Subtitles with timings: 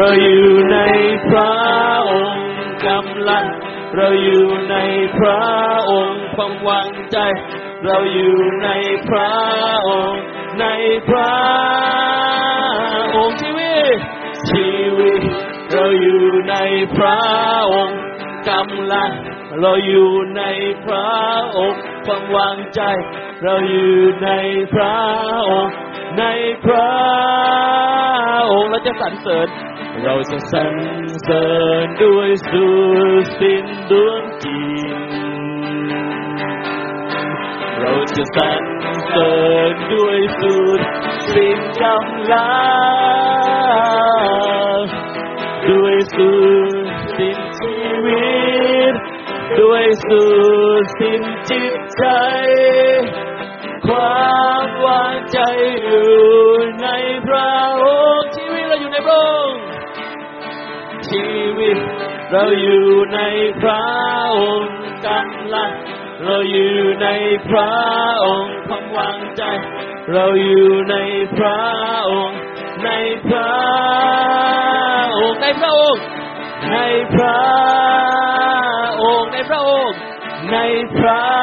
[0.00, 0.78] เราอยู่ใน
[1.28, 1.50] พระ
[2.10, 2.40] องค์
[2.86, 3.46] กำลัง
[3.96, 4.76] เราอยู่ใน
[5.18, 5.40] พระ
[5.90, 7.18] องค์ความหวังใจ
[7.84, 8.68] เราอยู่ใน
[9.08, 9.30] พระ
[9.88, 10.22] องค์
[10.60, 10.64] ใน
[11.08, 11.32] พระ
[13.16, 13.98] องค์ชีวิต
[14.50, 14.68] ชี
[14.98, 15.20] วิต
[15.72, 16.54] เราอยู่ใน
[16.96, 17.18] พระ
[17.72, 17.98] องค์
[18.50, 19.10] กำลัง
[19.60, 20.42] เราอยู่ใน
[20.84, 21.08] พระ
[21.56, 22.80] องค์ความหวังใจ
[23.42, 24.30] เราอยู่ใน
[24.74, 24.96] พระ
[25.48, 25.74] องค์
[26.18, 26.24] ใน
[26.64, 26.88] พระ
[28.52, 29.48] องค์เราจะสรรเสริญ
[30.04, 30.74] เราจะสรร
[31.22, 31.44] เสริ
[31.84, 32.66] ญด้วยสุ
[33.22, 34.60] ดสิ้นดวงจิ
[34.94, 34.98] ต
[37.80, 38.62] เราจะสรร
[39.08, 39.32] เสริ
[39.72, 40.80] ญด้วยสุด
[41.32, 42.50] สิ้นกำลั
[44.76, 44.82] ง
[45.68, 46.32] ด้วยสุ
[46.70, 46.74] ด
[47.16, 48.38] สิ้นชีวิ
[48.92, 48.94] ต
[49.60, 50.24] ด้วยสุ
[50.82, 52.04] ดสิ้นจิตใจ
[53.86, 55.38] ความวางใจ
[55.84, 56.12] อยู่
[56.82, 56.86] ใน
[57.26, 57.52] พระ
[57.82, 57.84] อ
[58.20, 59.47] งค์ชีวิตเราอยู่ในพระองค์
[61.10, 61.26] ชี
[61.58, 61.78] วิต
[62.30, 63.20] เราอยู่ใน
[63.60, 63.82] พระ
[64.36, 64.72] องค์
[65.06, 65.70] กำลัง
[66.24, 67.06] เราอยู่ใน
[67.48, 67.70] พระ
[68.24, 69.42] องค์ความวางใจ
[70.12, 70.96] เราอยู่ใน
[71.36, 71.60] พระ
[72.10, 72.38] องค์
[72.84, 72.88] ใน
[73.26, 73.50] พระ
[75.16, 76.02] องค์ในพระองค์
[76.72, 76.76] ใน
[77.14, 77.38] พระ
[79.02, 79.98] องค์ในพระองค์
[80.52, 80.56] ใน
[80.98, 81.37] พระ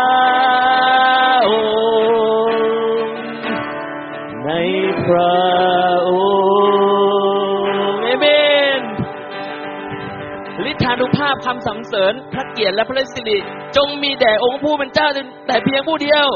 [11.35, 13.37] ทธานุภาสรรเสริญพระเกียรติและพระสิริ
[13.77, 15.07] จงมีแด่องค์ผู้เป็นเจ้า
[15.47, 16.27] แต่เพียงผู้เดียว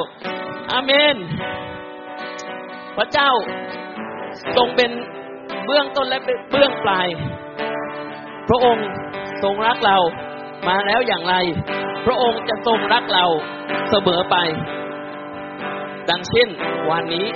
[0.71, 1.15] อาเมน
[2.97, 3.29] พระเจ้า
[4.57, 4.91] ทรงเป็น
[5.65, 6.19] เบื้องต้นและ
[6.51, 7.07] เบื้องปลาย
[8.49, 8.87] พระองค์
[9.43, 9.97] ทรงรักเรา
[10.67, 11.35] มาแล้วอย่างไร
[12.05, 13.25] พระองค์จะทรงรักเรา
[13.89, 14.37] เสมอไป
[16.09, 16.47] ดังเช่น
[16.89, 17.27] วันนี้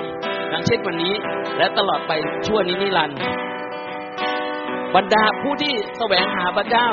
[0.53, 1.13] ดังเช่นวันนี้
[1.57, 2.11] และตลอดไป
[2.45, 3.19] ชั่วนิรันดร์
[4.95, 6.89] บรรดาผู้ที่แสวงหาพระเจ้า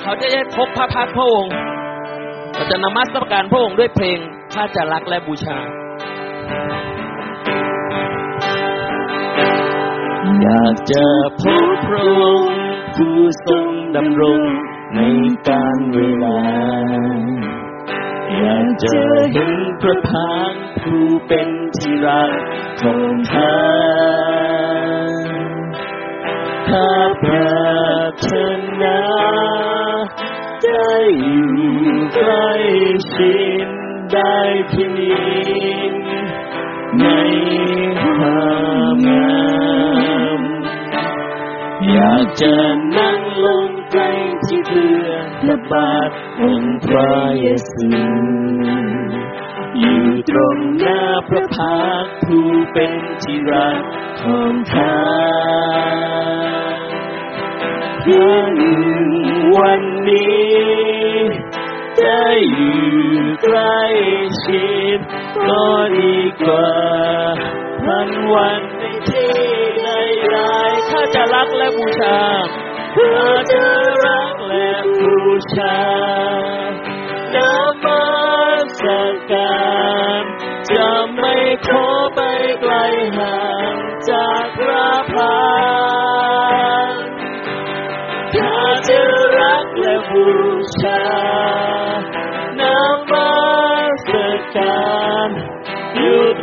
[0.00, 1.54] เขาจะได้พบพระพักพระองค์
[2.52, 4.18] เราจะนมัสการพระองค์ด้วยเพลง
[4.54, 5.58] ข้าจะรักและบูชา
[10.42, 11.04] อยากจะ
[11.40, 12.52] พบพระองค์
[12.96, 14.40] ผู้ทรงดำรง
[14.96, 15.00] ใน
[15.48, 16.38] การเวลา
[18.38, 18.96] อยากจะ
[19.32, 22.32] เห็นพระพักผู้เป็นที่รัก
[22.80, 23.54] ของข้า
[26.70, 28.32] ข้าปรารถ
[28.82, 29.00] นา
[30.62, 31.54] ได้อยู่
[32.14, 32.50] ใกล้
[33.14, 33.66] ชิด
[34.12, 34.36] ได้
[34.70, 35.12] พินิ
[35.90, 35.92] จ
[36.98, 37.04] ใน
[38.02, 38.50] ควา
[38.94, 39.40] มงา
[40.38, 40.40] ม
[41.90, 42.56] อยากจะ
[42.96, 44.10] นั่งลงใกล้
[44.44, 45.08] ที่เพื่อ
[45.48, 46.10] ระบาท
[46.40, 47.88] องค์พระเยซู
[49.78, 53.80] อยู่ตรงหน้าพระพักผู้เป็นที่รัก
[54.20, 54.94] ของข้า
[58.02, 59.08] เพียงหนึ่ง
[59.56, 60.60] วันนี้
[61.98, 62.80] ได้อยู่
[63.42, 63.82] ใกล้
[64.44, 64.98] ชิด
[65.48, 65.66] ก็
[65.96, 66.68] ดีกว่า
[67.84, 69.34] พันวันในที่
[69.82, 72.18] ใดๆข้าจะรักและบูชา
[72.96, 73.64] ข้าจะ
[74.04, 75.16] รักและบู
[75.54, 75.78] ชา
[77.34, 77.36] น
[77.84, 78.04] มั
[78.78, 78.80] ส
[79.30, 79.58] กา
[80.22, 80.24] ร
[80.70, 81.34] จะไม่
[81.66, 81.86] ขอ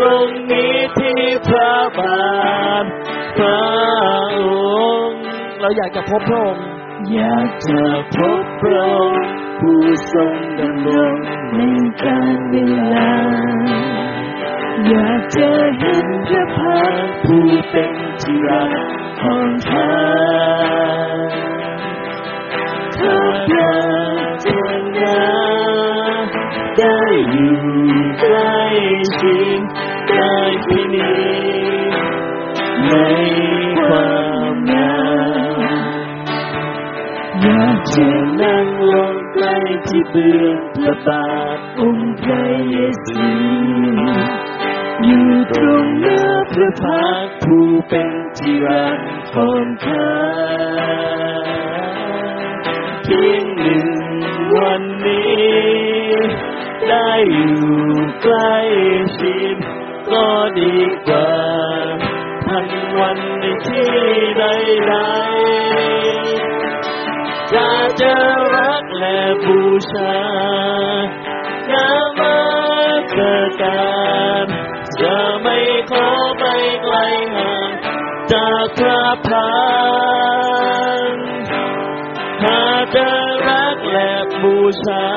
[0.08, 2.26] รงนี้ที่พระบา
[2.84, 2.86] ท
[3.38, 3.62] พระ
[4.38, 4.42] อ
[5.08, 5.20] งค์
[5.60, 6.66] เราอยากจะพบพระองค์
[7.14, 7.82] อยากจะ
[8.16, 9.24] พบพระองค์
[9.60, 9.82] ผู้
[10.14, 11.16] ทรงดำรง
[11.56, 11.62] ใน
[12.04, 12.56] การเว
[12.94, 13.12] ลา
[14.88, 18.72] อยากจะเห็นพระพักตร์ผู้เป็นที่รัก
[19.22, 19.92] ของข้า
[22.98, 23.76] ข้าปรา
[24.26, 24.48] รถ
[24.98, 25.20] นา
[26.78, 27.00] ได้
[27.32, 27.58] อยู่
[28.20, 28.58] ใกล้
[29.20, 29.62] ชิด
[30.10, 30.36] ได้
[30.66, 31.12] พินิ
[31.92, 31.96] จ
[32.88, 32.94] ใน
[33.86, 34.18] ควา
[34.54, 34.98] มงา
[35.58, 35.60] ม
[37.42, 38.08] อยากจะ
[38.42, 39.56] นั่งลงใกล้
[39.88, 43.28] ที่เบื้องพระบาทองค์พระเยซู
[45.04, 49.00] อยู่ตรงหน้าพระพักผู้เป็นที่รัก
[49.34, 50.12] ของข้า
[53.04, 53.90] เพียงหนึ่ง
[54.56, 56.18] วันนี้
[56.90, 57.58] ได้อยู่
[58.24, 58.56] ใกล้
[59.20, 59.58] ชิด
[60.12, 60.28] ก็
[60.60, 61.32] ดีกว่า
[62.46, 62.68] พัน
[63.00, 63.92] วันในที่
[64.38, 67.70] ใดๆจะ
[68.02, 68.16] จะ
[68.56, 69.60] รักและบู
[69.92, 70.18] ชา
[71.72, 71.74] น
[72.18, 72.40] มั
[73.14, 73.16] ส
[73.62, 73.92] กา
[74.44, 74.46] ร
[75.02, 75.58] จะไม่
[75.92, 76.08] ขอ
[76.40, 76.44] ไป
[76.84, 76.96] ไกล
[77.36, 77.70] ห่าง
[78.32, 79.50] จากพระพั
[81.10, 81.14] น
[82.44, 82.62] หา
[82.96, 83.10] จะ
[83.48, 85.08] รักและบูชา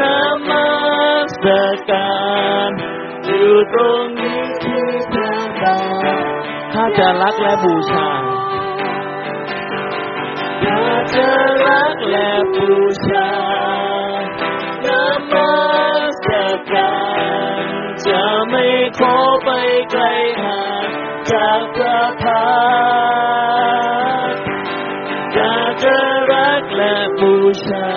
[0.00, 0.02] น
[0.48, 0.68] มั
[1.32, 1.34] ส
[1.90, 2.10] กา
[2.68, 2.85] รอยู่
[3.76, 5.78] ตรงนี้ที่พระบา
[6.72, 8.08] ถ้าจะรักและบูชา
[10.64, 10.80] ถ้า
[11.14, 11.28] จะ
[11.66, 12.72] รักและบู
[13.06, 13.30] ชา
[14.86, 14.88] น
[15.32, 15.54] มั
[16.24, 16.28] ส
[16.72, 16.94] กา
[17.60, 17.64] ร
[18.06, 18.66] จะไม่
[18.98, 19.50] ขอไป
[19.90, 20.02] ไกล
[20.42, 20.88] ห่าง
[21.30, 22.46] จากพระพั
[24.30, 24.42] กตร์
[25.34, 25.96] อยาจะ
[26.32, 27.34] รักและบู
[27.66, 27.88] ชา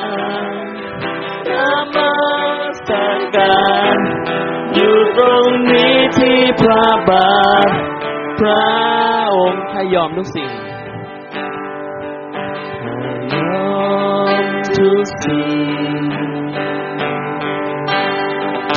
[8.40, 8.64] พระ
[9.36, 10.52] องค์ให้ยอมทุกสิ่ง
[12.80, 13.36] ให้ย
[13.72, 13.82] อ
[14.42, 14.44] ม
[14.78, 16.02] ทุกสิ่ง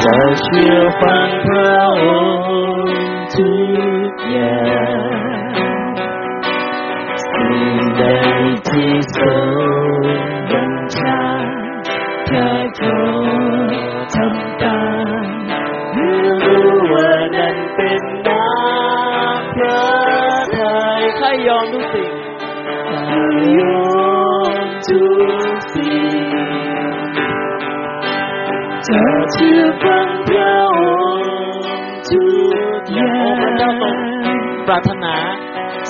[0.02, 1.71] จะเชื่อฟังพระ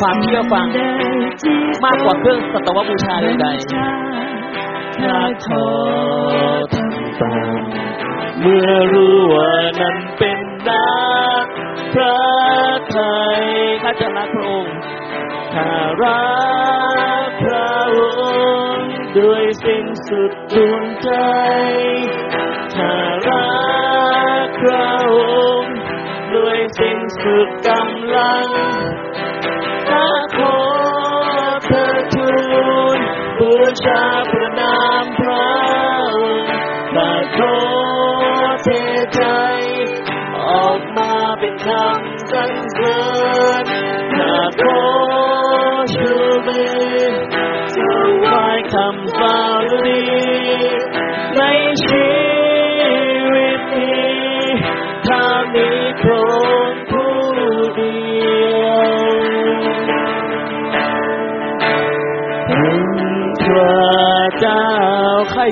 [0.03, 0.67] ความเชื่อฟัง
[1.85, 3.71] มากกว่าเครื่องสัตวบูชาใดๆ
[4.99, 5.67] ข้าขอ
[6.75, 7.63] ทำตาม
[8.41, 10.87] เมื่อรู้ว่านั้นเป็นนั
[11.45, 11.47] ก
[11.93, 12.17] พระ
[12.95, 13.43] ทัย
[13.83, 14.77] ข้าจะรักพระองค์
[15.55, 15.71] ข้า
[16.03, 16.23] รั
[17.29, 17.99] กพระอ
[18.75, 21.11] งค์ด้วยสิ้นสุดดวงใจ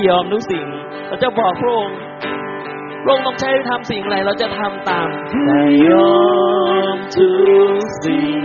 [0.08, 0.66] ยอมทุกสิ่ง
[1.08, 1.96] เราจะบอกพระองค์
[3.02, 5.08] พระองค์ต้องใช้ทำสิ่งอะไรเราจะทำตาม
[5.46, 6.18] แต่ยอ
[6.94, 7.30] มทุ
[7.80, 8.40] กสิ่ง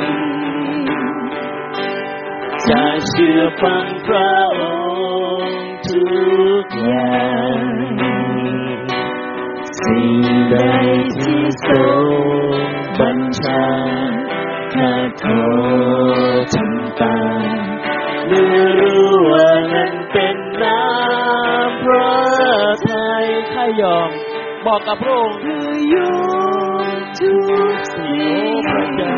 [2.70, 4.45] จะเชื่อฟังพระ
[24.66, 26.16] บอกกับพระองค์คือยอ
[26.96, 27.36] มทุ
[27.74, 29.18] กสิ่งโอ้พระเจ้า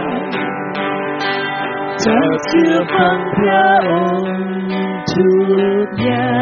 [2.04, 4.42] จะเชื่อฟังพระองค์
[5.12, 5.30] ทุ
[5.86, 6.38] กอย่า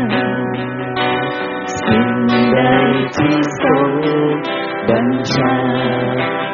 [0.00, 0.06] ง
[1.78, 2.10] สิ่ง
[2.52, 2.58] ใด
[3.16, 3.90] ที่ทรง
[4.88, 5.54] บัญชา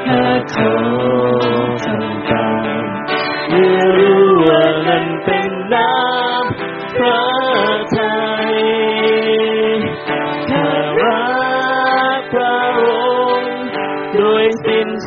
[0.06, 0.74] ข้าขอ
[1.84, 2.48] ทำตา
[2.80, 2.84] ม
[3.48, 7.33] เมื่อรู้ว่านั้นเป็นน้ำพระ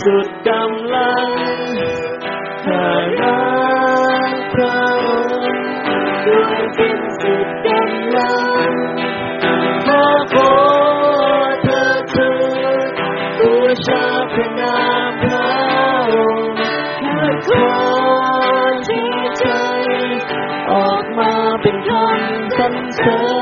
[0.09, 1.29] สุดกำลัง
[2.65, 2.89] ข้า
[3.21, 3.39] รั
[4.31, 8.35] กพระอด้วยสิ้นสุดกำลั
[8.67, 8.71] ง
[9.85, 10.53] ขอขอ
[11.63, 12.31] เธอเถิ
[12.87, 12.89] ด
[13.39, 13.53] บู
[13.85, 14.77] ชาพระนา
[15.09, 15.47] มพระ
[16.13, 16.55] องค์
[17.03, 17.69] ข้าขอ
[18.87, 19.45] ที่ใจ
[20.71, 23.36] ออกมาเป็นคำสรรเสริญ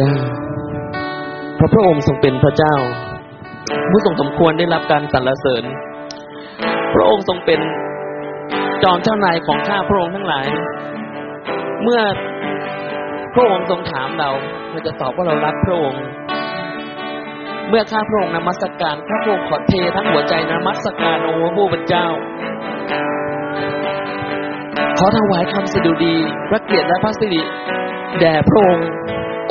[0.00, 0.12] ยา
[1.56, 2.76] เพราะพระองค์ทรงเป็นพระเจ้า
[3.90, 5.64] ผู้ทรงสมควรได้รับการสรรเสริญ
[6.94, 7.60] พระองค์ทรงเป็น
[8.82, 10.46] จอมเจ้านายของข้าพระองค์ทั้งหลาย
[11.82, 12.00] เมื่อ
[13.34, 14.30] พระองค์ทรงถามเรา
[14.70, 16.02] เราจะตอบว่าเรารักพระองค์
[17.68, 22.06] เมื่อข้าพระองค์นมัสการข้าพระองค์ขอเททั้งหัวใจนมัสการองค์พระผู้เป็นเจ้า
[24.98, 26.16] ขอถวายคำสดุดี
[26.48, 27.42] พระเกียรติและพระสิริ
[28.20, 28.86] แด่พระองค์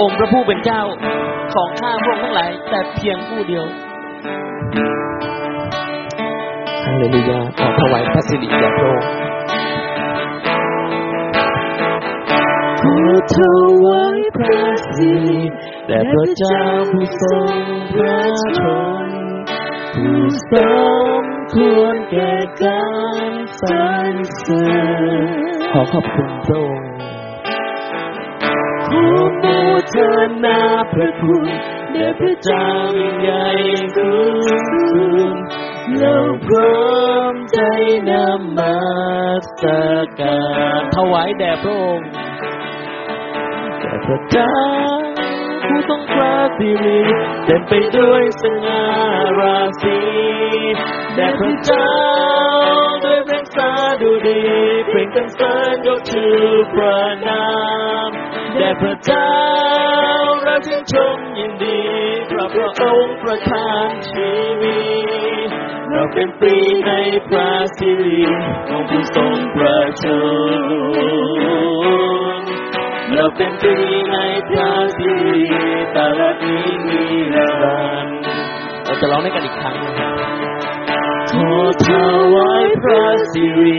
[0.04, 0.82] องค์พระผู้เป็นเจ้า
[1.54, 3.66] ของข้าพระองค์ทั้งหลาย แต่เพียงผู้เดียว
[6.86, 9.10] ฮาเลลูยาขอถวายพระสิริแด่พระองค์
[12.82, 12.98] ขอ
[13.36, 13.38] ถ
[13.86, 15.42] วายพระสิริ
[15.88, 16.62] แด่พระเจ้า
[16.92, 17.56] ผู้ทรง
[17.94, 18.22] พระ
[18.60, 18.62] ช
[19.06, 19.08] น
[19.96, 20.54] ผู้ส
[21.22, 22.86] มควรแก่กา
[23.30, 24.64] รสรรเสริ
[25.26, 25.28] ญ
[25.72, 26.23] ขอขอบคุณ
[30.94, 31.46] พระคุณ
[31.94, 32.70] แด่พระเจ้า
[33.22, 33.48] ใหญ่
[33.96, 34.36] สูง
[34.92, 35.34] สุด
[35.98, 36.84] เราพร้อ
[37.34, 37.60] มใจ
[38.10, 38.78] นำมั
[39.62, 39.64] ส
[40.20, 40.40] กา
[40.80, 42.10] รถวายแด่พระองค์
[43.80, 44.56] แด่พระเจ้า
[45.66, 47.02] ผู้ทรงพระสิริ
[47.46, 48.86] เต็มไปด้วยสง่า
[49.40, 50.00] ราศี
[51.16, 51.90] แด่พระเจ้า
[53.04, 54.42] ด้วยเพลงสาดุดี
[54.88, 56.38] เพลงกันเสริญยกชื่อ
[56.74, 57.46] พระนา
[58.08, 58.10] ม
[58.58, 59.33] แด่พระเจ้า
[61.44, 61.82] ยินดี
[62.30, 64.80] พระพระองค์ประทานชีวิ
[65.48, 65.50] ต
[65.90, 66.92] เราเป็นปรีใน
[67.28, 68.24] พระสิริ
[68.70, 70.06] ของผู้ทรงประช
[70.60, 72.40] น
[73.14, 73.78] เราเป็นปรี
[74.12, 74.18] ใน
[74.50, 75.42] พระสิริ
[75.96, 77.02] ตลอดนี้มี
[77.36, 78.08] รัน
[78.84, 79.78] เราจะร้องด้วยกันอีกครั้ง
[81.32, 81.88] ขอถ
[82.36, 83.78] วายพระสิริ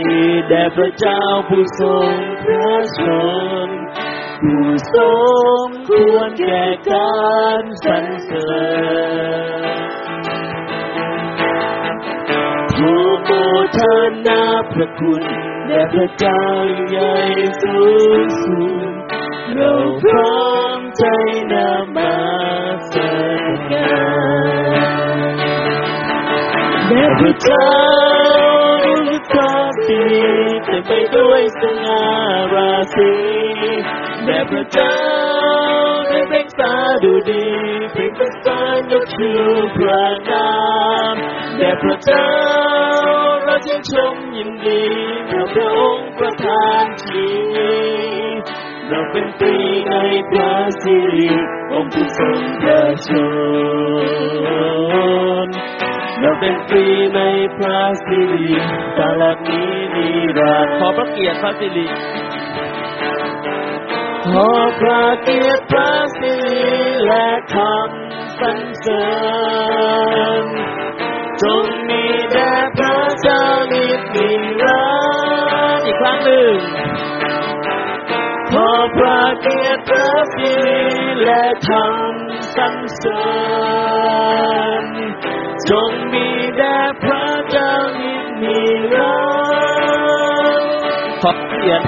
[0.49, 2.99] แด่พระเจ้าผู้ทรงพระช
[3.67, 3.74] น
[4.41, 4.95] ผู้ส
[5.67, 7.19] มควรแก่กา
[7.61, 8.49] รสรรเสริ
[9.61, 9.75] ญ
[12.73, 13.31] ขอโม
[13.77, 13.79] ท
[14.27, 14.43] นา
[14.73, 15.23] พระคุณ
[15.67, 16.41] แด่พระเจ้า
[16.89, 17.13] ใหญ่
[17.61, 17.81] สู
[18.21, 18.93] งสุด
[19.53, 19.71] เรา
[20.01, 20.45] พร้อ
[20.77, 21.03] มใจ
[21.51, 21.53] น
[21.95, 22.15] มั
[22.91, 22.93] ส
[23.71, 23.95] กา
[24.47, 25.35] ร
[26.87, 27.71] แด่พระเจ้า
[28.85, 30.03] ด้วยความดี
[30.65, 32.05] เต็มไปด้วยสง่า
[32.53, 33.11] ราศี
[34.25, 34.95] แด่พระเจ้า
[36.11, 37.47] ด้เพลงสาดุดี
[37.91, 39.41] เพลงประสานยกชื่อ
[39.75, 40.49] พระนา
[41.13, 41.15] ม
[41.57, 42.29] แด่พระเจ้า
[43.45, 44.83] เราชื่นชมยินดี
[45.29, 47.75] พระพระองค์ประทานชีวิ
[48.39, 48.41] ต
[48.89, 49.55] เราเป็นปรี
[49.87, 49.93] ใน
[50.31, 51.31] พระสิริ
[51.71, 53.09] องค์ผู้ทรงพระช
[55.45, 55.49] น
[56.19, 56.85] เราเป็นฟรี
[57.15, 57.19] ใน
[57.57, 58.55] พระสิริ
[58.99, 60.07] ตลอดนี้นิ
[60.37, 61.85] รันดร์ขอพระเกียรติพระสิริ
[64.25, 69.05] ขอพระเกียรติพระสิริและคำสรรเสริ
[70.41, 70.45] ญ
[71.41, 74.29] จงมีแด่พระเจ้านิจนิ
[74.63, 74.85] รั
[75.77, 76.57] นดร์อีกครั้งหนึ่ง
[78.51, 80.83] ขอพระเกียรติพระสิริ
[81.23, 83.25] และคำสรรเสริ
[84.81, 84.83] ญ
[85.69, 88.59] จงมีแด่พระเจ้านิจนิ
[88.93, 89.15] รั
[90.59, 90.69] นดร์
[91.21, 91.85] ขอเกียรติ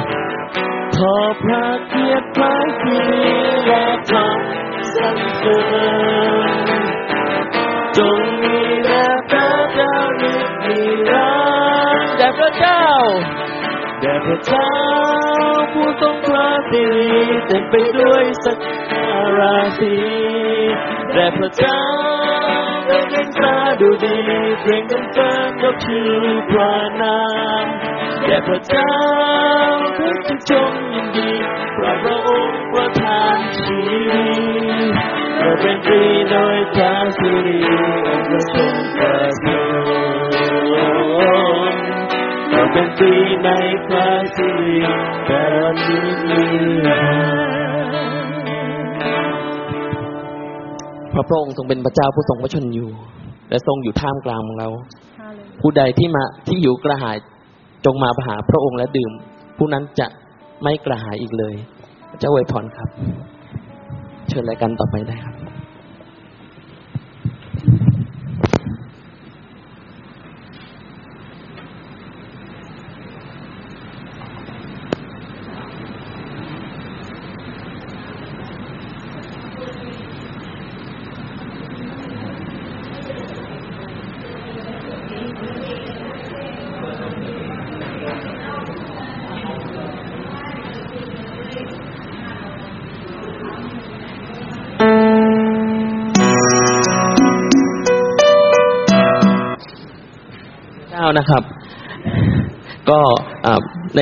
[0.97, 3.27] ขอพระเกียรติพระสิริ
[3.65, 5.59] และคำสรรเสริ
[6.47, 6.81] ญ
[7.97, 11.31] จงมีแด่พระเจ้านิจนิรั
[11.95, 12.83] นดร์แด่พระเจ้า
[14.01, 14.71] แด่พระเจ้า
[15.73, 17.11] ผู้ทรงพระสิริ
[17.47, 18.57] เต็มไปด้วยสัก
[18.91, 19.93] การะสี
[21.13, 21.81] แด่พระเจ้า
[22.89, 24.17] ด้วยเพลงสาดุดี
[24.61, 26.11] เพลงกันเสริญยกชื่อ
[26.49, 27.19] พระนา
[27.63, 27.65] ม
[28.25, 28.91] แด่พระเจ้า
[29.95, 31.31] เพลงชื่นชมยินดี
[31.77, 34.25] พระพระองค์ประทานชีวิ
[34.89, 34.93] ต
[35.37, 37.59] เราเป็นปรีโดยพระสิริ
[38.07, 39.61] องค์ทรงประเสริ
[41.71, 41.73] ฐ
[42.51, 43.49] เราเป็นฟรีใน
[43.87, 44.77] พระสิริ
[45.25, 46.41] แต่เรานี้มี
[46.85, 47.01] รั
[47.47, 47.56] นดร์
[51.17, 52.89] ราะพระองค์ทรงเป็นพระเจ้าผู้ทรงพระชนอยู่
[53.49, 54.69] และทรงอยู่ท่ามกลางของเรา
[55.61, 57.17] ผู้ใดที่มาที่หิวกระหาย
[57.85, 59.11] จงมาหาพระองค์และดื่ม
[59.57, 60.07] ผู้นั้นจะ
[60.63, 61.55] ไม่กระหายอีกเลย
[62.09, 62.89] พระเจ้าอวยพรครับ
[64.27, 65.36] เชิญรายการต่อไปได้ครับ
[102.89, 102.99] ก็
[103.97, 104.01] ใน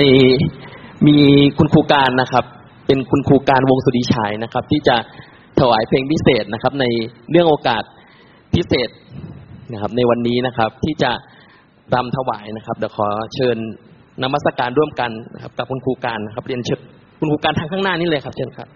[1.07, 1.17] มี
[1.57, 2.45] คุณครูการนะครับ
[2.87, 4.95] เป็นคุณครูการวงสุดิชัยนะครับ ที่จะ
[5.59, 6.85] ถวายเพลงพิเศษนะครับ ใน
[7.31, 7.83] เรื่องโอกาส
[8.53, 8.89] พิเศษ
[9.71, 11.11] นะครับ ในวันนี้นะครับ ที่จะ
[11.93, 13.57] รำถวายนะครับเดี๋ยวขอเชิญ
[14.23, 16.79] นมัสการร่วมกันนะครับกับคุณครูการนะครับเรียนเชิญ
[17.19, 18.67] คุณครูการทางข้างหน้านี้เลยครับเชิญครับ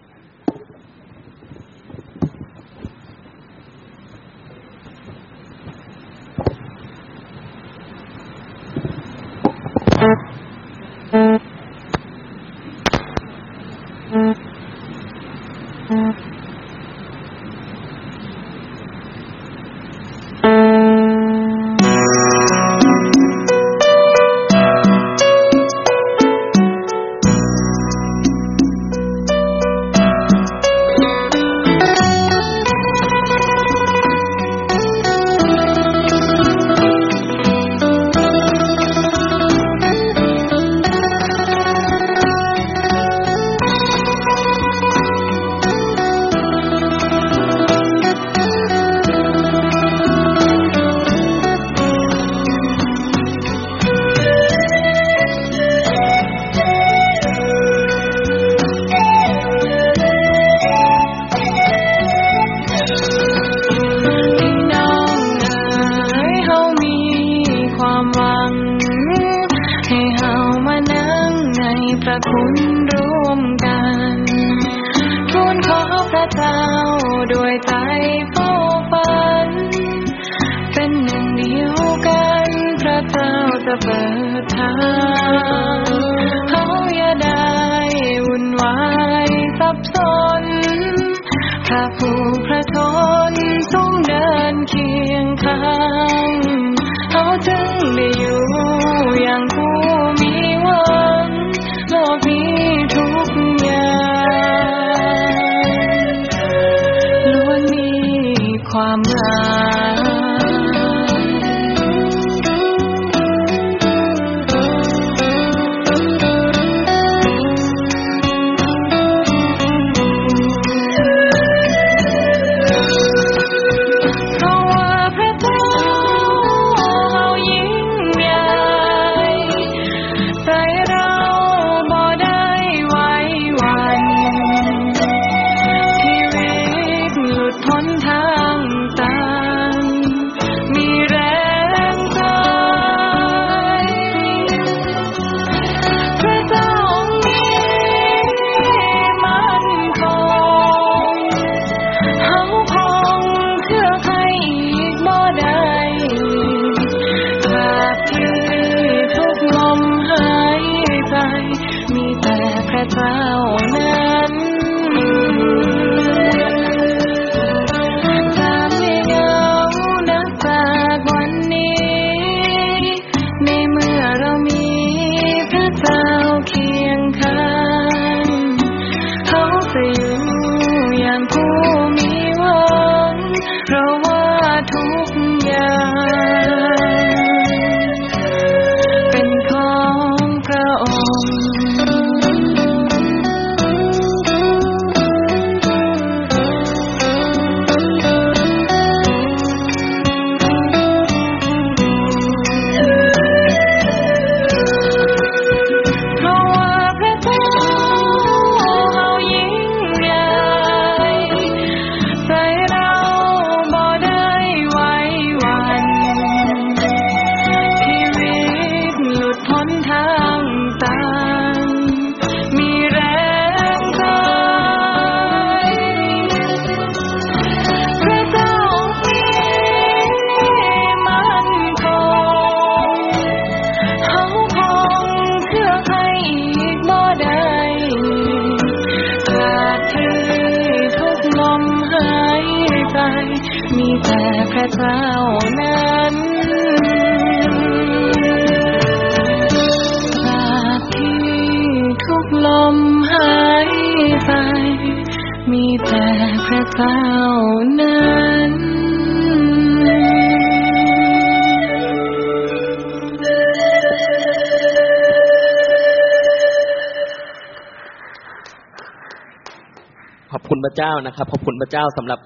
[271.07, 272.19] นะครับขอบคุณพระเจ้าสำหรับ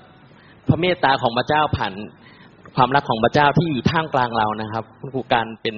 [0.67, 1.93] พระเมตตาของพระเจ้าผ่าน
[2.75, 5.75] ความรักของพระเจ้าที่อยู่ท่ามกลางเรานะครับคุณครูการเป็น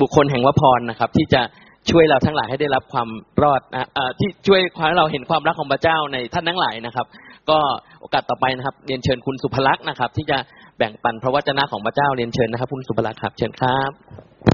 [0.00, 1.42] บุคคลแห่งวพรนะครับ ที่จะ
[1.90, 3.08] ช่วยเราทั้งหลายให้ได้รับความ
[3.42, 3.88] รอดนะ
[4.20, 7.06] ที่ช่วยความเราเห็นความรักของพระเจ้าในท่านทั้งหลายนะครับ
[7.50, 7.58] ก็
[8.00, 10.38] โอกาสต่อไปนะครับ เรียนเชิญคุณสุภลักษณ์นะครับ ที่จะ
[10.78, 14.51] แบ่งปันพระวจนะของพระเจ้าเรียนเชิญนะครับ คุณสุภลักษณ์ครับ เชิญครับ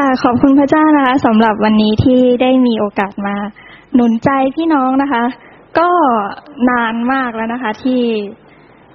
[0.00, 3.36] ค่ะขอบคุณพระเจ้านะคะสำหรับวันนี้ที่ได้มีโอกาสมา
[3.94, 5.24] หนุนใจพี่น้องนะคะ
[5.78, 5.90] ก็
[6.70, 8.02] นานมากแล้วนะคะ ที่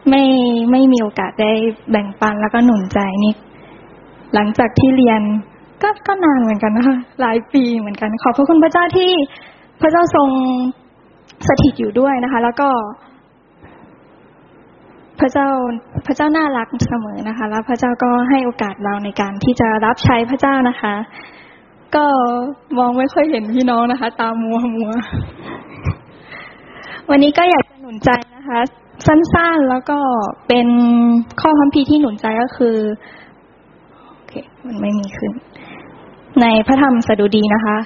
[0.09, 0.23] ไม่
[0.71, 1.51] ไม่มีโอกาสได้
[1.91, 3.33] แบ่งปันแล้วก็หนุนใจนี่
[4.33, 5.21] หลังจากที่เรียน
[5.83, 9.11] ก็ก็นานเหมือนกันนะคะหลายปีเหมือนกัน ขอบพระคุณพระเจ้าที่
[9.81, 10.29] พระเจ้าทรง
[11.47, 12.69] สถิตอยู่ด้วยนะคะ แล้วก็
[15.19, 15.47] พระเจ้า
[16.05, 20.93] พระเจ้าน่ารักเสมอนะคะ แล้วพระเจ้าก็ให้โอกาสเราในการที่จะรับใช้พระเจ้านะคะ
[21.95, 22.05] ก็
[22.77, 24.91] มองไม่ค่อยเห็นพี่น้องนะคะ ตามัวมัว
[27.09, 28.59] วันนี้ก็อยากจะหนุนใจนะคะ
[29.07, 29.99] สั้นๆแล้วก็
[30.47, 30.67] เป็น
[31.41, 32.77] ข้อคัมภีร์ที่หนุนใจก็คือ
[34.13, 34.33] โอเค
[34.65, 35.31] มันไม่มีขึ้น
[36.41, 37.77] ในพระธรรมสดุดีนะคะ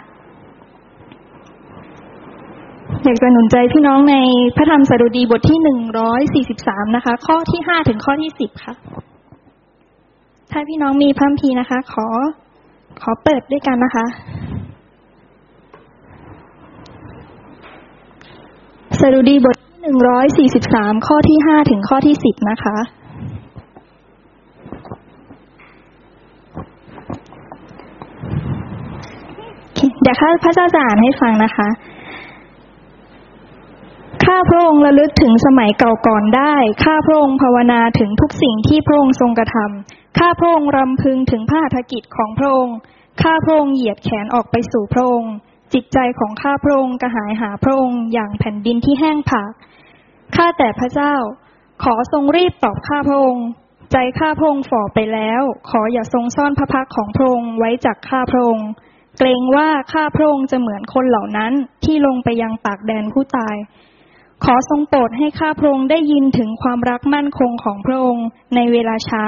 [3.03, 4.15] อยากจะหนุนใจพี่น้องใน
[4.55, 8.73] พระธรรมสดุดีบทที่หนึ่งร้อยสี่สิบสามนะคะ ข้อที่ห้าถึงข้อที่สิบค่ะ
[10.51, 12.07] ถ้าพี่น้องมีพัมภีนะคะ ขอ
[13.01, 14.05] ขอเปิดด้วยกันนะคะ
[18.99, 22.77] สดุดีบทที่หนึ่งร้อยสี่สิบสามข้อที่ห้าถึงข้อที่สิบนะคะ
[30.01, 31.69] เดี๋ยวข้าพระเจ้าจะอ่านให้ฟังนะคะ
[34.31, 42.75] ข้าพระองค์ระลึกถึงสมัยเก่าก่อนได้ ข้าพระองค์ภาวนาถึงทุกสิ่งที่พระองค์ทรงกระทำข้าพระองค์รำพึงถึงพระหัตถกิจของพระองค์
[43.21, 45.33] ข้าพระองค์เหยียดแขนออกไปสู่พระองค์
[45.73, 49.51] จิตใจของข้าพระองค์กระหายหาพระองค์อย่างแผ่นดินที่แห้งผาก
[50.35, 51.15] ข้าแต่พระเจ้า
[51.83, 53.45] ขอทรงรีบตอบข้าพระองค์
[53.91, 58.69] ใจข้าพระองค์ฝ่อไปแล้ว ขออย่าทรงซ่อนพระพักของพระองค์ไว้จากข้าพระองค์
[59.17, 61.51] เกรงว่าข้าพระองค์จะเหมือนคนเหล่านั้น
[61.83, 63.57] ที่ลงไปยังปากแดนผู้ตาย
[64.45, 68.25] ขอทรงโปรดให้ข้าพระองค์ได้ยินถึงความรักมั่นคงของพระองค์
[68.55, 69.25] ในเวลาเช้า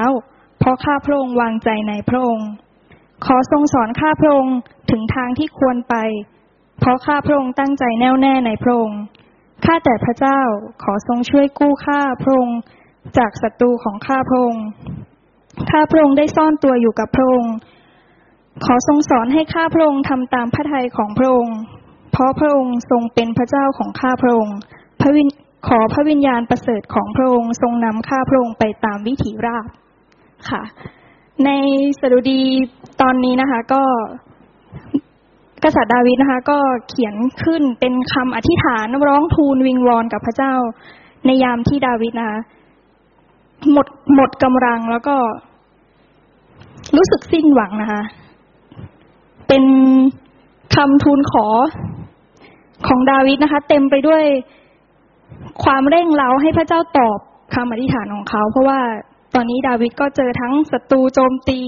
[0.60, 2.50] เพราะข้าพระองค์วางใจในพระองค์
[3.26, 4.56] ขอทรงสอนข้าพระองค์
[4.92, 5.96] ถึงทางที่ควรไป
[6.80, 9.00] เพราะข้าพระองค์ตั้งใจแน่วแน่ในพระองค์
[9.66, 10.42] ข้าแต่พระเจ้า
[10.84, 12.58] ขอทรงช่วยกู้ข้าพระองค์
[13.18, 14.64] จากศัตรูของข้าพระองค์
[15.70, 17.54] ข้าพระองค์ได้ซ่อนตัวอยู่กับพระองค์
[18.66, 21.58] ขอทรงสอนให้ข้าพระองค์ทำตามพระทัยของพระองค์
[22.12, 24.58] เพราะพระองค์ทรงเป็นพระเจ้าของข้าพระองค์
[25.02, 25.24] พระวิ
[25.68, 29.66] ขอพระวิญญาณประเสริฐของพระองค์ทรงนำข้าพระองค์ไปตามวิถีราบ
[30.50, 30.64] ค่ะ
[31.46, 31.50] ใน
[32.00, 32.42] สดุดี
[33.02, 33.84] ตอนนี้นะคะ ก็
[35.64, 36.60] กษัตริย์ดาวิดนะคะ ก็
[36.90, 40.54] เขียนขึ้นเป็นคำอธิษฐานร้องทูลวิงวอนกับพระเจ้า
[41.26, 42.40] ในยามที่ดาวิดนะคะ
[43.72, 45.16] หมดหมดกำลังแล้วก็
[46.96, 48.02] รู้สึกสิ้นหวังนะคะ
[49.48, 49.64] เป็น
[50.76, 51.48] คำทูลขอ
[52.88, 54.24] ของดาวิดนะคะ เต็มไปด้วย
[55.64, 57.20] ความเร่งเร้าให้พระเจ้าตอบ
[57.56, 58.80] คำอธิษฐานของเขา เพราะว่า
[59.36, 61.60] ตอนนี้ดาวิดก็เจอทั้งศัตรูโจมตี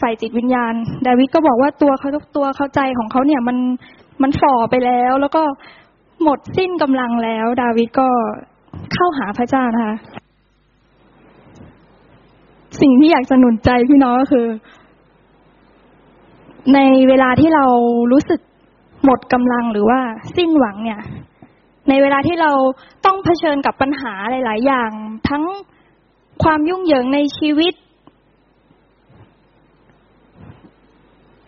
[0.00, 0.74] ฝ่ายจิตวิญญาณ
[1.06, 3.56] ดาวิดก็บอกว่าตัวเขาตัวเข้าใจของเขาเนี่ยมัน
[4.22, 5.42] มันฝ่อไปแล้ว แล้วก็
[6.22, 8.08] หมดสิ้นกำลังแล้ว ดาวิดก็
[8.94, 9.96] เข้าหาพระเจ้านะคะ
[12.80, 14.46] สิ่งที่อยากจะหนุนใจพี่น้องก็คือ
[16.74, 17.64] ในเวลาที่เรา
[18.12, 18.40] รู้สึก
[19.04, 20.00] หมดกำลังหรือว่า
[20.36, 21.00] สิ้นหวังเนี่ย
[21.88, 22.52] ในเวลาที่เรา
[23.06, 24.90] ต้องเผชิญกับปัญหาหลาย ๆ อย่าง
[25.28, 25.44] ทั้ง
[26.42, 27.74] ความยุ่งเหยิงในชีวิต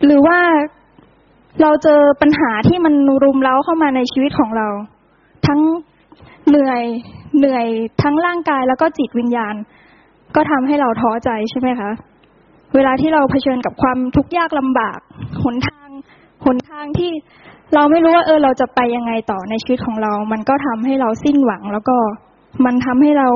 [0.05, 0.39] หรือว่า
[1.61, 4.67] เราเจอปัญหาที่มันรุมเร้าเข้ามาในชีวิตของเรา
[5.47, 5.59] ทั้ง
[6.47, 6.83] เหนื่อย
[7.37, 7.67] เหนื่อย
[8.01, 9.55] ทั้งร่างกายแล้วก็จิตวิญญาณ
[10.35, 11.91] ก็ทำให้เราท้อใจใช่ไหมคะ
[12.75, 14.99] เวลาที่เราเผชิญกับความทุกข์ยากลำบาก
[15.43, 15.89] หนทาง
[16.45, 17.11] หนทางที่
[17.75, 21.97] เราไม่รู้ว่าเออเราจะไปยังไงต่อในชีวิตของเรา มันก็ทำให้เราสิ้นหวัง แล้วก็
[22.65, 23.29] มันทำให้เรา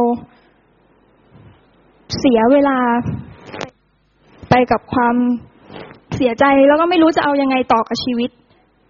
[2.20, 2.78] เสียเวลา
[4.50, 5.16] ไปกับความ
[6.16, 8.30] เสียใจแล้วก็ไม่รู้จะเอายังไงต่อกับชีวิต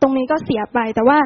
[0.01, 1.19] ตรงนี้ก็เสียไป แต่ว่า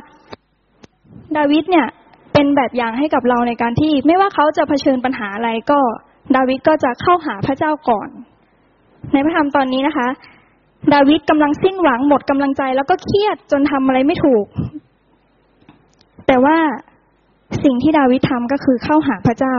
[1.38, 1.88] ดาวิดเนี่ย
[2.34, 5.80] เป็นแบบอย่างให้กับเราในการที่ ไม่ว่าเขาจะเผชิญปัญหาอะไรก็
[6.36, 8.10] ดาวิดก็จะเข้าหาพระเจ้าก่อน
[9.14, 10.08] ในพระธรรมตอนนี้นะคะ
[10.94, 14.46] ดาวิดกำลังสิ้นหวังหมดกำลังใจแล้วก็เครียดจนทำอะไรไม่ถูก
[16.28, 16.58] แต่ว่า
[17.64, 19.58] สิ่งที่ดาวิดทำก็คือเข้าหาพระเจ้า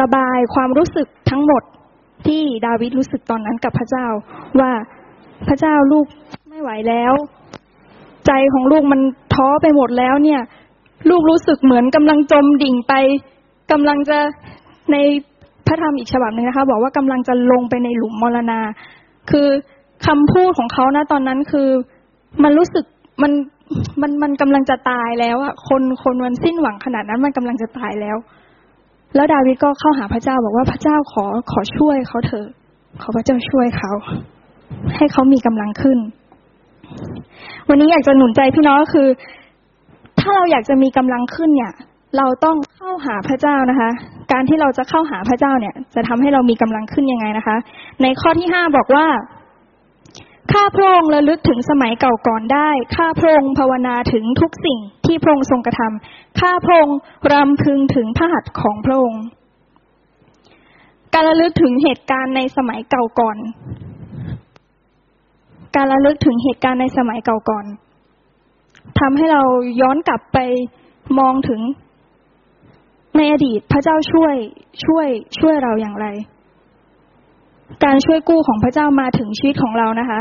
[0.00, 1.62] ระบายความรู้สึกทั้งหมด
[2.26, 4.06] ที่ดาวิดรู้สึกตอนนั้นกับพระเจ้า
[4.60, 4.72] ว่า
[5.48, 6.06] พระเจ้าลูก
[6.50, 7.12] ไม่ไหวแล้ว
[8.26, 9.00] ใจของลูกมัน
[9.34, 10.40] ท้อไปหมดแล้วเนี่ย
[11.10, 12.94] ลูกรู้สึกเหมือนกำลังจมดิ่งไป
[13.72, 14.18] กำลังจะ
[14.92, 14.96] ใน
[15.66, 18.60] พระธรรมอีกฉบับหนึ่งนะคะ บอกว่ากำลังจะลงไปในหลุมมรณา
[19.30, 19.48] คือ
[20.06, 21.68] คำพูดของเขานะตอนนั้นคือ
[22.42, 22.84] มันรู้สึก
[23.22, 23.32] มัน
[24.00, 28.16] มันมันกำลังจะตายแล้วอะคนคนมันสิ้นหวังขนาดนั้นมันกำลังจะตายแล้ว
[29.14, 32.48] แล้วดาวิดก็เข้าหาพระเจ้าบอกว่าพระเจ้าขอขอช่วยเขาเถอะ
[33.02, 33.92] ขอพระเจ้าช่วยเขา
[34.96, 35.98] ให้เขามีกำลังขึ้น
[37.68, 39.08] วันนี้อยากจะหนุนใจพี่น้องก็คือ
[40.20, 41.72] ถ้าเราอยากจะมีกำลังขึ้นเนี่ย
[42.16, 43.90] เราต้องเข้าหาพระเจ้านะคะ
[44.32, 47.56] การที่เราจะเข้าหาพระเจ้าเนี่ย จะทำให้เรามีกำลังขึ้นยังไงนะคะ
[48.02, 49.06] ในข้อที่ห้าบอกว่า
[50.52, 56.98] ข้าพระองค์ระลึกถึงสมัยเก่าก่อนได้ ข้าพระองค์ภาวนาถึงทุกสิ่งที่พระองค์ทรงกระทำข้าพระองค์
[57.32, 59.22] รำพึงถึงพระหัตถ์ของพระองค์
[61.14, 63.36] การระลึกถึงเหตุการณ์ในสมัยเก่าก่อน
[65.76, 67.66] การระลึกถึงเหตุการณ์ในสมัยเก่าก่อน
[69.00, 69.42] ทำให้เรา
[69.80, 70.38] ย้อนกลับไป
[71.18, 71.60] มองถึง
[73.16, 74.34] ในอดีตพระเจ้าช่วย
[74.84, 75.06] ช่วย
[75.38, 76.06] ช่วยเราอย่างไร
[77.84, 80.20] การช่วยกู้ของพระเจ้ามาถึงชีวิตของเรานะคะ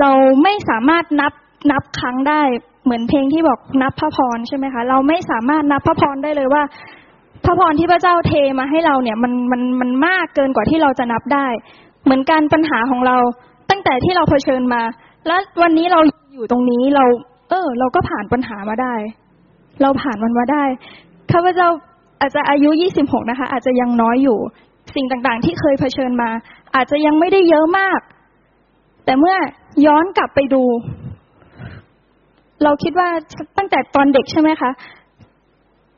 [0.00, 0.10] เรา
[0.42, 1.32] ไม่สามารถนับ
[1.70, 2.42] นับครั้งได้
[2.84, 6.62] เหมือนเพลงที่บอกนับพระพรใช่ไหมคะ เราไม่สามารถนับพระพรได้เลยว่า
[7.44, 11.46] พระพรที่พระเจ้าเทมาให้เราเนี่ยมันมันมันมากเกินกว่าที่เราจะนับได้
[12.04, 13.16] เหมือนการปัญหาของเรา
[13.70, 14.82] ตั้งแต่ที่เราเผชิญมา
[15.26, 16.00] และวันนี้เรา
[16.34, 17.04] อยู่ตรงนี้เรา
[17.50, 18.94] เออ เราก็ผ่านปัญหามาได้
[19.82, 20.64] เราผ่านมันมาได้
[21.32, 21.68] ข้าพเจ้า
[22.20, 24.38] อาจจะอายุยี่สิบหกนะคะ อาจจะยังน้อยอยู่
[24.94, 26.30] สิ่งต่างๆ ที่เคยเผชิญมา
[26.74, 28.00] อาจจะยังไม่ได้เยอะมาก
[29.04, 29.36] แต่เมื่อ
[29.86, 30.62] ย้อนกลับไปดู
[32.64, 33.08] เราคิดว่า
[33.58, 34.70] ตั้งแต่ตอนเด็กใช่ไหมคะ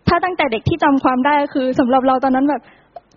[0.09, 2.63] ถ้าตั้งแต่เด็กที่จำความได้คือสำหรับเราตอนนั้นแบบ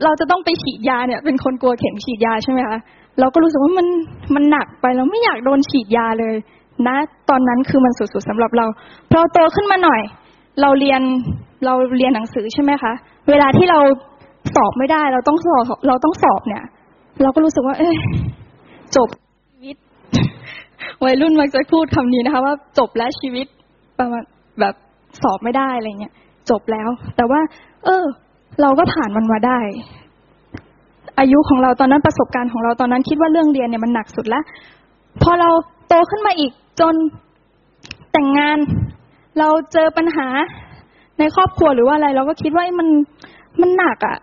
[0.04, 2.78] เราจะต้องไปฉีดยาเนี่ย เป็นคนกลัวเข็มฉีดยาใช่ไหมคะ
[3.20, 3.88] เราก็รู้สึกว่ามัน
[4.36, 6.36] มันหนักไปเราไม่อยากโดนฉีดยาเลย
[6.88, 6.96] นะ
[7.30, 8.66] ตอนนั้นคือมันสุดๆสำหรับเรา
[9.12, 10.02] พอโตขึ้นมาหน่อย
[10.62, 11.02] เราเรียน
[11.66, 12.94] เราเรียนหนังสือใช่ไหมคะ
[13.30, 13.80] เวลาที่เรา
[14.56, 16.64] สอบไม่ได้ เราต้องสอบเราต้องสอบเนี่ย
[17.22, 17.98] เราก็รู้สึกว่า เอ้ย
[18.96, 19.08] จบ
[21.06, 23.48] วัยรุ่นมักจะพูดคำนี้นะคะ ว่าจบแล้วชีวิต
[24.00, 24.24] ประมาณ
[24.60, 24.76] แบบ
[25.22, 26.14] สอบไม่ได้อะไรเงี้ย
[26.50, 27.42] จบแล้ว แต่ว่า
[27.86, 28.04] เออ
[28.62, 29.60] เราก็ผ่านมันมาได้
[31.20, 34.44] อายุของเราตอนนั้นประสบการณ์ของเราตอนนั้นคิดว่าเรื่องเรียนเนี่ยมันหนักสุดแล้ว
[35.22, 35.50] พอเรา
[35.88, 36.96] โตขึ้นมาอีกจน
[38.12, 38.58] แต่งงาน
[39.40, 40.28] เราเจอปัญหา
[41.20, 42.88] ในครอบครัวหรือว่าอะไร เราก็คิดว่ามัน
[43.62, 44.18] มันหนักอะ่ะ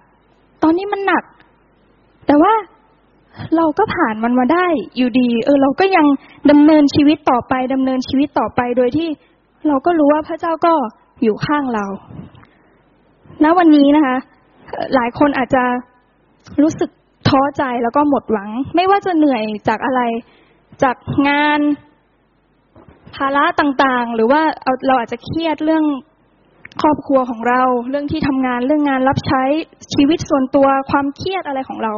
[0.63, 1.25] ตอนนี้มันหนัก
[2.27, 2.53] แต่ว่า
[3.57, 4.67] เราก็ผ่านมันมาได้
[4.97, 6.07] อยู่ดี เออ เราก็ยัง
[6.51, 9.09] ดำเนินชีวิตต่อไปดำเนินชีวิตต่อไปโดยที่
[9.69, 10.75] เราก็รู้ว่าพระเจ้าก็
[11.23, 11.85] อยู่ข้างเรา
[13.45, 14.17] ณ วันนี้นะคะ
[14.95, 15.65] หลายคนอาจจะ
[16.63, 16.91] รู้สึก
[17.29, 20.01] ท้อใจแล้วก็หมดหวัง ไม่ว่าจะเหนื่อยจากอะไร
[20.83, 20.97] จาก
[21.29, 21.61] งาน
[23.17, 24.43] ภาระต่างๆ หรือว่า
[24.87, 25.85] เราอาจจะเครียดเรื่อง
[26.83, 29.43] ครอบครัวของเรา เรื่องที่ทำงาน เรื่องงานรับใช้
[29.95, 31.93] ชีวิตส่วนตัว ความเครียดอะไรของเรา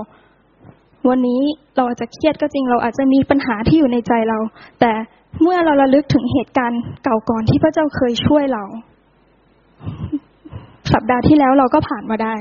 [1.09, 1.40] วันนี้
[1.76, 4.38] เราอาจจะเครียดก็จริงเราอาจจะมีปัญหาที่อยู่ในใจเรา
[4.80, 4.92] แต่
[5.42, 8.64] เมื่อเราระลึกถึงเหตุการณ์เก่าก่อนที่พระเจ้าเคยช่วยเรา
[10.92, 12.34] สัปดาห์ที่แล้วเราก็ผ่านมาได้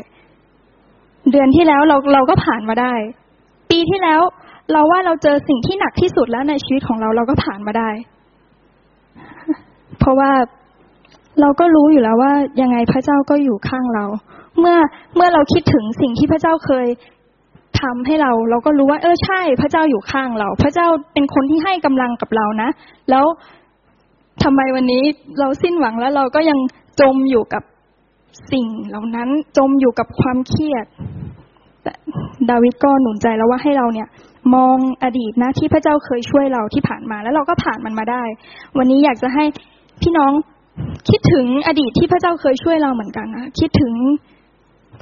[1.31, 2.93] เดือนที่แล้วเราเราก็ผ่านมาได้
[3.71, 4.21] ปีที่แล้ว
[4.71, 7.89] เราว่าเราเจอสิ่งที่หนักที่สุดแล้วในชีวิตของเราเราก็ผ่านมาได้
[9.99, 10.31] เพราะว่า
[11.41, 14.05] เราก็รู้อยู่แล้วว่ายังไงพระเจ้าก็อยู่ข้างเรา
[14.59, 14.77] เมื่อ
[15.15, 16.87] เมื่อเราคิดถึงสิ่งที่พระเจ้าเคย
[17.81, 22.69] ทำให้เรา เราก็รู้ว่า เออใช่ พระเจ้าอยู่ข้างเรา พระเจ้าเป็นคนที่ให้กำลังกับเรานะ
[23.09, 23.25] แล้ว
[24.43, 25.03] ทำไมวันนี้
[25.39, 26.59] เราสิ้นหวังแล้วเราก็ยัง
[27.01, 27.63] จมอยู่กับ
[28.51, 30.85] สิ่งเหล่านั้นจมอยู่กับความเครียด
[32.49, 34.07] ดาวิดก็หนุนใจแล้วว่าให้เราเนี่ย
[34.55, 38.23] มองอดีตนะที่พระเจ้าเคยช่วยเราที่ผ่านมา แล้วเราก็ผ่านมันมาได้
[38.77, 39.43] วันนี้อยากจะให้
[40.01, 40.31] พี่น้อง
[41.09, 43.93] คิดถึงอดีตที่พระเจ้าเคยช่วยเราเหมือนกันนะคิดถึง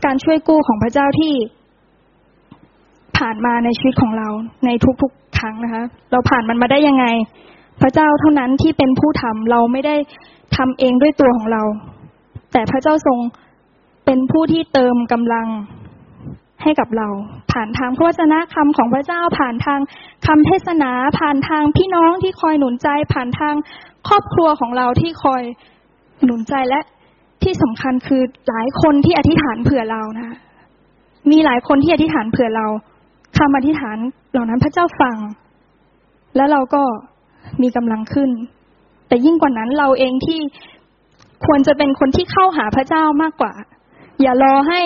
[0.06, 1.34] การช่วยกู้ของพระเจ้าที่
[3.18, 4.28] ผ่านมาในชีวิตของเรา
[4.66, 4.70] ใน
[5.02, 7.06] ทุกๆครั้งนะคะ เราผ่านมันมาได้ยังไง
[7.82, 9.96] พระเจ้าเท่านั้นที่เป็นผู้ทำเราไม่ได้
[10.58, 11.64] ทำเองด้วยตัวของเรา
[12.52, 13.18] แต่พระเจ้าทรง
[14.06, 15.48] เป็นผู้ที่เติมกำลัง
[16.64, 17.08] ให้กับเรา
[17.52, 19.80] ผ่านทางพระวจนะคำของพระเจ้าผ่านทาง
[20.28, 23.56] คำเทศนา ผ่านทางพี่น้องที่คอยหนุนใจ ผ่านทาง
[24.08, 25.42] ครอบครัวของเราที่คอย
[26.24, 26.80] หนุนใจและ
[27.44, 30.38] ที่สำคัญคือหลายคนที่อธิษฐานเผื่อเรานะ
[31.32, 32.68] มีหลายคนที่อธิษฐานเผื่อเรา
[33.38, 33.98] คำอธิษฐาน
[34.32, 35.18] เหล่านั้นพระเจ้าฟัง
[36.36, 36.84] แล้วเราก็
[37.62, 38.30] มีกำลังขึ้น
[39.08, 40.40] แต่ยิ่งกว่านั้นเราเองที่
[41.46, 43.54] ควรจะเป็นคนที่เข้าหาพระเจ้ามากกว่า
[44.22, 44.82] อย่ารอให้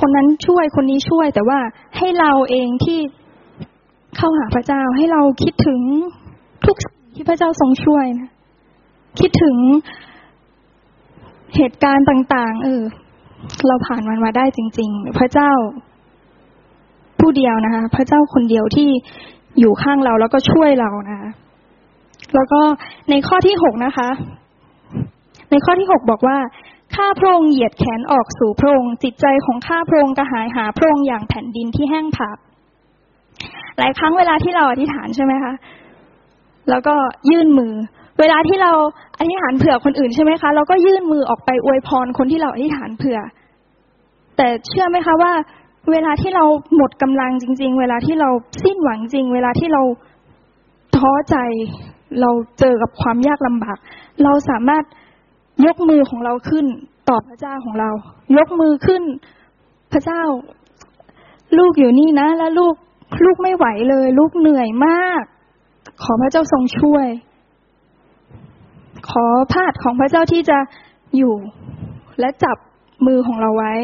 [0.00, 1.58] คนนั้นช่วยคนนี้ช่วย แต่ว่า
[1.98, 3.00] ให้เราเองที่
[4.16, 5.80] เข้าหาพระเจ้า ให้เราคิดถึง
[6.66, 8.30] ทุกสิ่งที่พระเจ้าทรงช่วยนะ
[9.20, 9.56] คิดถึง
[11.56, 12.82] เหตุการณ์ต่าง ๆ เออ
[13.66, 15.52] เราผ่านมันมาได้จริง ๆ พระเจ้า
[17.22, 18.88] ผู้เดียวนะคะ พระเจ้าคนเดียวที่
[19.60, 21.30] อยู่ข้างเราแล้วก็ช่วยเรานะคะ
[22.34, 22.60] แล้วก็
[23.10, 24.08] ในข้อที่หกนะคะ
[25.50, 26.38] ในข้อที่หกบอกว่า
[26.96, 32.38] ข้าพระองค์เหยียดแขนออกสู่พระองค์จิตใจของข้าพระองค์กระหายหาพระองค์อย่างแผ่นดินที่แห้งผาก
[33.78, 35.52] หลายครั้งเวลาที่เราอธิษฐานใช่ไหมคะ
[36.70, 36.94] แล้วก็
[37.30, 37.72] ยื่นมือ
[38.20, 38.72] เวลาที่เรา
[39.18, 43.18] อธิษฐานเผื่อคนอื่นใช่ไหมคะเราก็ยื่นมือออกไปอวยพรคนที่เราอธิษฐานเผื่อ
[44.36, 45.32] แต่เชื่อไหมคะว่า
[45.90, 46.44] เวลาที่เรา
[46.76, 48.30] หมดกำลังจริง ๆ เวลาที่เรา
[48.64, 49.82] สิ้นหวังจริง เวลาที่เรา
[50.96, 51.36] ท้อใจ
[52.20, 53.78] เราเจอกับความยากลำบาก
[54.22, 54.84] เราสามารถ
[55.66, 56.66] ยกมือของเราขึ้น
[57.08, 57.90] ต่อพระเจ้าของเรา
[58.36, 59.02] ยกมือขึ้น
[59.92, 60.22] พระเจ้า
[61.58, 62.74] ลูกอยู่นี่นะ แล้วลูก
[63.24, 65.22] ลูกไม่ไหวเลย ลูกเหนื่อยมาก
[66.02, 67.06] ขอพระเจ้าทรงช่วย
[69.10, 70.58] ขอพาดของพระเจ้าที่จะ
[71.16, 71.34] อยู่
[72.20, 72.56] และจับ
[73.06, 73.74] มือของเราไว้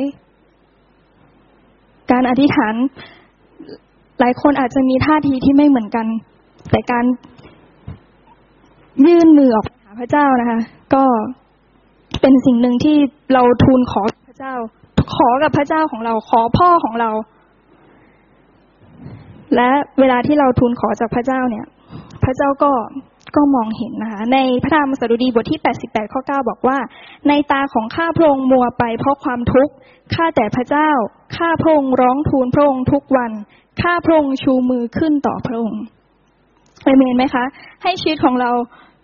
[2.11, 2.75] การอธิษฐาน
[4.21, 6.07] หลายคนอาจจะมีท่าทีที่ไม่เหมือนกัน
[6.71, 7.05] แต่การ
[9.07, 10.61] ยื่นมือออกหาพระเจ้านะคะ
[10.95, 11.05] ก็
[12.21, 12.97] เป็นสิ่งหนึ่งที่
[13.33, 14.55] เราทูลขอพระเจ้า
[15.15, 17.11] ขอกับพระเจ้าของเราขอพ่อของเรา
[19.57, 21.67] และเวลาที่เราทูลขอจากพระเจ้าเนี่ย
[22.25, 22.73] พระเจ้าก็
[23.37, 26.79] ก็มองเห็นนะคะ ในพระธรรมสดุดีบทที่ 88 ข้อ 9 บอกว่า
[27.29, 29.73] ในตาของข้าพระองค์มัวไปเพราะความทุกข์
[30.15, 30.91] ข้าแต่พระเจ้า
[31.37, 33.33] ข้าพระองค์ร้องทูลพระองค์ทุกวัน
[33.83, 35.83] ข้าพระองค์ชูมือขึ้นต่อพระองค์
[36.85, 37.45] เอเมนไหมคะ
[37.83, 38.51] ให้ชีวิตของเรา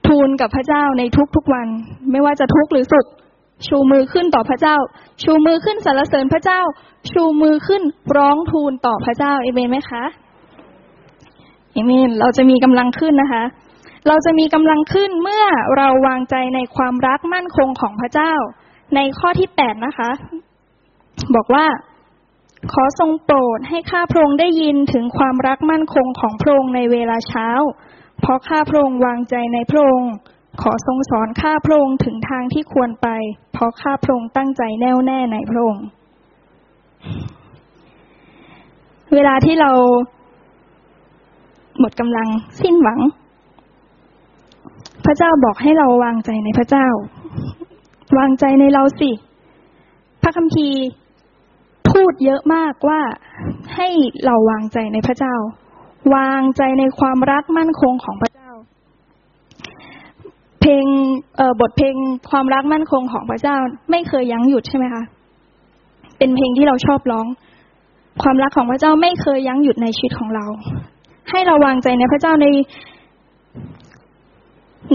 [0.09, 1.03] ทูลกับพระเจ้าใน
[1.35, 1.67] ทุกๆวัน
[2.11, 3.07] ไม่ว่าจะทุกข์หรือสุข
[3.67, 4.77] ชูมือขึ้นต่อพระเจ้า
[5.23, 6.61] ชูมือขึ้นสรรเสริญพระเจ้า
[7.13, 7.83] ชูมือขึ้น
[8.17, 10.05] ร้องทูลต่อพระเจ้าเอเมนไหมคะ
[11.73, 13.45] เอเมน เราจะมีกำลังขึ้นนะคะ
[14.09, 15.45] เราจะมีกำลังขึ้นเมื่อ
[15.77, 18.35] เราวางใจในความรักมั่นคงของพระเจ้า
[18.95, 20.11] ในข้อที่แปดนะคะ
[21.35, 21.67] บอกว่า
[22.73, 27.49] ขอทรงโปรดให้ข้าพระองค์ได้ยินถึงความรักมั่นคงของพระองค์ในเวลาเช้า
[28.21, 30.13] เพราะข้าพระองค์วางใจในพระองค์
[30.63, 33.09] ขอทรงสอนข้าพระองค์ถึงทางที่ควรไป
[33.53, 35.85] เพราะข้าพระองค์ตั้งใจแน่วแน่ในพระองค์
[39.15, 39.71] เวลาที่เรา
[41.79, 42.29] หมดกำลัง
[42.63, 43.01] สิ้นหวัง
[45.07, 46.87] พระเจ้าบอกให้เราวางใจในพระเจ้า
[48.19, 49.11] วางใจในเราสิ
[50.23, 50.81] พระคัมภีร์
[51.91, 53.01] พูดเยอะมากว่า
[53.75, 53.89] ให้
[54.25, 55.35] เราวางใจในพระเจ้า
[56.15, 58.51] วางใจในความรักมั่นคงของพระเจ้า
[60.61, 60.85] เพลง
[61.61, 61.95] บทเพลง
[62.31, 63.57] ความรักมั่นคงของพระเจ้า
[63.91, 65.05] ไม่เคยยั้งหยุดใช่ไหมคะ
[66.19, 67.27] เป็นเพลงที่เราชอบร้อง
[68.23, 70.47] ความรักของพระเจ้าไม่เคยยั้งหยุดในชีวิตของเรา
[71.31, 72.47] ให้เราวางใจในพระเจ้าใน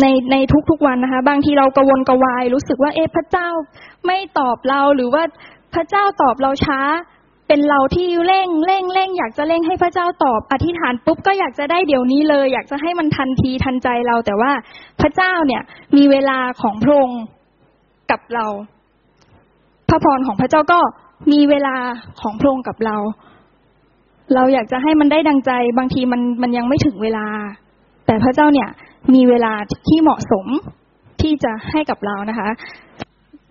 [0.02, 0.36] ในใน
[0.70, 3.50] ทุกๆวันนะคะ บางทีเรากระวนกระวาย รู้สึกว่าเอ๊ะพระเจ้า
[4.06, 5.24] ไม่ตอบเราหรือว่า
[5.74, 6.82] พระเจ้าตอบเราช้า
[7.48, 14.52] เป็นเราที่เร่งเร่งเร่งอยากจะเร่งให้พระเจ้าตอบอธิษฐานปุ๊บก็อยากจะได้เดี๋ยวนี้เลย อยากจะให้มันทันทีทันใจเรา แต่ว่า
[15.02, 15.62] พระเจ้าเนี่ย
[15.98, 17.22] มีเวลาของพระองค์
[18.12, 18.46] กับเรา
[19.90, 20.80] พระพรของพระเจ้าก็
[21.32, 21.76] มีเวลา
[22.22, 22.98] ของพระองค์กับเรา
[24.34, 27.28] เราอยากจะให้มันได้ดังใจ บางทีมันมันยังไม่ถึงเวลา
[28.06, 28.70] แต่พระเจ้าเนี่ย
[29.16, 29.54] มีเวลา
[29.88, 30.46] ที่เหมาะสม
[31.22, 32.50] ที่จะให้กับเรานะคะ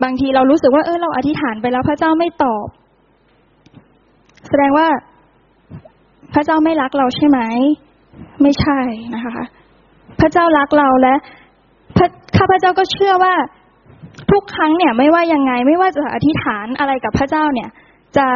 [0.02, 2.66] บางทีเรารู้สึกว่าเออเราอธิษฐานไปแล้วพระเจ้าไม่ตอบ
[4.48, 4.86] แสดงว่า
[6.34, 7.40] พระเจ้าไม่รักเราใช่ไหม
[8.42, 8.80] ไม่ใช่
[9.14, 9.38] นะคะ
[10.20, 11.14] พระเจ้ารักเราและ
[11.96, 13.34] พระข้าพระเจ้าก็เชื่อว่า
[14.30, 17.68] ทุกครั้งเนี่ย ไม่ว่ายังไง ไม่ว่าจะอธิษฐานอะไรกับพระเจ้าเนี่ย
[18.16, 18.26] จะ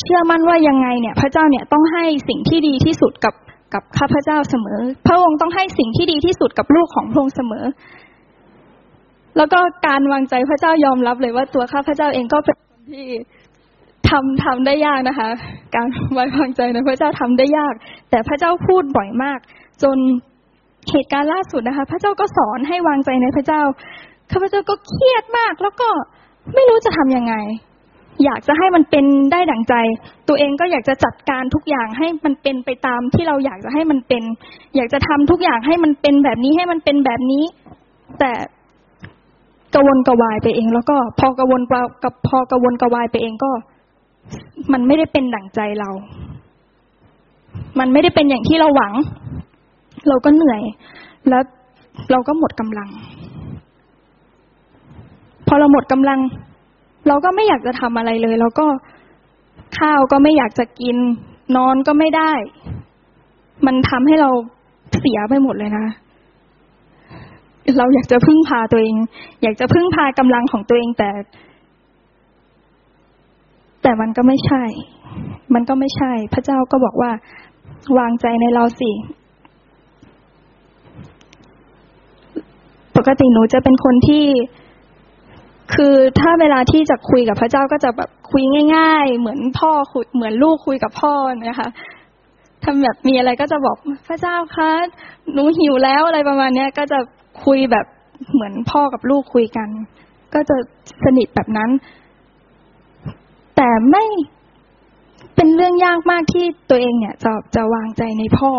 [0.00, 3.34] เชื่อมั่นว่ายังไงเนี่ย พระเจ้าเนี่ยต้องให้สิ่งที่ดีที่สุดกับ
[3.74, 7.64] กับข้าพเจ้าเสมอ พระองค์ต้องให้สิ่งที่ดีที่สุดกับลูกของพระองค์เสมอ
[9.36, 13.06] แล้วก็การวางใจพระเจ้ายอมรับเลยว่าตัวข้าพเจ้าเองก็เป็นคนที่
[14.10, 15.28] ทำทำได้ยากนะคะ
[15.74, 17.74] การไว้วางใจในพระเจ้าทำได้ยาก
[18.10, 19.38] แต่พระเจ้าพูดบ่อยมาก
[19.82, 19.96] จน
[20.90, 23.62] เหตุการณ์ล่าสุดนะคะ พระเจ้าก็สอนให้วางใจในพระเจ้า
[24.32, 25.88] ข้าพเจ้าก็เครียดมาก แล้วก็
[26.54, 27.34] ไม่รู้จะทํำยังไง
[28.24, 29.74] อยากจะให้มันเป็นได้ดั่งใจ
[30.28, 34.22] ตัวเองก็อยากจะจัดการทุกอย่างให้มันเป็นไปตามที่เราอยากจะให้มันเป็น
[34.76, 37.44] อยากจะทำทุกอย่างให้มันเป็นแบบนี้ให้มันเป็นแบบนี้
[38.18, 38.32] แต่
[39.74, 41.62] กวนกวายไปเอง แล้วก็พอกวน
[42.04, 43.50] กับพอกวนกวายไปเองก็
[44.72, 45.90] มันไม่ได้เป็นดั่งใจเรา
[47.78, 48.92] มันไม่ได้เป็นอย่างที่เราหวัง
[50.08, 50.62] เราก็เหนื่อย
[51.28, 51.42] แล้ว
[52.10, 52.88] เราก็หมดกำลัง
[55.46, 56.18] พอเราหมดกำลัง
[57.08, 58.66] เราก็ไม่อยากจะทำอะไรเลยเราก็
[59.78, 60.96] ข้าวก็ไม่อยากจะกิน
[61.56, 62.32] นอนก็ไม่ได้
[63.66, 64.30] มันทำให้เรา
[64.98, 65.86] เสียไปหมดเลยนะ
[67.78, 68.96] เราอยากจะพึ่งพาตัวเอง
[69.42, 71.10] อยากจะพึ่งพากำลังของตัวเองแต่
[73.82, 74.64] แต่มันก็ไม่ใช่
[75.54, 77.10] มันก็ไม่ใช่ พระเจ้าก็บอกว่า
[77.98, 78.90] วางใจในเราสิ
[82.96, 84.24] ปกติหนูจะเป็นคนที่
[85.74, 88.42] คือถ้าเวลาที่จะคุยกับพระเจ้าก็จะแบบคุย
[88.76, 91.14] ง่าย ๆ เหมือนพ่อคุยเหมือนลูกคุยกับพ่อ
[91.48, 91.68] นะคะ
[92.64, 93.76] ทำแบบมีอะไรก็จะบอก
[94.08, 94.72] พระเจ้าคะ
[95.32, 96.98] หนูหิวแล้วอะไรประมาณเนี้ย ก็จะ
[97.44, 97.86] คุยแบบ
[98.32, 99.68] เหมือนพ่อกับลูกคุยกัน
[100.34, 100.56] ก็จะ
[101.04, 101.70] สนิทแบบนั้น
[103.56, 104.04] แต่ไม่
[105.36, 108.52] เป็นเรื่องยากมากที่ตัวเองเนี่ย จะจะวางใจในพ่อ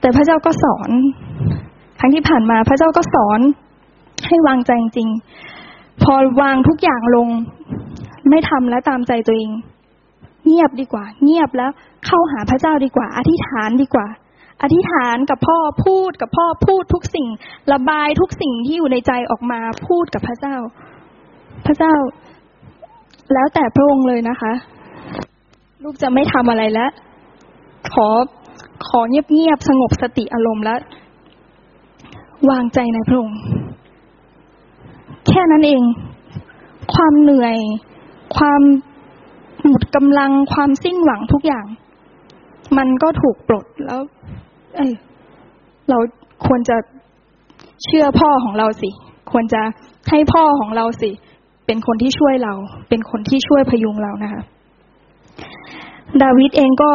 [0.00, 0.90] แต่พระเจ้าก็สอน
[2.04, 3.40] รั้งที่ผ่านมาพระเจ้าก็สอน
[4.26, 5.08] ให้วางใจจริง
[6.02, 7.28] พอวางทุกอย่างลง
[8.30, 9.50] ไม่ทำและตามใจตัวเอง
[10.46, 11.70] เงียบดีกว่า เงียบแล้ว
[12.06, 14.06] เข้าหาพระเจ้าดีกว่า อธิษฐานดีกว่า
[14.62, 17.28] อธิษฐานกับพ่อพูดกับพ่อพูดทุกสิ่ง
[17.72, 20.56] ระบายทุกสิ่งที่อยู่ในใจออกมาพูดกับพระเจ้า
[21.66, 21.94] พระเจ้า
[23.32, 24.52] แล้วแต่พระองค์เลยนะคะ
[25.82, 26.90] ลูกจะไม่ทำอะไรแล้ว
[27.92, 28.08] ขอ
[28.88, 30.80] ขอเงียบๆสงบสติอารมณ์แล้ว
[32.50, 33.38] วางใจในพระองค์
[35.28, 35.82] แค่นั้นเอง
[36.94, 37.56] ความเหนื่อย
[38.36, 38.60] ความ
[39.66, 41.66] หมดกำลังความสิ้นหวังทุกอย่าง
[42.78, 44.02] มันก็ถูกปลดแล้ว
[44.76, 44.92] เอ้ย
[45.88, 45.98] เรา
[46.46, 46.76] ควรจะ
[47.84, 48.90] เชื่อพ่อของเราสิ
[49.30, 49.62] ควรจะ
[50.10, 51.10] ให้พ่อของเราสิ
[51.66, 52.54] เป็นคนที่ช่วยเรา
[52.88, 54.42] เป็นคนที่ช่วยพยุงเรานะคะ
[56.22, 56.92] ดาวิดเองก็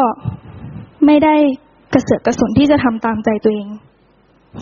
[1.05, 1.35] ไม่ได้
[1.93, 3.67] กระเสือกกระสนที่จะทำตามใจตัวเอง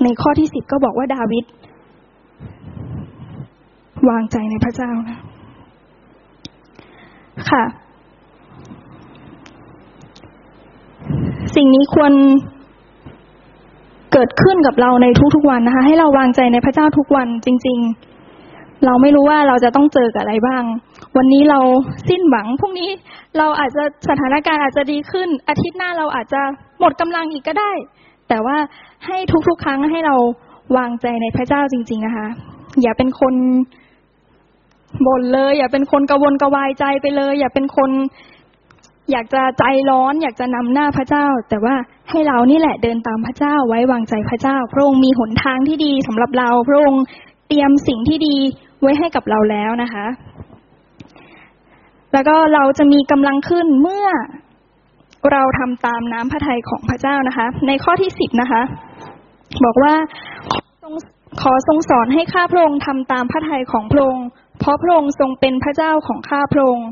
[0.04, 1.46] ในข้อที่สิบก็บอกว่าดาวิด
[4.10, 5.18] วางใจในพระเจ้านะ
[7.52, 7.64] ค่ะ
[11.56, 12.14] สิ่งนี้ควร
[14.14, 17.80] เกิดขึ้นกับเราในทุกๆวันนะคะ ให้เราวางใจในพระเจ้าทุกวันจริง
[18.32, 20.64] ๆ เราไม่รู้ว่าเราจะต้องเจอกับอะไรบ้าง
[21.18, 21.60] วันนี้เรา
[22.10, 22.90] สิ้นหวังพรุ่งนี้
[23.38, 26.42] เราอาจจะสถานการณ์อาจจะดีขึ้น อาทิตย์หน้าเราอาจจะ
[26.80, 27.72] หมดกำลังอีกก็ได้
[28.30, 28.58] แต่ว่า
[29.06, 29.18] ให้
[29.48, 30.16] ทุกๆ ครั้งให้เรา
[30.78, 32.28] วางใจในพระเจ้าจริง ๆนะคะ
[32.82, 33.34] อย่าเป็นคน
[35.06, 37.92] บ่นเลย อย่าเป็นคนกระวนกระวายใจไปเลย อย่าเป็นคน
[39.12, 41.76] อยากจะใจร้อน อยากจะนำหน้าพระเจ้า แต่ว่า
[42.10, 47.04] ให้เรานี่แหละเดินตามพระเจ้าไว้วางใจพระเจ้า พระองค์มีหนทางที่ดีสำหรับเรา พระองค์
[47.48, 48.36] เตรียมสิ่งที่ดี
[48.82, 50.08] ไว้ให้กับเราแล้วนะคะ
[52.14, 54.08] แล้วก็เราจะมีกำลังขึ้นเมื่อ
[55.32, 58.62] เราทำตามน้ำพระทัยของพระเจ้านะคะ ในข้อที่สิบนะคะ
[59.66, 59.94] บอกว่า
[61.42, 64.26] ขอทรงสอนให้ข้าพระองค์ทำตามพระทัยของพระองค์
[64.60, 66.88] เพราะพระองค์ทรงเป็นพระเจ้าของข้าพระองค์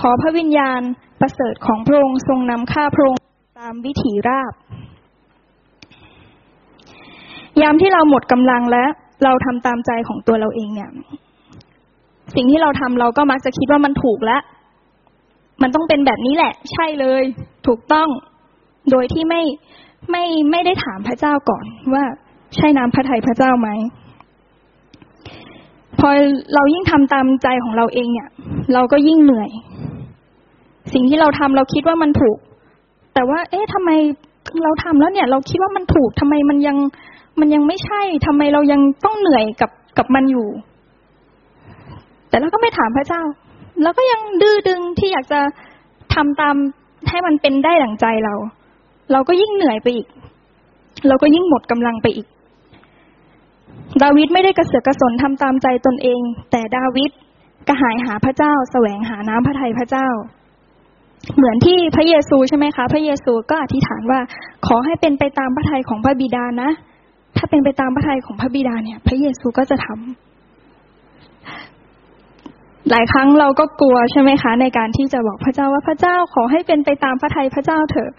[0.00, 0.80] ขอพระวิญญาณ
[1.20, 3.20] ประเสริฐของพระองค์ทรงนำข้าพระองค์
[3.60, 4.52] ตามวิถีราบ
[7.62, 8.84] ยามที่เราหมดกำลังและ
[9.24, 10.90] เราทำตามใจของตัวเราเองเนี่ย
[12.34, 14.42] สิ่งที่เราทำเราก็มักจะคิดว่ามันถูกแล้ว
[15.62, 17.22] มันต้องเป็นแบบนี้แหละ ใช่เลย
[17.66, 18.08] ถูกต้อง
[18.90, 19.42] โดยที่ไม่
[20.10, 22.04] ไม่ไม่ได้ถามพระเจ้าก่อนว่า
[22.56, 23.68] ใช่น้ำพระทัยพระเจ้าไหม
[25.98, 26.08] พอ
[26.54, 28.28] เรายิ่งทำตามใจของเราเองเนี่ย
[28.74, 29.50] เราก็ยิ่งเหนื่อย
[30.92, 32.38] สิ่งที่เราทำเราคิดว่ามันถูก
[33.14, 33.90] แต่ว่า เอ๊ะทำไม
[34.62, 36.76] เราทำแล้วเนี่ย เราคิดว่ามันถูกทำไมมันยัง
[37.40, 40.48] มันยังไม่ใช่ทำไมเรายังต้องเหนื่อยกับกับมันอยู่
[42.28, 43.22] แต่เราก็ไม่ถามพระเจ้า
[43.82, 45.40] เราก็ยังดื้อดึงที่อยากจะ
[46.14, 46.56] ทำตาม
[47.08, 48.34] ให้มันเป็นได้ดั่งใจเรา
[49.12, 50.06] เราก็ยิ่งเหนื่อยไปอีก
[51.08, 52.26] เราก็ยิ่งหมดกำลังไปอีก
[54.02, 56.20] ดาวิดไม่ได้กระเสือกกระสนทำตามใจตนเอง
[56.50, 57.10] แต่ดาวิด
[57.68, 60.08] กระหายหาพระเจ้า แสวงหาน้ำพระทัยพระเจ้า
[61.36, 64.20] เหมือนที่พระเยซูใช่ไหมคะ พระเยซูก็อธิษฐานว่า
[64.66, 66.70] ขอให้เป็นไปตามพระทัยของพระบิดานะ
[67.36, 70.29] ถ้าเป็นไปตามพระทัยของพระบิดาเนี่ย พระเยซูก็จะทำ
[72.90, 78.10] หลายครั้งเราก็กลัวใช่ไหมคะ ในการที่จะบอกพระเจ้าว่าพระเจ้าขอให้เป็นไปตามพระทัยพระเจ้าเถอะ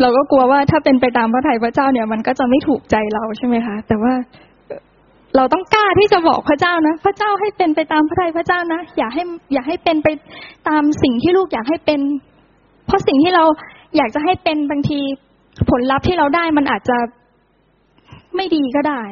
[0.00, 4.14] เราก็กลัวว่าถ้าเป็นไปตามพระทัยพระเจ้าเนี่ย มันก็จะไม่ถูกใจเราใช่ไหมคะ แต่ว่า
[5.36, 9.22] เราต้องกล้าที่จะบอกพระเจ้านะ พระเจ้าให้เป็นไปตามพระทัยพระเจ้านะอย่าให้
[9.52, 10.08] อย่าให้เป็นไป
[10.68, 12.00] ตามสิ่งที่ลูกอยากให้เป็น
[12.86, 13.44] เพราะสิ่งที่เรา
[13.96, 15.00] อยากจะให้เป็นบางที
[15.70, 16.96] ผลลัพธ์ที่เราได้มันอาจจะ
[18.36, 19.02] ไม่ดีก็ได้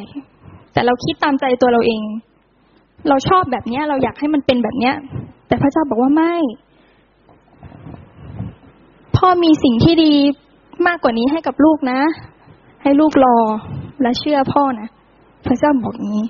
[0.72, 2.03] แต่เราคิดตามใจตัวเราเอง
[3.09, 4.94] เราชอบแบบเนี้ย เราอยากให้มันเป็นแบบเนี้ย
[5.49, 6.34] แต่พระเจ้าบอกว่าไม่
[9.16, 10.12] พ่อมีสิ่งที่ดี
[10.86, 12.01] มากกว่านี้ให้กับลูกนะ
[12.82, 13.38] ให้ลูกรอ
[14.03, 14.88] และเชื่อพ่อนะ
[15.46, 16.22] พระเจ้าบอกนี้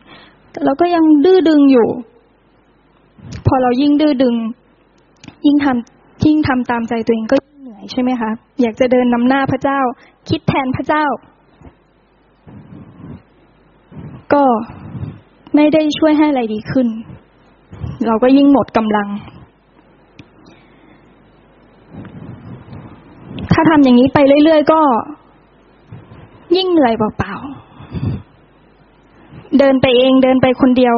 [0.51, 1.89] แต่เราก็ยังดื้อดึงอยู่
[3.47, 4.35] พอเรายิ่งดื้อดึง
[5.47, 5.67] ยิ่งท
[6.25, 9.81] ยิ่งทำตามใจตัวเองก็เหนื่อยใช่ไหมคะอยากจะเดินนำหน้าพระเจ้า
[10.29, 11.05] คิดแทนพระเจ้า
[14.33, 14.45] ก็
[15.61, 16.87] ไม่ได้ช่วยให้อะไรดีขึ้น
[18.07, 19.09] เราก็ยิ่งหมดกำลัง
[23.53, 24.81] ถ้าทำอย่างนี้ไปเรื่อยๆ ก็
[26.57, 30.95] ยิ่งเหนื่อยเปล่าๆ เดินไปเองเดินไปคนเดียว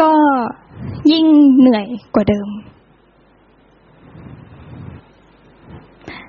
[0.00, 0.12] ก็
[1.12, 1.26] ยิ่ง
[1.58, 2.48] เหนื่อยกว่าเดิม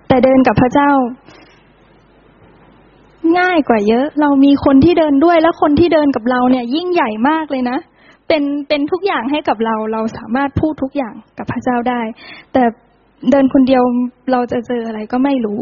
[0.07, 0.91] แต่เดินกับพระเจ้า
[3.39, 7.78] ง่ายกว่าเยอะ เรามีคนที่เดินด้วยแล้วคนที่เดินกับเราเนี่ย ยิ่งใหญ่มากเลยนะ
[8.28, 12.01] เป็นเป็นทุกอย่างให้กับเรา เราสามารถพูดทุกอย่างกับพระเจ้าได้
[12.53, 12.63] แต่
[13.32, 13.84] เดินคนเดียว
[14.32, 15.61] เราจะเจออะไรก็ไม่รู้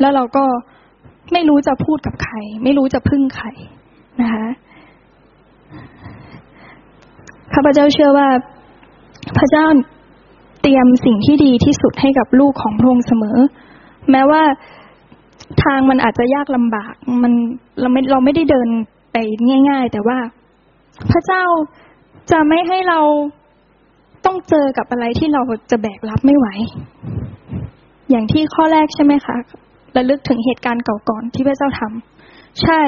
[0.00, 0.44] แล้วเราก็
[1.32, 3.46] ไม่รู้จะพูดกับใคร ไม่รู้จะพึ่งใคร
[4.22, 4.46] นะคะ
[7.54, 8.28] ข้าพเจ้าเชื่อว่า
[9.38, 9.66] พระเจ้า
[10.62, 13.38] เตรียมสิ่งที่ดีที่สุดให้กับลูกของพระองค์เสมอ
[14.10, 14.42] แม้ว่า
[15.62, 17.32] ทางมันอาจจะยากลำบาก มัน
[17.80, 18.68] เราไม่เราไม่ได้เดิน
[19.12, 19.16] ไป
[19.68, 20.18] ง่าย ๆ แต่ว่า
[21.10, 21.44] พระเจ้า
[22.30, 23.00] จะไม่ให้เรา
[24.24, 26.48] ต้องเจอกับอะไรที่เราจะแบกรับไม่ไหว
[28.10, 29.36] อย่างที่ข้อแรกใช่ไหมคะ
[29.96, 32.80] ระลึกถึงเหตุการณ์เก่าก่อนที่พระเจ้าทำใช่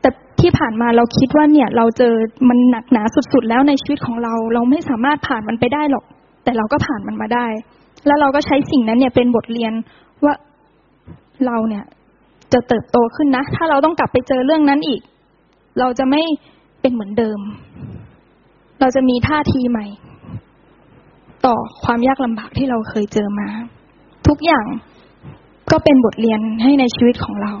[0.00, 0.10] แต่
[0.40, 2.14] ที่ผ่านมาเราคิดว่าเนี่ย เราเจอ
[2.48, 3.02] มันหนักหนา
[3.32, 6.04] สุดๆแล้วในชีวิตของเรา เราไม่สามารถผ่านมันไปได้หรอก
[6.44, 7.46] แต่เราก็ผ่านมันมาได้
[8.06, 9.72] แล้วเราก็ใช้สิ่งนั้นเนี่ยเป็นบทเรียน
[11.46, 11.84] เราเนี่ย
[12.52, 15.00] จะเติบโตขึ้นนะ ถ้าเราต้องกลับไปเจอเรื่องนั้นอีก
[15.78, 16.22] เราจะไม่
[16.80, 17.38] เป็นเหมือนเดิม
[18.80, 19.86] เราจะมีท่าทีใหม่
[21.46, 23.48] ต่อความยากลำบากที่เราเคยเจอมา
[24.28, 24.66] ทุกอย่าง
[25.70, 27.52] ก็เป็นบทเรียนให้ในชีวิตของเรา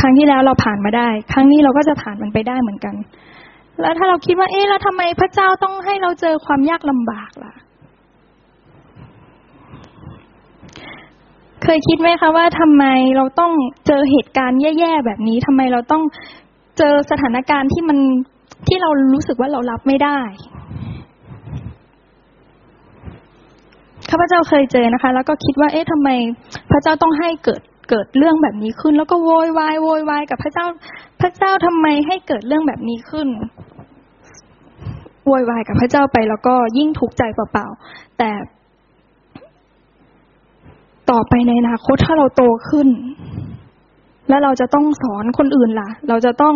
[0.00, 2.94] ครั้งที่แล้วเราผ่านมาได้ ครั้งนี้เราก็จะผ่านมันไปได้เหมือนกัน
[3.80, 7.52] แล้วถ้าเราคิดว่า เอ๊ะ แล้วทำไมพระเจ้าต้องให้เราเจอความยากลำบากล่ะ
[11.64, 12.84] เคยคิดไหมคะว่าทำไม
[13.16, 13.52] เราต้อง
[13.86, 16.02] เจอเหตุการณ์แย่ๆแบบนี้ทำไมเราต้อง
[16.78, 17.98] เจอสถานการณ์ที่มัน
[18.68, 20.20] ที่เรารู้สึกว่าเรารับไม่ได้
[24.10, 26.08] ข้าพเจ้าเคยเจอนะคะ แล้วก็คิดว่า เอ๊ะทำไม
[26.70, 30.66] พระเจ้าต้องให้เกิดเกิดเรื่องแบบนี้ขึ้น แล้วก็โวยวายโวยวายกับพระเจ้า
[31.20, 33.28] พระเจ้าทำไมให้เกิดเรื่องแบบนี้ขึ้น
[35.26, 38.30] โวยวายกับพระเจ้าไป แล้วก็ยิ่งทุกข์ใจเปล่าๆแต่
[41.10, 42.88] ต่อไปในอนาคตถ้าเราโตขึ้น
[44.28, 46.54] แล้วเราจะต้องสอนคนอื่นล่ะ เราจะต้อง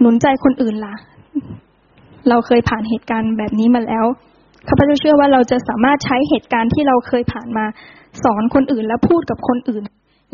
[0.00, 0.94] หนุนใจคนอื่นล่ะ
[2.28, 4.04] เราเคยผ่านเหตุการณ์แบบนี้มาแล้ว
[4.68, 7.64] ข้าพเจ้าเชื่อว่าเราจะสามารถใช้เหตุการณ์ที่เราเคยผ่านมา
[8.24, 9.82] สอนคนอื่นและพูดกับคนอื่น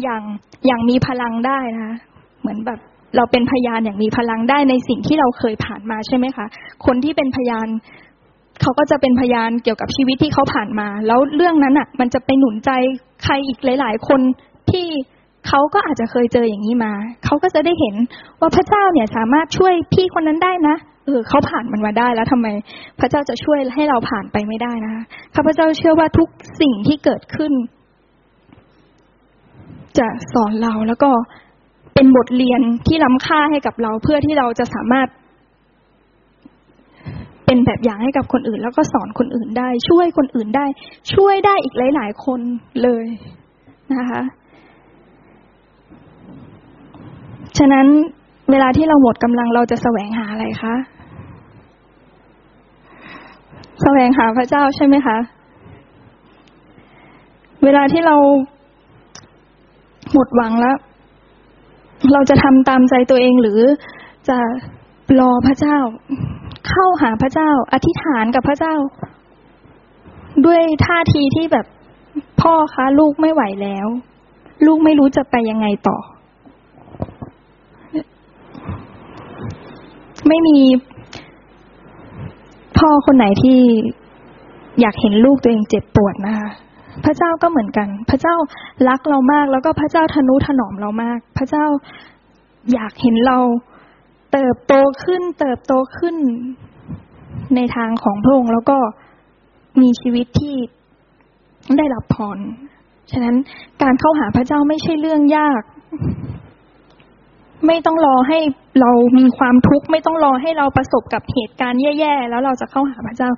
[0.03, 0.23] อย่าง
[0.67, 1.97] อย่างมีพลังได้นะคะ
[2.41, 2.79] เหมือนแบบ
[3.17, 6.47] เราเป็นพยานอย่างมีพลังได้ในสิ่งที่เราเคยผ่านมาใช่ไหมคะ
[6.87, 7.67] คนที่เป็นพยาน
[8.63, 12.71] เขาก็จะเป็นพยานเกี่ยวกับชีวิตที่เขาผ่านมา แล้วเรื่องนั้นอะ มันจะไปหนุนใจ
[13.25, 14.21] ใครอีกหลาย ๆ คน
[14.71, 14.87] ที่
[15.49, 16.93] เขาก็อาจจะเคยเจออย่างนี้มา
[17.25, 17.95] เขาก็จะได้เห็น
[18.41, 22.47] ว่าพระเจ้าเนี่ยสามารถช่วยพี่คนนั้นได้นะ เออเขาผ่านมันมาได้แล้วทำไม
[23.01, 25.03] พระเจ้าจะช่วยให้เราผ่านไปไม่ได้นะคะ
[25.35, 26.29] ข้าพเจ้าเชื่อว่าทุก
[26.61, 27.53] สิ่งที่เกิดขึ้น
[29.99, 31.11] จะสอนเราแล้วก็
[31.95, 35.09] เป็นบทเรียนที่ล้ำค่าให้กับเราเพื่อที่เราจะสามารถ
[37.53, 40.67] เป็นแบบอย่างให้กับคนอื่น แล้วก็สอนคนอื่นได้ ช่วยคนอื่นได้
[41.15, 42.41] ช่วยได้อีกหลาย ๆ คน
[42.83, 43.07] เลย
[43.97, 44.23] นะคะ
[47.59, 47.87] ฉะนั้น
[48.51, 50.75] เวลาที่เราหมดกำลังเราจะแสวงหาอะไรคะ
[53.83, 55.19] แสวงหาพระเจ้าใช่ไหมคะ
[57.65, 58.17] เวลาที่เรา
[60.13, 60.77] หมดหวังแล้ว
[62.13, 63.61] เราจะทำตามใจตัวเองหรือ
[64.29, 64.39] จะ
[65.21, 65.79] รอพระเจ้า
[66.71, 68.75] เข้าหาพระเจ้า อธิษฐานกับพระเจ้า
[70.47, 71.67] ด้วยท่าทีที่แบบ
[72.41, 73.87] พ่อคะลูกไม่ไหวแล้ว
[74.67, 75.97] ลูกไม่รู้จะไปยังไงต่อ
[80.29, 80.59] ไม่มี
[82.79, 83.59] พ่อคนไหนที่
[84.81, 86.51] อยากเห็นลูกตัวเองเจ็บปวดนะคะ
[87.05, 88.35] พระเจ้าก็เหมือนกัน พระเจ้า
[88.89, 91.65] รักเรามาก แล้วก็พระเจ้าทนุถนอมเรามาก พระเจ้า
[92.73, 93.39] อยากเห็นเรา
[94.33, 94.75] เติบโต
[95.05, 96.17] ขึ้น เติบโตขึ้น
[97.57, 98.79] ในทางของพระองค์แล้วก็
[99.81, 100.57] มีชีวิตที่
[101.77, 102.39] ได้รับพร
[103.11, 103.37] ฉะนั้น
[103.83, 105.63] การเข้าหาพระเจ้าไม่ใช่เรื่องยาก
[107.67, 108.39] ไม่ต้องรอให้
[108.81, 113.31] เรามีความทุกข์ ไม่ต้องรอให้เราประสบกับเหตุการณ์แย่ๆแล้วเราจะเข้าหาพระเจ้า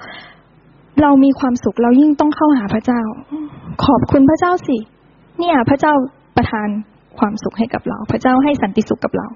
[1.03, 3.03] เรามีความสุขเรายิ่งต้องเข้าหาพระเจ้า
[3.85, 4.79] ขอบคุณพระเจ้าสิ
[5.39, 5.93] เนี่ย พระเจ้า
[6.37, 6.69] ประทาน
[7.19, 9.27] ความสุขให้กับเรา พระเจ้าให้สันติสุขกับเรา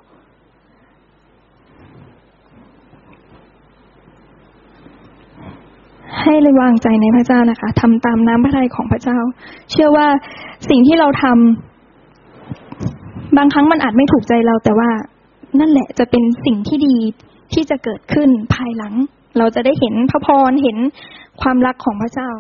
[6.27, 9.19] ให้ระวางใจในพระเจ้านะคะทำตามน้ำพระทัยของพระเจ้า
[9.71, 10.07] เชื่อว่า
[10.69, 14.91] สิ่งที่เราทำบางครั้งมันอาจไม่ถูกใจเรา แต่ว่า
[15.61, 16.97] นั่นแหละจะเป็นสิ่งที่ดี
[17.53, 18.95] ที่จะเกิดขึ้นภายหลัง
[19.39, 20.77] เราจะได้เห็นพระพรเห็น
[21.41, 22.31] ความรักของพระเจ้า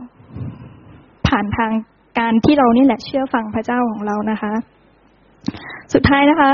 [1.26, 1.72] ผ่านทาง
[2.18, 4.52] การที่เรานี่แหละเชื่อฟังพระเจ้าของเรานะคะ
[5.92, 6.50] สุดท้ายนะคะ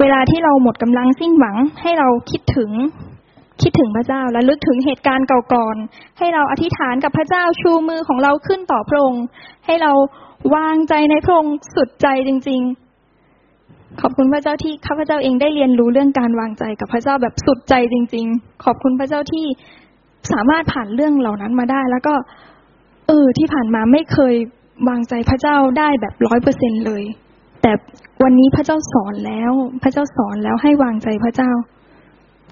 [0.00, 2.70] เวลาที่เราหมดกำลังสิ้นหวังให้เราคิดถึง
[3.62, 5.76] คิดถึงพระเจ้าและลึกถึงเหตุการณ์เก่าก่อน
[6.18, 9.24] ให้เราอธิษฐานกับพระเจ้าชูมือของเราขึ้นต่อพระองค์
[9.66, 9.92] ให้เรา
[10.54, 12.60] วางใจในพระองค์สุดใจจริง
[13.30, 19.46] ๆ ขอบคุณพระเจ้าที่ข้าพเจ้าเองได้เรียนรู้เรื่องการวางใจกับพระเจ้าแบบสุดใจจริง ๆ ขอบคุณพระเจ้าที่
[20.32, 22.14] สามารถผ่านเรื่องเหล่านั้นมาได้ แล้วก็
[23.06, 24.34] เออที่ผ่านมาไม่เคย
[24.88, 27.02] วางใจพระเจ้าได้แบบร้อยเปอร์เซ็นเลย
[27.62, 27.72] แต่
[28.22, 29.52] วันนี้พระเจ้าสอนแล้ว
[29.82, 31.50] พระเจ้าสอนแล้วให้วางใจพระเจ้า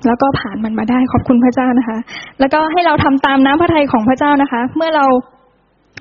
[0.07, 1.99] แล้วก็ผ่านมันมาได้ขอบคุณพระเจ้านะคะ
[2.41, 5.07] แล้วก็ให้เราทำตามน้ำพระทัยของพระเจ้านะคะ เมื่อเรา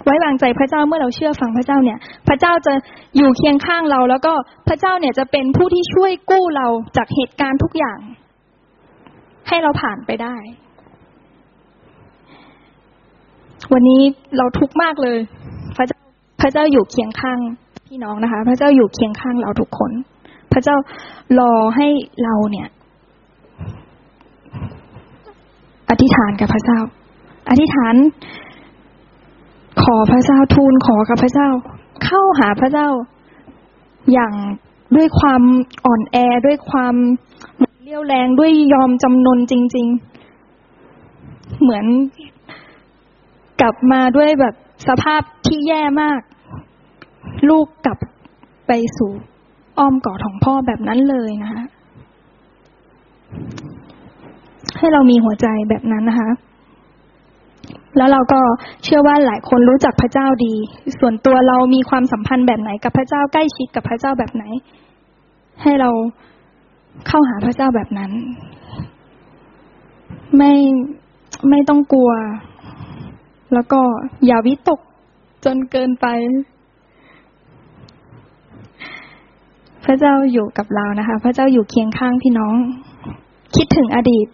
[0.05, 2.73] ไว้วางใจพระเจ้าเมื่อเราเชื่อฟังพระเจ้าเนี่ย พระเจ้าจะ
[3.17, 4.33] อยู่เคียงข้างเรา แล้วก็
[4.67, 6.67] พระเจ้าเนี่ยจะเป็นผู้ที่ช่วยกู้เรา
[6.97, 7.99] จากเหตุการณ์ทุกอย่าง
[9.47, 10.35] ให้เราผ่านไปได้
[13.73, 14.01] วันนี้
[14.37, 15.17] เราทุกข์มากเลย
[15.77, 15.99] พระเจ้า
[16.41, 17.39] พระเจ้าอยู่เคียงข้าง
[17.87, 19.91] พี่น้องนะคะ พระเจ้าอยู่เคียงข้างเราทุกคน
[20.53, 20.75] พระเจ้า
[21.39, 21.87] รอให้
[22.23, 22.67] เราเนี่ย
[25.89, 26.79] อธิษฐานกับพระเจ้า
[27.49, 27.95] อธิษฐาน
[29.83, 31.49] ขอพระเจ้าทูลขอกับพระเจ้า
[32.05, 32.89] เข้าหาพระเจ้า
[34.13, 34.33] อย่าง
[34.95, 35.41] ด้วยความ
[35.86, 36.95] อ่อนแอด้วยความ
[37.83, 39.88] เลี้ยวแรงด้วยยอมจำนนจริง
[40.73, 41.86] ๆ เหมือน
[43.61, 44.55] กลับมาด้วยแบบ
[44.88, 46.21] สภาพที่แย่มาก
[47.49, 47.97] ลูกกลับ
[48.67, 49.11] ไปสู่
[49.77, 51.63] อ้อมกอดของพ่อแบบนั้นเลยนะคะ
[54.78, 56.30] ให้เรามีหัวใจแบบนั้นนะคะ
[57.97, 58.41] แล้วเราก็
[58.84, 60.53] เชื่อว่าหลายคนรู้จักพระเจ้าดี
[60.99, 64.43] ส่วนตัวเรามีความสัมพันธ์แบบไหน กับพระเจ้าใกล้ชิดกับพระเจ้าแบบไหน
[65.61, 65.89] ให้เรา
[67.07, 68.11] เข้าหาพระเจ้าแบบนั้น
[70.38, 70.53] ไม่
[71.49, 72.11] ไม่ต้องกลัว
[73.53, 73.82] แล้วก็
[74.26, 74.80] อย่าวิตก
[75.45, 76.07] จนเกินไป
[79.86, 82.55] พระเจ้าอยู่กับเรานะคะ พระเจ้าอยู่เคียงข้างพี่น้อง
[83.55, 84.28] คิดถึงอดีต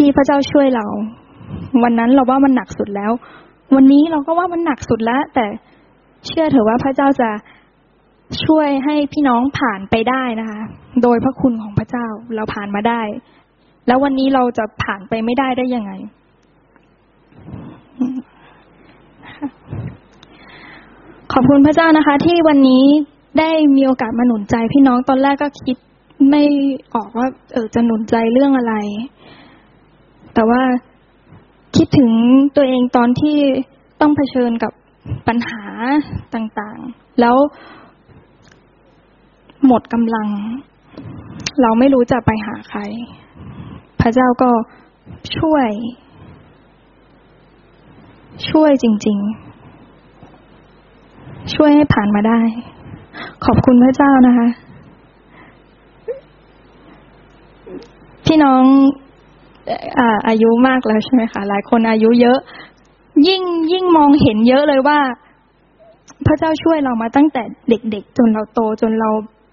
[0.00, 0.86] ที่พระเจ้าช่วยเรา
[1.82, 3.12] วันนั้นเราว่ามันหนักสุดแล้ว
[3.74, 5.46] วันนี้เราก็ว่ามันหนักสุดแล้ว แต่
[6.26, 7.30] เชื่อเถอะว่าพระเจ้าจะ
[8.44, 10.60] ช่วยให้พี่น้องผ่านไปได้นะคะ
[11.02, 13.02] โดยพระคุณของพระเจ้าเราผ่านมาได้
[13.86, 15.92] แล้ววันนี้เราจะผ่านไปไม่ได้ได้ยังไง
[21.32, 22.84] ขอบคุณพระเจ้านะคะ ที่วันนี้
[23.38, 25.76] ได้มีโอกาสมาหนุนใจพี่น้องตอนแรกก็คิด
[26.30, 26.42] ไม่
[26.94, 28.74] ออกว่า เออจะหนุนใจเรื่องอะไร
[30.34, 30.62] แต่ว่า
[31.76, 32.10] คิดถึง
[32.56, 33.38] ตัวเองตอนที่
[34.00, 34.72] ต้องเผชิญกับ
[35.28, 35.62] ปัญหา
[36.34, 37.36] ต่างๆ แล้ว
[39.66, 40.28] หมดกำลัง
[41.62, 42.80] เราไม่รู้จะไปหาใคร
[44.00, 44.50] พระเจ้าก็
[45.38, 45.68] ช่วย
[48.50, 49.18] ช่วยจริง
[50.56, 52.40] ๆ ช่วยให้ผ่านมาได้
[53.44, 54.48] ขอบคุณพระเจ้านะคะ
[58.26, 58.64] พี่น้อง
[59.98, 62.38] อาอายุมากแล้วใช่ไหมคะหลายคนอายุเยอะ
[63.28, 63.42] ยิ่ง
[63.72, 64.98] ยิ่งมองเห็นเยอะเลยว่า
[66.26, 69.10] พระเจ้าช่วยเรามาตั้งแต่เด็กๆ จนเราโตจนเรา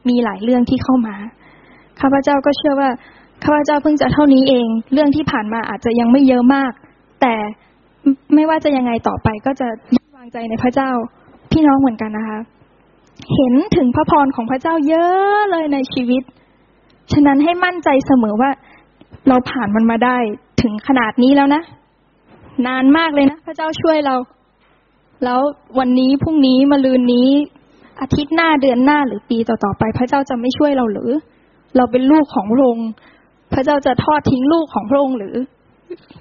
[0.10, 1.16] มีหลายเรื่องที่เข้ามา
[2.00, 2.90] ข้าพเจ้าก็เชื่อว่า
[3.44, 6.72] ข้าพเจ้าเพิ่งจะเท่านี้เอง เรื่องที่ผ่านมาอาจจะยังไม่เยอะมาก
[7.22, 7.34] แต่
[8.36, 9.68] ไม่ว่าจะยังไงต่อไปก็จะ
[10.18, 10.90] วางใจในพระเจ้า
[11.52, 12.40] พี่น้องเหมือนกันนะคะ
[13.36, 16.24] เห็นถึงพระพรของพระเจ้าเยอะเลยในชีวิต
[17.14, 18.52] ฉะนั้นให้มั่นใจเสมอว่า
[19.30, 20.18] เราผ่านมันมาได้
[20.62, 21.62] ถึงขนาดนี้แล้วนะ
[22.68, 24.16] นานมากเลยนะ พระเจ้าช่วยเรา
[25.24, 25.40] แล้ว
[25.80, 27.30] วันนี้พรุ่งนี้มะลืนนี้
[28.02, 31.10] อาทิตย์หน้าเดือนหน้าหรือปีต่อๆไป พระเจ้าจะไม่ช่วยเราหรือ
[31.78, 32.90] เราเป็นลูกของพระองค์
[33.54, 35.36] พระเจ้าจะทอดทิ้งลูกของพระองค์หรือ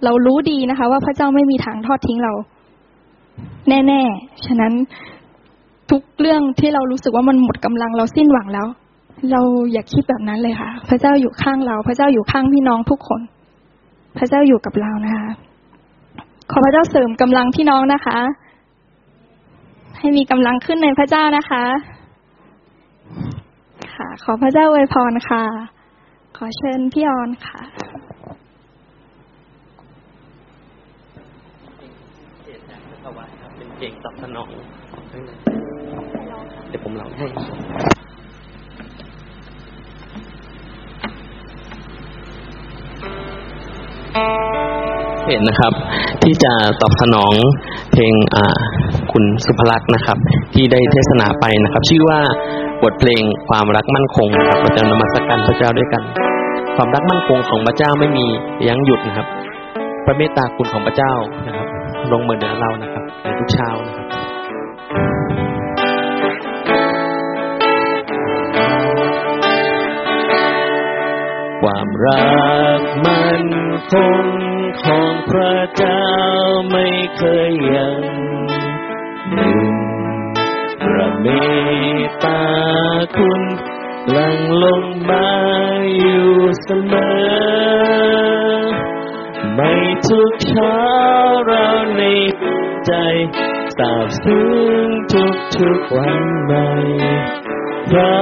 [0.05, 2.32] เรารู้ดีนะคะ ว่าพระเจ้าไม่มีทางทอดทิ้งเรา
[3.68, 4.72] แน่ ๆ ฉะนั้น
[5.90, 8.66] ทุกเรื่องที่เรารู้สึกว่ามันหมดกำลังเราสิ้นหวังแล้ว
[9.30, 9.40] เรา
[9.72, 13.20] อย่าคิดแบบนั้นเลยค่ะ พระเจ้าอยู่ข้างเรา พระเจ้าอยู่ข้างพี่น้องทุกคน
[14.18, 15.28] พระเจ้าอยู่กับเรานะคะ
[16.50, 18.18] ขอพระเจ้าเสริมกำลังพี่น้องนะคะ
[19.98, 21.64] ให้มีกำลังขึ้นในพระเจ้านะคะ
[23.94, 25.44] ค่ะ ขอพระเจ้าอวยพรค่ะ
[26.36, 27.60] ขอเชิญพี่ออนค่ะ
[33.56, 34.48] เป็นเพลงตอบสนอง
[36.68, 37.26] เดี๋ยวผมร้องให้
[45.22, 45.72] เพจนนะครับ
[46.22, 47.32] ที่จะตอบสนอง
[47.92, 48.12] เพลง
[49.12, 50.18] คุณสุภลักษณ์นะครับ
[50.54, 52.20] ที่ได้เทศนาไปนะครับ ชื่อว่า
[52.82, 56.02] บทเพลงความรักมั่นคงครับเราจะนมัสการพระเจ้าด้วยกัน
[56.76, 58.24] ความรักมั่นคงของพระเจ้าไม่มี
[58.66, 59.26] ยั้งหยุดนะครับ
[60.04, 61.12] พระเมตตาคุณของพระเจ้า
[61.46, 61.66] นะครับ
[62.12, 64.05] ลงมาเหนือเรานะครับในทุกเช้านะครับ
[71.70, 72.24] ความรั
[72.78, 73.44] กมัน
[73.92, 73.94] ค
[74.24, 74.26] ง
[74.84, 76.06] ของพระเจ้า
[76.70, 76.86] ไม่
[77.16, 78.02] เคยยัง
[79.32, 79.74] หนึ่ง
[80.82, 81.26] พระเม
[82.02, 82.42] ตตา
[83.16, 83.42] คุณ
[84.10, 85.30] หลังลงมา
[85.96, 87.86] อยู่เสมอ
[89.54, 89.72] ไม่
[90.08, 90.80] ทุกเช้า
[91.46, 92.02] เราใน
[92.86, 92.92] ใจ
[93.76, 94.44] สาบซึ้
[94.84, 96.66] งทุกทุกวันใหม่
[97.91, 98.14] พระ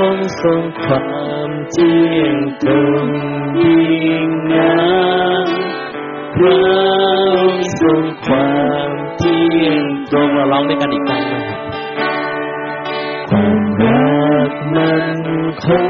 [0.00, 1.02] องค์ทรงควา
[1.48, 2.70] มเที่ยงตร
[3.04, 3.06] ง
[3.60, 4.84] ยิ่งงา
[5.44, 5.48] ม
[6.36, 6.58] พระ
[7.34, 11.58] องค์ทรงความเที่ยงตรงเราร้องด้วยกันอีกครั้งนะครับ
[13.28, 15.08] ความรักมัน
[15.64, 15.86] คง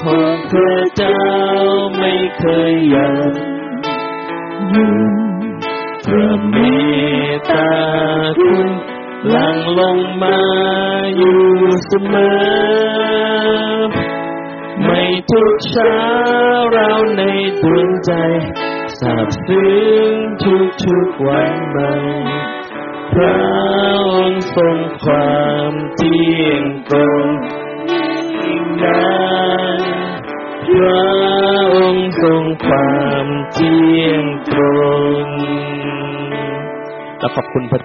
[0.00, 1.24] ของพระเจ้า
[1.98, 3.34] ไม่เคยยัน
[4.70, 5.04] หยุด
[6.04, 6.56] พระเม
[7.30, 7.70] ตตา
[8.38, 8.68] คุณ
[9.30, 10.40] หลังลงมา
[11.16, 11.40] อยู่
[11.86, 13.78] เสมอ
[14.82, 15.96] ไม่ทุกเช้า
[16.72, 17.22] เราใน
[17.62, 18.12] ดวงใจ
[18.98, 19.70] สาบซึ้
[20.12, 21.92] งทุกทุกวันใหม่
[23.12, 23.38] พระ
[24.12, 27.26] องค์ทรงความเที่ยงตรง
[27.90, 29.10] ยิ่งนั้
[29.78, 29.80] น
[30.68, 31.04] พระ
[31.74, 34.62] องค์ทรงความเที่ยงตร
[35.24, 35.26] ง
[37.18, 37.82] และขอบคุณพระ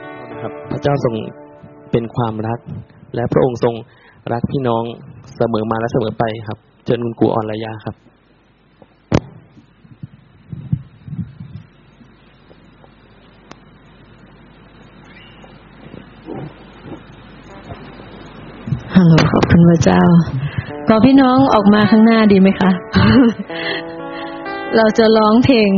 [0.77, 1.15] รับพระเจ้าทรง
[1.91, 2.59] เป็นความรัก
[3.15, 3.75] และพระองค์ทรง
[4.33, 4.83] รักพี่น้อง
[5.37, 7.95] เสมอมาและเสมอไปครับเชิญคุณครูอ่อนระยาครับ
[18.95, 20.01] ฮัลโหลขอบคุณพระเจ้า
[20.87, 22.71] ขอพี่น้องออกมาข้างหน้าดีไหมคะ
[24.75, 25.71] เราจะร้องเพลง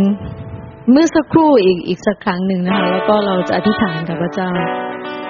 [0.92, 4.52] เมื่อสักครู่อีกอีกสักครั้งหนึ่งนะคะ แล้วก็เราจะอธิษฐานกับพระเจ้า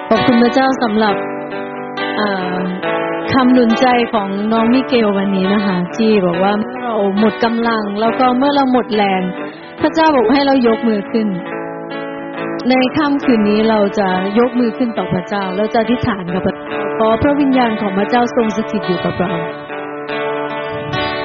[0.08, 1.16] ขอบคุณพระเจ้าสำหรับ
[2.20, 2.60] อ่า
[3.32, 9.22] คำหนุนใจของน้องมิเกลวันนี้นะคะที่บอกว่าเมื่อเราหมดกำลัง แล้วก็เมื่อเราหมดแรง
[9.80, 11.28] พระเจ้าบอกให้เรายกมือขึ้น
[12.68, 14.08] ในค่ำคืนนี้เราจะ
[14.38, 16.56] ยกมือขึ้นต่อพระเจ้า เราจะอธิษฐานกับพระ
[16.98, 19.32] ขอพระวิญญาณของพระเจ้าทรงสถิตอยู่กับเรา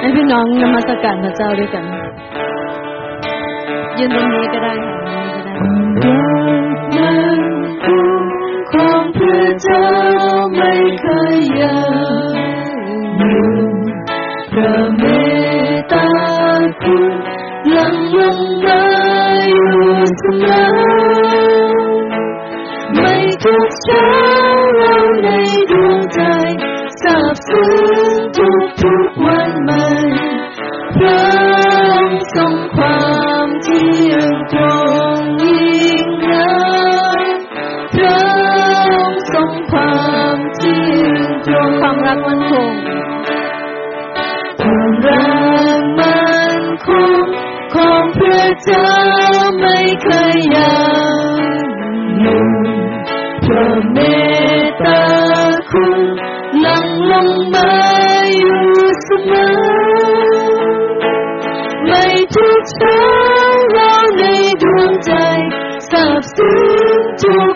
[0.00, 1.84] ให้พี่น้องนมัสการพระเจ้าด้วยกัน
[3.98, 4.96] ยืนตรงนี้ก็ได้ค่ะ
[6.02, 6.60] ตรงนี้
[6.94, 7.16] ก็ได้
[8.72, 9.86] ของพระเจ้า
[10.54, 11.90] ไม่เคยยัง
[13.16, 13.76] หยุด
[14.52, 15.02] พระเม
[15.72, 16.08] ตตา
[16.82, 17.04] คุณ
[17.72, 18.82] หลังลงมา
[19.48, 19.70] อยู่
[20.18, 20.60] เสมอ
[22.94, 24.25] ไม่ทุกเช้า
[48.66, 48.94] เจ้า
[49.60, 50.76] ไม่เคยยั
[51.14, 51.62] ง
[52.20, 52.68] หยุด
[53.44, 53.98] พระเม
[54.62, 55.02] ตตา
[55.70, 56.00] คุณ
[56.60, 57.70] หลังลงมา
[58.36, 58.64] อยู่
[59.04, 59.48] เสมอ
[61.86, 62.04] ไม่
[62.34, 62.96] ทุกเช้
[63.72, 64.24] เราใน
[64.62, 65.12] ดวงใจ
[65.90, 66.56] สาบซึ้
[66.96, 67.55] งทุก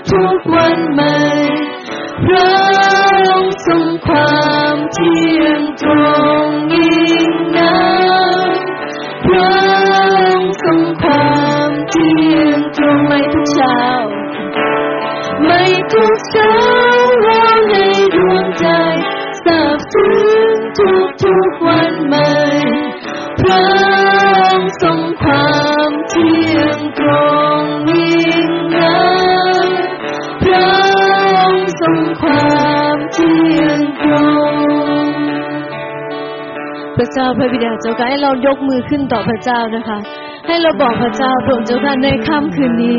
[37.53, 39.99] บิดาเจ้าค่ะให้เรายกมือขึ้นต่อพระเจ้านะคะ
[40.47, 42.99] ให้เราบอกพระเจ้าพระองค์เจ้าค่ะในค่ำคืนนี้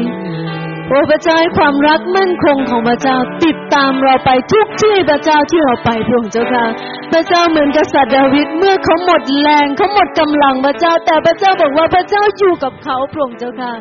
[0.87, 6.65] โอ้พระเจ้าให้ความรักมั่นคงของพระเจ้าติดตามเราไปทุกที่พระเจ้าที่เราไปพระองค์เจ้าค่ะ
[7.11, 13.73] พระเจ้าเหมือนกษัตริย์ดาวิดเมื่อเขาหมดแรงเขาหมดกำลังพระเจ้า แต่พระเจ้าบอกว่าพระเจ้าอยู่กับเขาพระองค์เจ้าค่ะ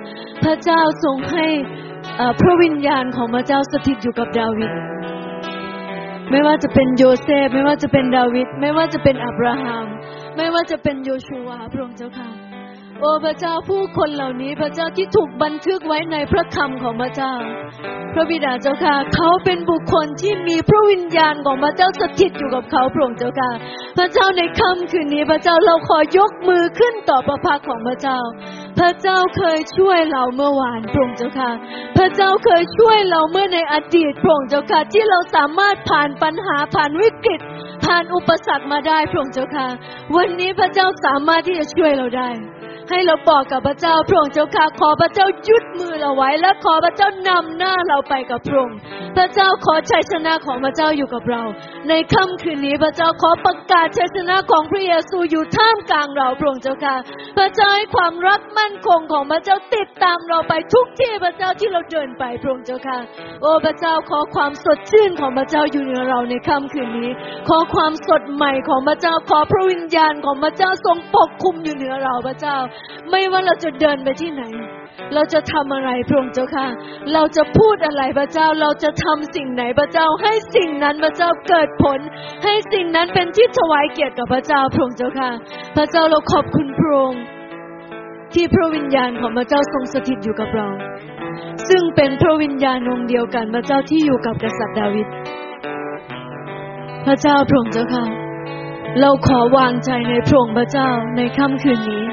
[0.45, 1.47] พระเจ้าทรงให้
[2.21, 4.73] อ่อพระวิญญาณของพระเจ้าสถิตอยู่กับดาวิด
[6.31, 9.87] ไม่ว่าจะเป็นโยเซฟไม่ว่าจะเป็นดาวิดไม่ว่าจะเป็นอับราฮัม
[10.41, 12.50] ไม่ว่าจะเป็นโยชูวาพระองค์เจ้าค่ะ
[13.01, 17.35] โอ้พระเจ้าผู้คนเหล่านี้พระเจ้าที่ถูกบันทึกไว้ในพระคำของพระเจ้า
[18.15, 23.51] พระบิดาเจ้าค่ะเขาเป็นบุคคลที่มีพระวิญญาณของพระเจ้าสถิตอยู่กับเขาพระองค์เจ้าค่ะ
[23.99, 28.19] พระเจ้าในค่ำคืนนี้พระเจ้าเราขอยกมือขึ้นต่อพระพักของพระเจ้า
[28.79, 31.51] พระเจ้าเคยช่วยเราเมื่อวานพระองค์เจ้าค่ะ
[31.97, 37.41] พระเจ้าเคยช่วยเราเมื่อในอดีตพระองค์เจ้าค่ะที่เราสามารถผ่านปัญหาผ่านวิกฤต
[37.85, 39.69] ผ่านอุปสรรคมาได้พระองค์เจ้าค่ะ
[40.17, 42.31] วันนี้พระเจ้าสามารถที่จะช่วยเราได้
[42.91, 48.79] ให้เราบอกกับพระเจ้าพระองค์เจ้าค่ะขอพระเจ้ายุดมือเราไว้ และขอพระเจ้านำหน้าเราไปกับพระองค์
[49.17, 51.43] พระเจ้าขอชัยชนะของพระเจ้าอยู่กับเรา
[51.89, 56.97] ในค่ำคืนนี้พระเจ้าขอประกาศชัยชนะของพระเยซูอยู่ท่ามกลางเราพระองค์เจ้าค่ะ
[57.39, 62.99] พระเจ้าให้ความรักมั่นคงของพระเจ้าติดตามเราไปทุกที่พระเจ้าที่เราเดินไปพระองค์เจ้าค่ะ
[63.43, 67.11] โอ้พระเจ้าขอความสดชื่นของพระเจ้าอยู่ในเราในค่ำคืนนี้
[67.49, 72.57] ขอความสดใหม่ของพระเจ้าขอพระวิญญาณของพระเจ้าทรงปกคุมอยู่เหนือเราพระเจ้า
[73.11, 74.43] ไม่ว่าเราจะเดินไปที่ไหน
[75.15, 76.67] เราจะทำอะไรพระองค์เจ้าค่ะ
[77.13, 82.01] เราจะพูดอะไรพระเจ้า เราจะทำสิ่งไหนพระเจ้า ให้สิ่งนั้นพระเจ้าเกิดผล
[82.45, 85.31] ให้สิ่งนั้นเป็นที่ถวายเกียรติกับพระเจ้าพระองค์เจ้าค่ะ
[85.77, 87.23] พระเจ้าเราขอบคุณพระองค์
[88.35, 90.69] ที่พระวิญญาณของพระเจ้าทรงสถิตอยู่กับเรา
[91.69, 95.07] ซึ่งเป็นพระวิญญาณองค์เดียวกันพระเจ้าที่อยู่กับกษัตริย์ดาวิด
[97.07, 98.30] พระเจ้าพระองค์เจ้าค่ะ
[98.99, 102.05] เราขอวางใจในพระองค์พระเจ้าในค่ำคืนนี้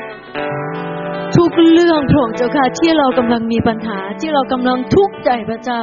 [1.36, 5.82] ทุกเรื่องพระองค์เจ้าค่ะที่เรากำลังมีปัญหาที่เรากำลังทุกข์ใจพระเจ้า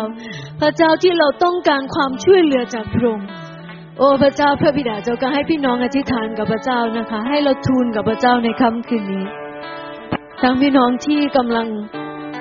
[0.60, 3.28] พระเจ้าที่เราต้องการความช่วยเหลือจากพระองค์
[3.98, 9.24] โอ้พระเจ้าพระบิดาเจ้าก็ให้พี่น้องอธิษฐานกับพระเจ้านะคะ ให้เราทูลกับพระเจ้าในค่ำคืนนี้
[10.42, 11.68] ทั้งพี่น้องที่กำลัง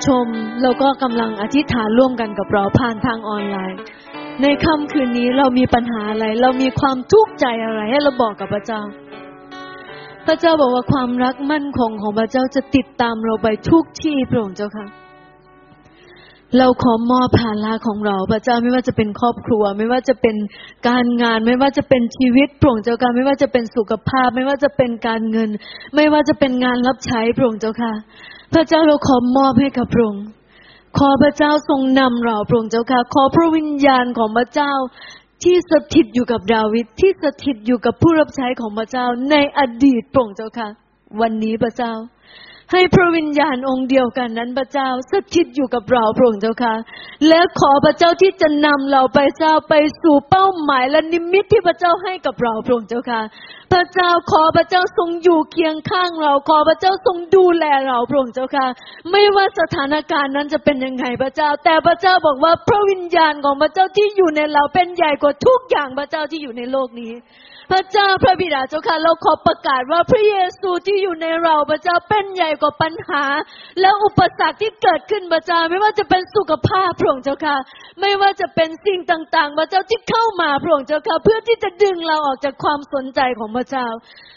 [0.06, 0.26] ชม
[0.62, 3.78] แล้วก็กำลังอธิษฐานร่วมกันกับเราผ่านทางออนไลน์
[4.42, 8.82] ในค่ำคืนนี้เรามีปัญหาอะไร เรามีความทุกข์ใจอะไร ให้เราบอกกับพระเจ้า
[10.26, 14.86] พระเจ้าบอกว่าความรักมั่นคงของพระเจ้าจะติดตามเราไปทุกที่พระองค์เจ้าค่ะ
[16.58, 20.36] เราขอมอบภาระของเรา พระเจ้าไม่ว่าจะเป็นครอบครัว ไม่ว่าจะเป็น
[20.88, 25.50] การงาน ไม่ว่าจะเป็นชีวิตพระองค์เจ้าค่ะ ไม่ว่าจะเป็นสุขภาพ ไม่ว่าจะเป็นการเงิน
[25.96, 27.92] ไม่ว่าจะเป็นงานรับใช้พระองค์เจ้าค่ะ
[28.54, 30.24] พระเจ้าเราขอมอบให้กับพระองค์
[30.98, 34.72] ขอพระเจ้าทรงนำเราพระองค์เจ้าค่ะ ขอพระวิญญาณของพระเจ้า
[35.44, 40.68] ที่สถิตอยู่กับดาวิดที่สถิตอยู่กับผู้รับใช้ของพระเจ้าในอดีตพระองค์เจ้าค่ะ
[41.20, 41.92] วันนี้พระเจ้า
[42.76, 46.74] ให้พระวิญญาณองค์เดียวกันนั้นพระเจ้าสถิตอยู่กับเราพระองค์เจ้าค่ะ
[47.28, 53.20] และขอพระเจ้าที่จะนำเราไปเจ้าไปสู่เป้าหมายและนิมิตที่พระเจ้าให้กับเราพระองค์เจ้าค่ะ
[53.72, 58.66] พระเจ้าขอพระเจ้าทรงอยู่เคียงข้างเรา ขอพระเจ้าทรงดูแลเราพระองค์เจ้าค่ะ
[59.10, 67.12] ไม่ว่าสถานการณ์นั้นจะเป็นยังไงพระเจ้า แต่พระเจ้าบอกว่าพระวิญญาณของพระเจ้าที่อยู่ในเราเป็นใหญ่กว่าทุกอย่างพระเจ้าที่อยู่ในโลกนี้
[67.72, 73.24] พระเจ้าพระบิดาเจ้าค่ะเราขอประกาศว่าพระเยซูที่อยู่ในเราพระเจ้าเป็นใหญ่กว่าปัญหา
[73.80, 77.56] และอุปสรรคที่เกิดขึ้นพระเจ้าไม่ว่าจะเป็นสุขภาพพระองค์เจ้าค่ะ
[78.00, 83.86] ไม่ว่าจะเป็นสิ่งต่างๆพระเจ้าที่เข้ามาพระองค์เจ้าค่ะ เพื่อที่จะดึงเราออกจากความสนใจของพระเจ้า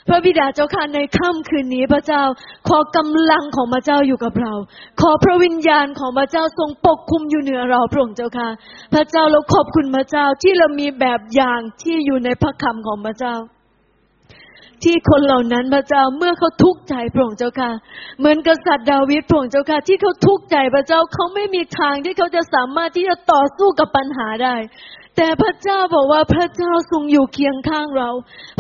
[0.10, 2.24] พระบิดาเจ้าค่ะในค่ำคืนนี้พระเจ้า
[2.70, 4.54] ขอกำลังของพระเจ้าอยู่กับเรา
[5.02, 8.50] ขอพระวิญญาณของพระเจ้าทรงปกคุมอยู่เหนือเราพระองค์เจ้าค่ะ
[8.94, 13.27] พระเจ้าเราขอบคุณพระเจ้าที่เรามีแบบอย่างที่อยู่ในพระคำของพระเจ้า
[14.84, 17.72] ที่คนเหล่านั้นพระเจ้าเมื่อเขาทุกข์ใจพระองค์เจ้าค่ะ
[18.20, 24.56] เหมือนกษัตริย์ดาวิดพระองค์เจ้าค่ะ ที่เขาทุกข์ใจพระเจ้าเขาไม่มีทางที่เขาจะสามารถที่จะต่อสู้กับปัญหาได้
[25.18, 28.10] แต่พระเจ้าบอกว่าพระเจ้าทรงอยู่เคียงข้างเรา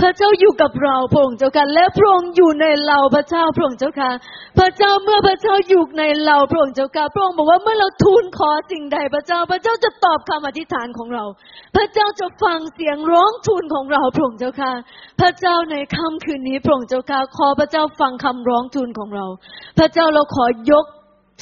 [0.02, 4.12] พระเจ้าอยู่กับเราพระองค์เจ้าค่ะและพระองค์อยู่ในเราพระเจ้าพระองค์เจ้าค่ะ
[4.60, 11.26] พระเจ้าเมื่อพระเจ้าอยู่ในเราพระองค์เจ้าค่ะพระองค์บอกว่าเมื่อเราทูลขอสิ่งใดพระเจ้า พระเจ้าจะตอบคำอธิษฐานของเรา
[11.76, 14.74] พระเจ้าจะฟังเสียงร้องทูลของเราพระองค์เจ้าค่ะ
[15.22, 19.26] พระเจ้าในค่ำคืนนี้พระองค์เจ้าค่ะขอพระเจ้าฟังคำร้องทูลของเรา
[19.78, 20.86] พระเจ้าเราขอยก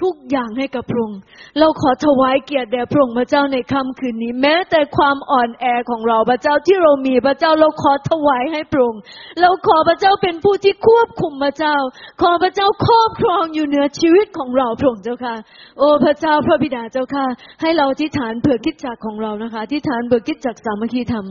[0.01, 1.19] ทุกอย่างให้กับพระองค์
[1.59, 9.01] เราขอถวายเกียรติแด่พระองค์พระเจ้าในค่ำคืนนี้ แม้แต่ความอ่อนแอของเราพระเจ้าที่เรามีพระเจ้าเราขอถวายให้พระองค์
[9.41, 11.75] เราขอพระเจ้าเป็นผู้ที่ควบคุมพระเจ้า
[12.21, 15.35] ขอพระเจ้าครอบครองอยู่เหนือชีวิตของเราพระองค์เจ้าค่ะ
[15.77, 17.25] โอ้พระเจ้าพระบิดาเจ้าค่ะ
[17.61, 21.27] ให้เราอธิษฐานเผื่อคิดจักของเรานะคะอธิษฐานเผื่อคิดจักสามัคคีธรรม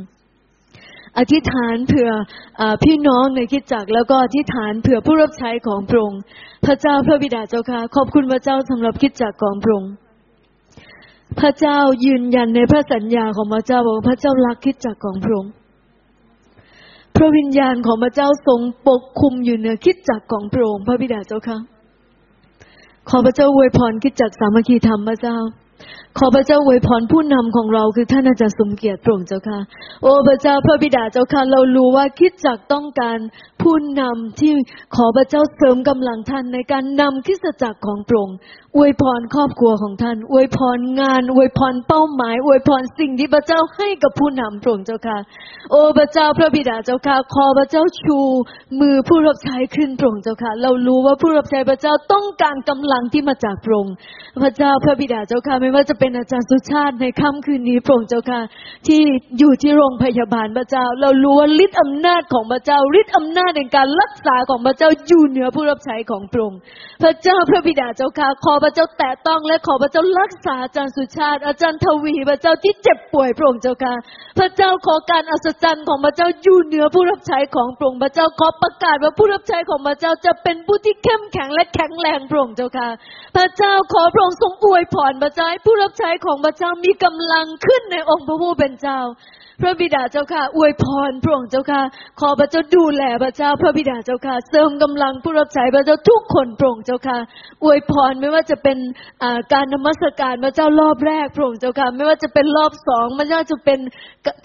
[1.19, 2.11] อธิษฐานเผื่อ
[2.61, 6.21] อพี่น้องในคิดจักแล้วก็อธิษฐานเผื่อผู้รับใช้ของพระองค์
[6.67, 9.93] พระเจ้าพระบิดาเจ้าค่ะขอบคุณพระเจ้าสำหรับคิดจักของพระองค์
[11.41, 15.53] พระเจ้ายืนยันในพระสัญญาของพระเจ้าบอกว่าพระเจ้ารักคิดจักของพระองค์
[17.17, 21.59] พระวิญญาณของพระเจ้าทรงปกคุมอยู่เหนือคิดจักของพระองค์พระบิดาเจ้าค่ะ
[23.09, 25.37] ขอพระเจ้าอวยพรคิดจักสามัคคีธรรมพระเจ้า
[26.19, 29.61] ขอพระเจ้าอวยพรผู้นำของเราคือท่านอาจารย์สมเกียรติพระองค์เจ้าค่ะ
[30.03, 33.19] โอ้พระเจ้าพระบิดาเจ้าค่ะ เรารู้ว่าคิดจักต้องการ
[33.63, 34.53] ผู้นำที่
[34.97, 38.37] ขอพระเจ้าเสริมกำลังท่านในการนำคิสจักรของพระองค์
[38.77, 45.19] อวยพรครอบครัวของท่าน อวยพรงาน อวยพรเป้าหมาย อวยพรสิ่งที่พระเจ้าให้กับผู้นำพระองค์เจ้าค่ะ
[45.71, 48.19] โอ้พระเจ้าพระบิดาเจ้าค่ะ ขอพระเจ้าชู
[48.81, 53.95] มือผู้รับใช้ขึ้นพระองค์เจ้าค่ะ เรารู้ว่าผู้รับใช้พระเจ้าต้องการกำลังที่มาจากพระองค์
[54.43, 58.41] พระเจ้าพระบิดาเจ้าค่ะไม่ว่าจะเป็นอาจารย์สุชาติในค่ำคืนนี้พระองค์เจ้าค่ะ
[58.87, 59.03] ที่
[59.39, 66.61] อยู่ที่โรงพยาบาลพระเจ้า เรารู้ว่าฤทธิ์อำนาจของพระเจ้าฤทธิ์อำนาจในการรักษาของพระเจ้าอยู่เหนือผู้รับใช้ของพระองค์
[67.03, 73.95] พระเจ้าพระบิดาเจ้าค่ะขอพระเจ้าแตะต้องและขอพระเจ้ารักษาอาจารย์สุชาติ อาจารย์ทวีพระเจ้าที่เจ็บป่วยพระองค์เจ้าค่ะ
[74.39, 82.89] พระเจ้าขอการอัศจรรย์ของพระเจ้าอยู่เหนือผู้รับใช้ของพระองค์พระเจ้าขอประกาศว่าผู้รับใช้ของพระเจ้าจะเป็นผู้ที่เข้มแข็งและแข็งแรงพระองค์เจ้าค่ะ
[83.37, 89.01] พระเจ้าขอพระองค์ทรงอวยพรพระเจ้าให้ผู้รับใช้ของพระเจ้ามีกำลังขึ้นในองค์พระผู้เป็นเจ้า
[89.61, 91.83] พระบิดาเจ้าค่ะ อวยพรพระองค์เจ้าค่ะ
[92.21, 97.19] ขอพระเจ้าดูแลพระเจ้า พระบิดาเจ้าค่ะ เสริมกำลังผู้รับใช้พระเจ้าทุกคนพระองค์เจ้าค่ะ
[97.65, 98.79] อวยพรไม่ว่าจะเป็น
[99.53, 103.79] การนมัสการพระเจ้ารอบแรกพระองค์เจ้าค่ะ ไม่ว่าจะเป็นรอบสองไม่ว่าจะเป็น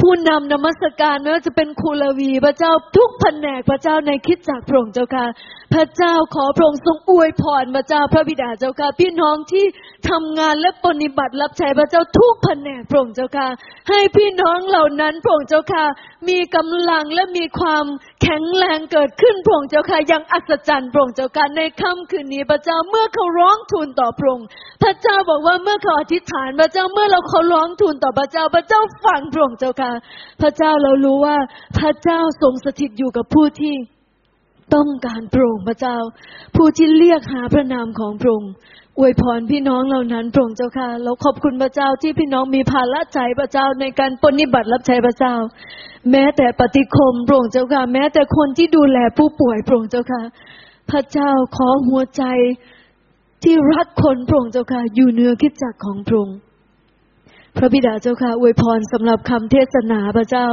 [0.01, 5.26] ผู้นำนมัสการไม่ว่าจะเป็นครูลวีพระเจ้าทุกแผนกพระเจ้าในคิดจักพระองค์เจ้าค่ะ
[5.74, 9.66] พระเจ้าขอพระองค์ทรงอวยพรพระเจ้าพระบิดาเจ้าค่ะ พี่น้องที่
[10.10, 13.47] ทำงานและปฏิบัติรับใช้พระเจ้าทุกแผนกพระองค์เจ้าค่ะ
[13.89, 15.86] ให้พี่น้องเหล่านั้นพระองค์เจ้าค่ะ
[16.30, 17.86] มีกำลังและมีความ
[18.24, 24.48] แข็งแรงเกิดขึ้นพระองค์เจ้าค่ะอย่างอัศจรรย์พระองค์เจ้าค่ะในค่ำคืนนี้พระเจ้าเมื่อเขาร้องทูลต่อพระองค์
[24.84, 29.91] พระเจ้าบอกว่าเมื่อเขาอธิษฐานพระเจ้าเมื่อเราเขาร้องทูลต่อพระเจ้าพระเจ้าฟังพระองค์เจ้าค่ะ
[30.41, 31.38] พระเจ้าเรารู้ว่า
[31.80, 33.76] พระเจ้าทรงสถิตอยู่กับผู้ที่
[34.76, 35.98] ต้องการพระองค์พระเจ้า
[36.56, 38.52] ผู้ที่เรียกหาพระนามของพระองค์
[38.99, 45.35] อวยพรพี่น้องเหล่านั้นพระองค์เจ้าค่ะ เราขอบคุณพระเจ้าที่พี่น้องมีภาระใจพระเจ้าในการปฏิบัติรับใช้พระเจ้า
[46.11, 50.21] แม้แต่ปฏิคมพระองค์เจ้าค่ะ แม้แต่คนที่ดูแลผู้ป่วยพระองค์เจ้าค่ะ
[50.91, 52.23] พระเจ้าขอหัวใจ
[53.43, 56.38] ที่รักคนพระองค์เจ้าค่ะ อยู่เนื้อคิดจักรของพระองค์
[57.57, 60.47] พระบิดาเจ้าค่ะอวยพรสำหรับคำเทศนาพระเจ้า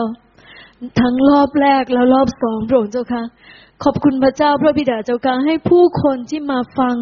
[1.01, 3.23] ทั้งรอบแรกและรอบสองพระองค์เจ้าค่ะ
[3.85, 6.97] ขอบคุณพระเจ้าพระบิดาเจ้าค่ะให้ผู้คนที่มาฟัง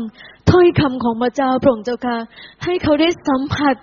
[0.51, 2.17] ถ้อยคำของพระเจ้าพระองค์เจ้าค่ะ
[2.65, 3.77] ให้เขาได้สัมผัส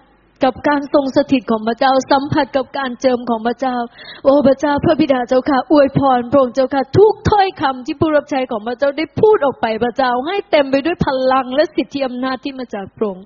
[0.43, 3.75] กับการทรงสถิตของพระเจ้าสัมผัสกับการเจิมของพระเจ้า
[4.23, 13.25] โอ้พระเจ้าพระบิดาเจ้าค่ะ อวยพรพระองค์เจ้าค่ะ ทุกถ้อยคำที่ผู้รับใช้ของพระเจ้าได้พูดออกไปพระเจ้า ให้เต็มไปด้วยพลังและสิทธิอำนาจที่มาจากพระองค์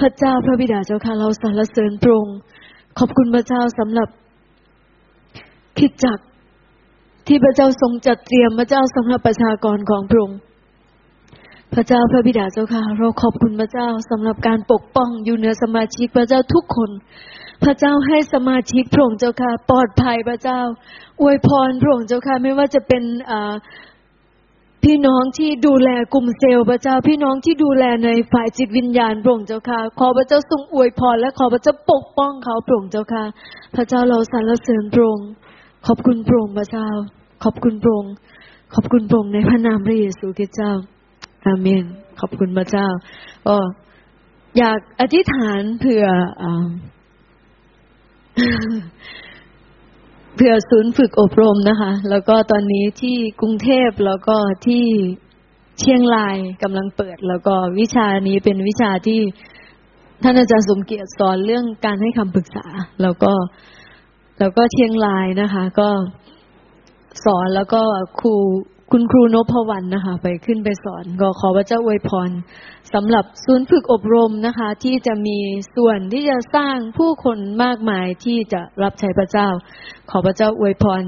[0.00, 2.36] พระเจ้าพระบิดาเจ้าค่ะ เราสรรเสริญพระองค์
[2.98, 4.08] ขอบคุณพระเจ้าสำหรับ
[5.78, 6.18] คิดจัก
[7.26, 10.38] ที่พระเจ้าทรงจัดเตรียมพระเจ้าสำหรับประชากรของพระองค์
[11.74, 16.90] พระเจ้าพระบิดาเจ้าค่ะ เราขอบคุณพระเจ้าสำหรับการปกป้องอยู่เหนือสมาชิกพระเจ้าทุกคน
[17.64, 20.60] พระเจ้าให้สมาชิกพระองค์เจ้าค่ะ ปลอดภัยพระเจ้า
[21.20, 23.54] อวยพรพระองค์เจ้าค่ะ ไม่ว่าจะเป็นอ่า
[24.84, 33.24] พี่น้องที่ดูแลกลุ่มเซลล์พระเจ้าพี่น้องที่ดูแลในฝ่ายจิตวิญญาณพระองค์เจ้าค่ะ ขอพระเจ้าทรงอวยพรและขอพระเจ้าปกป้องเขาพระองค์เจ้าค่ะ
[33.74, 35.28] พระเจ้าเราสรรเสริญพระองค์
[35.86, 36.88] ขอบคุณพระองค์พระเจ้า
[37.44, 38.12] ขอบคุณพระองค์
[38.74, 40.72] ขอบคุณพระองค์ในพระนามพระเยซูคริสต์เจ้า
[41.46, 41.84] อาเมน
[42.20, 42.88] ขอบคุณพระเจ้า
[43.46, 43.56] ก็
[44.58, 46.04] อยากอธิษฐานเผื่อ
[46.42, 46.44] อ
[50.34, 54.86] เผื่อศูนย์ฝึกอบรมนะคะ แล้วก็ตอนนี้ที่กรุงเทพแล้วก็ที่
[55.78, 59.20] เชียงรายกำลังเปิด แล้วก็วิชานี้เป็นวิชาที่
[60.22, 62.66] ท่านอาจารย์สมเกียรติสอนเรื่องการให้คำปรึกษา
[63.02, 63.32] แล้วก็
[64.38, 65.88] แล้วก็เชียงรายนะคะ ก็
[67.24, 67.82] สอนแล้วก็
[68.20, 68.34] ครู
[68.90, 72.30] คุณครูนพวรรณนะคะ ไปขึ้นไปสอนก็ขอพระเจ้าอวยพร
[72.94, 75.38] สำหรับศูนย์ฝึกอบรมนะคะ ที่จะมี
[75.76, 79.48] ส่วนที่จะสร้างผู้คนมากมายที่จะรับใช้พระเจ้า
[80.10, 81.02] ขอพระเจ้าอวยพร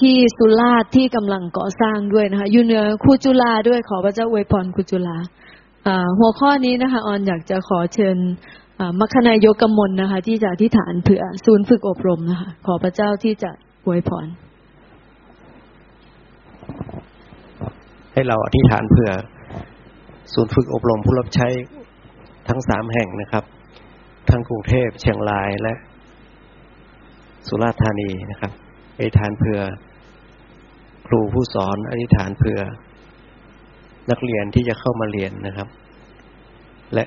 [0.00, 5.16] ที่สุราษฎร์ที่กำลังก่อสร้างด้วยนะคะอยู่เหนือครูจุฬาด้วยขอพระเจ้าอวยพรครูจุฬา
[6.18, 8.16] หัวข้อนี้นะคะออนอยากจะขอเชิญ
[9.00, 13.50] มัคคณายกกมลนะคะ ที่จะอธิษฐานเผื่อศูนย์ฝึกอบรมนะคะ ขอพระเจ้าที่จะ
[13.86, 14.26] อวยพร
[18.12, 19.10] ให้เราอธิษฐานเผื่อ
[20.34, 21.48] ศูนย์ฝึกอบรมผู้รับใช้
[22.48, 23.44] ทั้งสามแห่งนะครับ
[24.30, 25.74] ทั้งกรุงเทพเชียงรายและ
[27.48, 28.52] สุราษฎร์ธานีนะครับ
[28.96, 29.60] อธิษฐานเผื่อ
[31.06, 32.60] ครูผู้สอนอธิษฐานเผื่อ
[34.10, 35.68] นักเรียนที่จะเข้ามาเรียนนะครับ
[36.94, 37.04] และ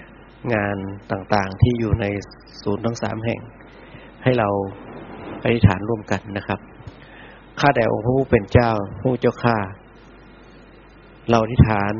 [0.54, 0.78] งาน
[1.12, 2.06] ต่างๆที่อยู่ใน
[2.64, 3.42] ศูนย์ทั้งสามแห่ง
[4.24, 4.50] ให้เรา
[5.44, 6.60] อธิษฐานร่วมกันนะครับ
[7.60, 8.72] ข้าแต่องค์พระผู้เป็นเจ้า
[9.02, 9.58] ผู้เจ้าข้า
[11.32, 11.94] เราอธิษฐาน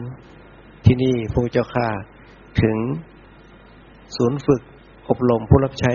[0.86, 1.88] ที่นี่ผู้เจ้าข้า
[2.62, 2.78] ถึง
[4.16, 4.62] ศูนย์ฝึก
[5.10, 5.92] อบรมผู้รับใช้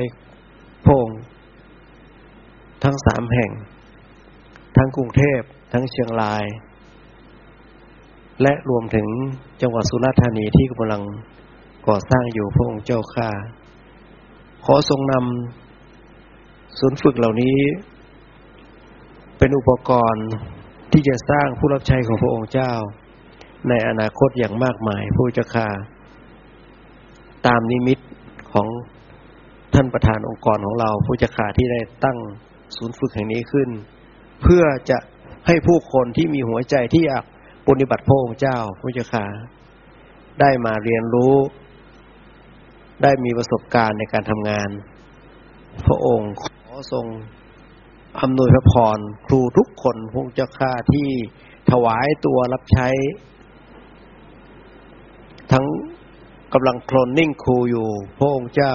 [0.86, 1.08] พง
[2.84, 3.50] ทั้งสามแห่ง
[4.76, 5.40] ทั้งกรุงเทพ
[5.72, 6.44] ทั้งเชียงราย
[8.42, 9.06] และรวมถึง
[9.60, 11.02] จังหวัดสุราษฎร์ธานีที่กำลัง
[11.86, 13.28] ก่อสร้างอยู่พระองค์เจ้าข้า
[14.64, 17.58] ขอทรงนำศูนย์ฝึกเหล่านี้
[19.38, 20.26] เป็นอุปกรณ์
[20.92, 22.72] ที่จะสร้างผู้รับใช้ของพระองค์เจ้า
[23.68, 25.68] ในอนาคตอย่างมากมายผู้เจ้าข้า
[27.46, 27.98] ตามนิมิต
[28.52, 28.68] ของ
[29.74, 32.18] ท่านประธานองค์กรของเรา ผู้จ้าข้าที่ได้ตั้ง
[32.76, 33.68] ศูนย์ฝึกแห่งนี้ขึ้น
[34.42, 34.98] เพื่อจะ
[35.46, 37.24] ให้ผู้คนที่มีหัวใจที่อยาก
[37.66, 39.24] ปฏิบัติพระองค์เจ้าผู้จ้าข้า
[40.40, 41.34] ได้มาเรียนรู้
[43.02, 44.68] ได้มีประสบการณ์ในการทำงาน
[45.86, 46.44] พระองค์ข
[46.74, 47.06] อทรง
[48.20, 51.08] อำนวยพระพรครูทุกคนพระเจ้าข้าที่
[51.70, 52.88] ถวายตัวรับใช้
[55.52, 55.64] ทั้ง
[56.52, 58.74] กำลังโคลนนิ่งครูอยู่ พระองค์เจ้า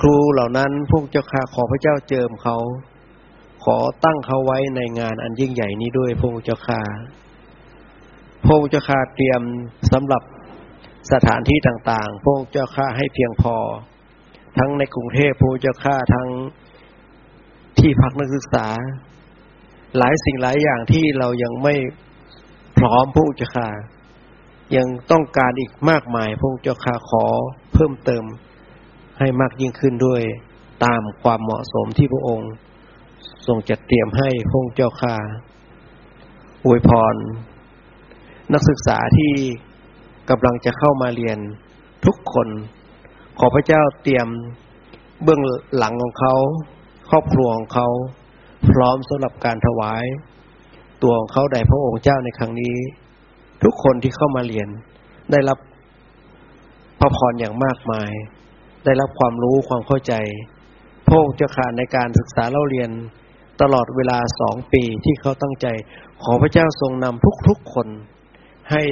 [0.00, 2.56] ครูเหล่านั้นพระเจ้าข้าขอพระเจ้าเจิมเขา
[3.64, 6.80] ขอตั้งเขาไว้ในงานอันยิ่งใหญ่นี้ด้วยพระเจ้าข้า
[8.44, 9.42] พระเจ้าข้าเตรียม
[9.92, 10.22] สำหรับ
[11.12, 13.56] สถานที่ต่างๆ พระเจ้าข้าให้เพียงพอ
[14.58, 16.28] ทั้งในกรุงเทพพระเจ้าข้าทั้ง
[17.78, 18.66] ที่พักนักศึกษา
[19.98, 21.74] หลายสิ่งหลายอย่างที่เรายังไม่
[22.78, 23.68] พร้อมพระเจ้าข้า
[24.76, 27.24] ยังต้องการอีกมากมายพระเจ้าข้าขอ
[27.72, 28.24] เพิ่มเติม
[29.18, 30.22] ให้มากยิ่งขึ้นด้วย
[30.84, 32.50] ตามความเหมาะสมที่พระองค์
[33.46, 35.14] ทรงจัดเตรียมให้พระเจ้าข้า
[36.66, 37.14] อวยพร
[38.52, 39.32] นักศึกษาที่
[40.30, 41.38] กำลังจะเข้ามาเรียน
[42.06, 42.48] ทุกคน
[43.38, 44.28] ขอพระเจ้าเตรียม
[45.22, 45.40] เบื้อง
[45.76, 46.34] หลังของเขา
[47.10, 47.88] ครอบครัวของเขา
[48.70, 50.04] พร้อมสำหรับการถวาย
[51.02, 52.76] ตัวของเขาแด่พระองค์เจ้าในครั้งนี้
[53.62, 54.68] ทุกคนที่เข้ามาเรียน
[55.32, 55.58] ได้รับ
[57.00, 58.10] พระพรอย่างมากมาย
[58.84, 60.14] ได้รับความรู้ความเข้าใจ
[61.06, 62.90] พระองค์เจ้าขาในการศึกษาเล่าเรียน
[63.62, 65.66] ตลอดเวลาสองปีที่เขาตั้งใจ
[66.22, 67.88] ขอพระเจ้าทรงนำทุกๆคน
[68.70, 68.82] ให้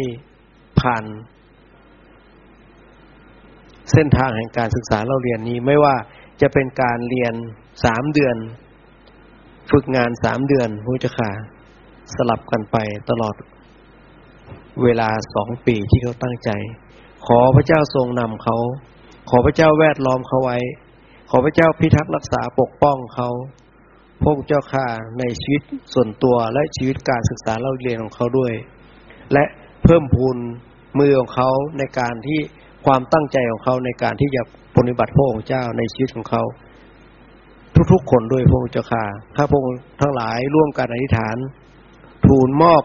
[0.81, 1.05] ผ่าน
[3.93, 5.97] เส้นทางแห่งการศึกษาเราเรียนนี้ไม่ว่า
[6.41, 7.35] จะเป็นการเรียน
[7.85, 8.37] สามเดือน
[9.71, 11.31] ฝึกงานสามเดือนพุทธค่ะ
[12.15, 12.77] สลับกันไป
[13.11, 13.35] ตลอด
[14.83, 16.51] เวลาสองปีที่เขาตั้งใจ
[17.27, 18.57] ขอพระเจ้าทรงนำเขา
[19.31, 20.59] ขอพระเจ้าแวดล้อมเขาไว้
[21.31, 23.29] ขอพระเจ้าพิทักษ์รักษาปกป้องเขา
[24.23, 24.87] พระเจ้าข่า
[25.19, 25.63] ในชีวิต
[25.93, 28.53] ส่วนตัวและชีวิตการศึกษาเราเรียนของเขาด้วย
[29.33, 29.45] และ
[29.83, 30.37] เพิ่มพูน
[30.99, 32.41] มือของเขาในการที่
[32.87, 34.43] ความตั้งใจของเขาในการที่จะ
[34.77, 36.43] ปฏิบัติพระองค์เจ้าในชีวิตของเขา
[37.93, 39.05] ทุกๆคนด้วยพระองค์เจ้าค่ะ
[39.37, 41.37] ข้าพระองค์ทั้งหลายร่วมกันอธิษฐาน
[42.27, 42.83] ทูลมอบ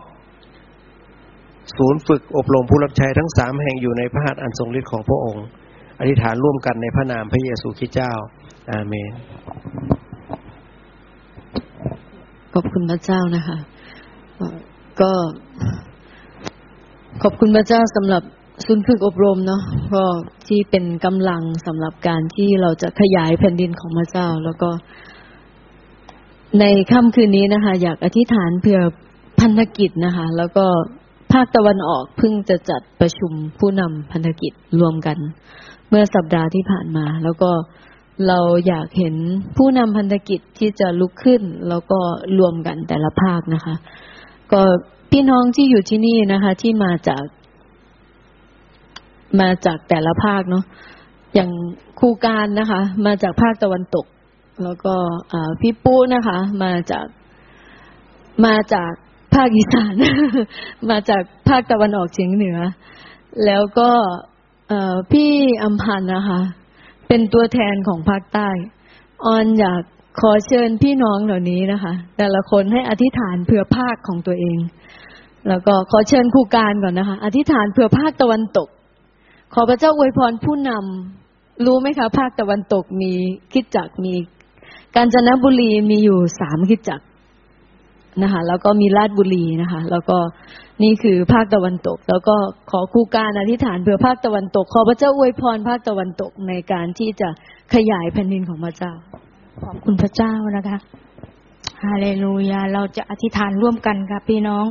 [1.76, 5.46] ศูนย์ฝึกอบรมผู้รับใช้ทั้งสามแห่งอยู่ในพระหัตถ์อันทรงฤทธิ์ของพระองค์
[6.00, 8.12] อธิษฐานร่วมกันในพระนามพระเยซูคริสต์เจ้า
[8.72, 9.12] อาเมน
[12.54, 13.58] ขอบคุณพระเจ้านะคะ
[15.02, 15.12] ก็
[17.24, 18.24] ขอบคุณพระเจ้าสำหรับ
[18.66, 19.62] ศูนย์ฝึกอบรมเนาะ
[19.94, 20.04] ก็
[20.48, 24.70] ที่เป็นกำลังสำหรับการที่เราจะขยายแผ่นดินของพระเจ้า แล้วก็
[26.60, 28.80] ในค่ำคืนนี้นะคะ อยากอธิษฐานเพื่อ
[29.40, 30.66] พันธกิจนะคะ แล้วก็
[31.34, 35.18] ภาคตะวันออกเพิ่งจะจัดประชุมผู้นำพันธกิจรวมกัน
[35.90, 37.52] เมื่อสัปดาห์ที่ผ่านมา แล้วก็
[38.28, 39.16] เราอยากเห็น
[39.58, 42.00] ผู้นำพันธกิจที่จะลุกขึ้น แล้วก็
[42.40, 43.76] รวมกันแต่ละภาคนะคะ
[44.52, 44.62] ก็
[45.12, 47.24] พี่น้องที่อยู่ที่นี่นะคะ ที่มาจาก
[49.42, 50.64] มาจากแต่ละภาคเนาะ
[51.36, 51.50] อย่าง
[52.00, 54.06] ครูการนะคะ มาจากภาคตะวันตก
[54.64, 54.96] แล้วก็
[55.62, 57.06] พี่ปุ๊นะคะ มาจาก
[58.46, 58.92] มาจาก
[59.38, 59.94] ภาคอีสาน
[60.90, 62.60] มาจากภาคตะวันออกเฉียงเหนือ
[63.46, 63.92] แล้วก็
[65.12, 65.32] พี่
[65.64, 66.42] อัมพันธ์นะคะ
[67.08, 68.50] เป็นตัวแทนของภาคใต้
[69.26, 69.82] ออนอยาก
[70.22, 74.58] ขอเชิญพี่น้องเหล่านี้นะคะ แต่ละคนให้อธิษฐานเพื่อภาคของตัวเอง
[75.50, 78.68] แล้วก็ขอเชิญครูการก่อนนะคะ อธิษฐานเพื่อภาคตะวันตก
[79.54, 83.12] ขอพระเจ้าอวยพรผู้นำรู้ไหมคะ ภาคตะวันตกมี
[83.54, 84.14] คิดจักมี
[84.96, 87.02] กาญจนบุรีมีอยู่สามคิดจัก
[88.24, 90.18] นะคะ แล้วก็มีราชบุรีนะคะ แล้วก็
[90.84, 92.36] นี่คือภาคตะวันตก แล้วก็
[92.72, 97.30] ขอครูการอธิษฐานเพื่อภาคตะวันตก ขอพระเจ้าอวยพรภาคตะวันตกในการที่จะ
[97.74, 98.94] ขยายแผ่นดินของพระเจ้า
[99.64, 100.78] ขอบคุณพระเจ้านะคะ
[101.84, 104.66] ฮาเลลูยาเราจะอธิษฐานร่วมกันค่ะพี่น้อง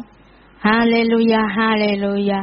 [0.67, 2.41] ฮาเลลูยาฮาเลลูยา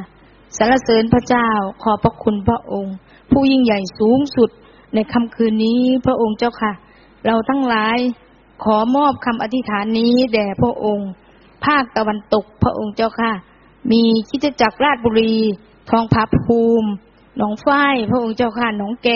[0.58, 1.48] สรรเสริญพระเจ้า
[1.84, 2.96] ขอบพระคุณพระองค์
[3.32, 4.50] ผู้ยิ่งใหญ่สูงสุด
[4.94, 6.74] ในค่ำคืนนี้พระองค์เจ้าค่ะ
[7.26, 7.98] เราทั้งหลาย
[8.64, 11.10] ขอมอบคำอธิษฐานนี้แด่พระองค์
[11.66, 13.32] ภาคตะวันตกพระองค์เจ้าค่ะ
[13.92, 15.36] มีคิดจักรราชบุรี
[15.90, 16.90] ทองพับภูมิ
[17.38, 19.10] หนองฝ้ายพระองค์เจ้าค่ะหนองแก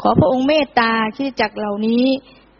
[0.00, 2.04] ขอพระองค์เมตตาคิดจักรเหล่านี้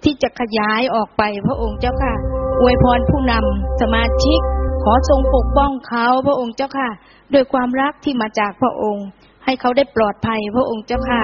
[0.03, 2.15] ที่จะขยายออกไปพระองค์เจ้าค่ะ
[2.61, 4.41] อวยพรผู้นำสมาชิก
[4.83, 6.89] ขอทรงปกป้องเขาพระองค์เจ้าค่ะ
[7.33, 9.07] ด้วยความรักที่มาจากพระองค์
[9.45, 11.23] ให้เขาได้ปลอดภัยพระองค์เจ้าค่ะ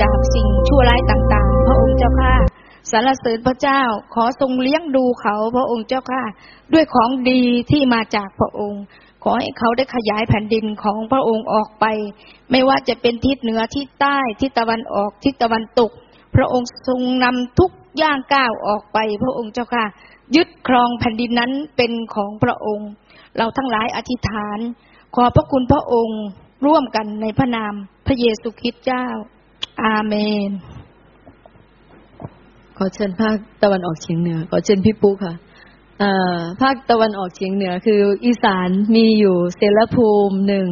[0.00, 2.34] จากสิ่งชั่วร้ายต่างๆ พระองค์เจ้าค่ะ
[2.90, 3.82] สรรเสริญพระเจ้า
[4.14, 6.22] ขอทรงเลี้ยงดูเขาพระองค์เจ้าค่ะ
[6.72, 8.82] ด้วยของดีที่มาจากพระองค์
[9.22, 11.84] ขอให้เขาได้ขยายแผ่นดินของพระองค์ออกไป
[12.50, 15.90] ไม่ว่าจะเป็นทิศเหนือทิศใต้ทิศตะวันออกทิศตะวันตก
[16.34, 19.84] พระองค์ทรงนำทุกย่างก้าวออกไป พระองค์เจ้าค่ะ
[20.36, 22.90] ยึดครองแผ่นดินนั้นเป็นของพระองค์
[23.36, 24.58] เราทั้งหลายอธิษฐาน
[25.14, 26.22] ขอพระคุณพระองค์
[26.66, 27.74] ร่วมกันในพระนาม
[28.06, 29.06] พระเยซูคริสต์เจ้า
[29.84, 30.14] อาเม
[30.48, 30.50] น
[32.82, 35.34] อเชิญภาคตะวันออกเฉียงเหนือ ขอเชิญพี่ปุ๊ค่ะ
[36.62, 40.68] ภาคตะวันออกเฉียงเหนือ คือ อีสานมีอยู่เสรภูมิหนึ่ง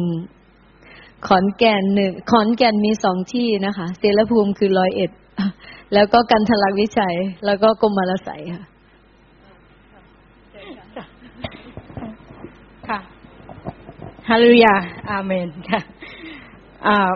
[1.27, 5.11] ขอนแก่นหนึ่งขอนแก่นมีสองที่นะคะเสรภูมิคือร้อยเอ็ด
[5.93, 7.15] แล้วก็กันทลักวิชัย
[7.45, 8.63] แล้วก็กรมมาลไสยค่ะ
[12.87, 12.99] ค่ะ
[14.29, 14.75] ฮาเลลูยา
[15.09, 15.81] อาเมนค่ะ
[16.87, 17.11] อ่า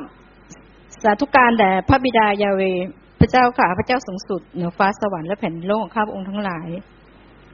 [1.03, 2.61] สาธุการแด่พระบิดายาเว
[3.26, 6.68] ระเจ้าค่ะพระเจ้าสูงสุดเหนือฟ้าสวรรค์และแผ่นโลกของข้าพระองค์ทั้งหลาย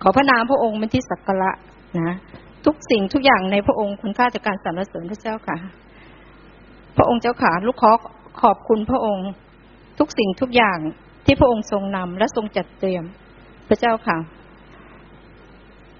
[0.01, 1.51] ขอพระนามพระองค์เป็นที่สักการะ
[1.99, 2.15] นะ
[2.65, 5.57] ทุกสิ่งทุกอย่างในพระองค์คุณค่าจากการสรรเสริญพระเจ้าค่ะ
[6.97, 7.91] พระองค์เจ้าขาลูกขอ
[8.41, 9.29] ขอบคุณพระองค์
[9.99, 10.77] ทุกสิ่งทุกอย่าง
[11.25, 13.03] ที่พระองค์ทรงนำและทรงจัดเตรียม
[13.69, 14.17] พระเจ้าค่ะ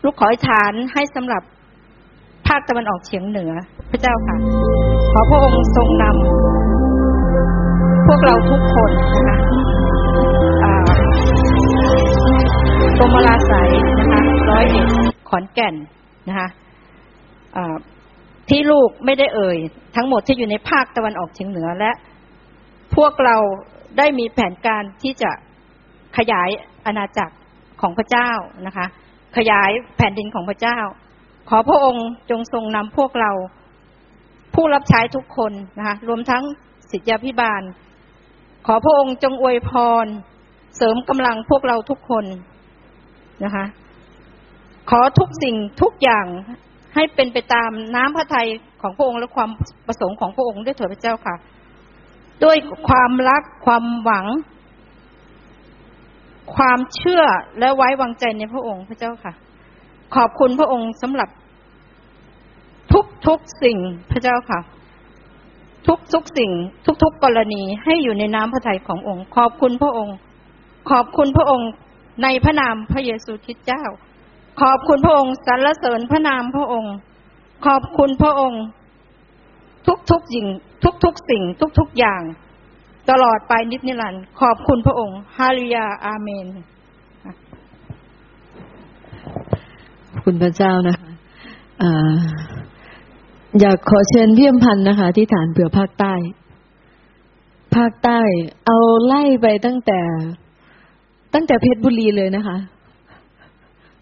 [0.04, 1.44] ลูกขออธิษฐานให้สำหรับ
[2.48, 3.54] ภาคตะวันออกเฉียงเหนือ
[3.92, 4.36] พระเจ้าค่ะ
[5.14, 8.92] ขอพระองค์ทรงนำพวกเราทุกคน
[9.30, 9.51] นะคะ
[13.02, 14.22] รมราศัยนะคะ
[14.52, 14.88] ร้อยเอ็ด
[15.30, 15.76] ขอนแก่น
[16.28, 16.50] นะคะ
[18.50, 19.58] ที่ลูกไม่ได้เอ่ย
[19.96, 21.92] ทั้งหมดที่อยู่ในภาคตะวันออกเฉียงเหนือและ
[22.96, 23.38] พวกเรา
[23.98, 25.32] ได้มีแผนการที่จะ
[26.18, 26.50] ขยาย
[26.86, 27.36] อาณาจักร
[27.82, 28.32] ของพระเจ้า
[28.68, 28.86] นะคะ
[29.38, 30.80] ขยายแผ่นดินของพระเจ้า
[31.50, 33.32] ขอพระองค์จงทรงนำพวกเรา
[34.56, 36.44] ผู้รับใช้ทุกคนนะคะรวมทั้ง
[36.92, 37.62] สิทธยาพิบาล
[38.68, 39.72] ขอพระองค์จงอวยพ
[40.04, 40.06] ร
[40.78, 42.26] เสริมกำลังพวกเราทุกคน
[43.44, 43.66] นะคะ
[44.90, 46.26] ขอทุกสิ่งทุกอย่าง
[46.96, 48.48] ให้เป็นไปตามน้ำพระทัย
[48.82, 49.50] ของพระองค์และความ
[49.88, 51.36] ประสงค์ของพระองค์ด้วยเถิดพระเจ้าค่ะ
[52.44, 52.58] ด้วย
[52.90, 54.28] ความรักความหวัง
[56.56, 57.24] ความเชื่อ
[57.60, 59.34] และไว้วางใจในพระองค์พระเจ้าค่ะ
[60.16, 61.30] ขอบคุณพระองค์สำหรับ
[62.94, 63.78] ทุกทุกสิ่ง
[64.12, 64.60] พระเจ้าค่ะ
[65.88, 66.52] ทุกทุกสิ่ง
[66.86, 70.16] ทุกทุกกรณีให้อยู่ในน้ำพระทัยขององค์ ขอบคุณพระองค์
[70.90, 71.70] ขอบคุณพระองค์
[72.24, 73.84] ในพระนามพระเยซูคริสต์เจ้า
[74.62, 76.96] ขอบคุณพระองค์สรรเสริญพระนามพระองค์
[77.66, 78.64] ขอบคุณพระองค์
[79.88, 80.48] ทุกทุกสิ่ง
[80.84, 82.22] ทุกทุกสิ่ง ทุกทุกอย่าง
[83.10, 86.46] ตลอดไปนิดนิรันดร์ขอบคุณพระองค์ฮาเลลูยาอาเมน
[90.24, 91.10] คุณพระเจ้านะคะ
[93.60, 96.14] อยากขอเชิญเพี่อมพันธ์นะคะ ที่ฐานเผื่อภาคใต้
[97.76, 98.22] ภาคใต้
[98.68, 100.02] เอาไล่ไปตั้งแต่
[101.34, 102.58] ตั้งแต่เพชรบุรีเลยนะคะ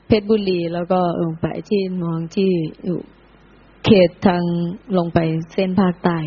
[0.08, 2.52] เพชรบุรีแล้วก็ลงไปที่มองที่
[2.86, 3.00] อยู่
[3.86, 4.44] เขตทาง
[4.98, 5.20] ลงไป
[5.54, 6.18] เส้นภาคใต้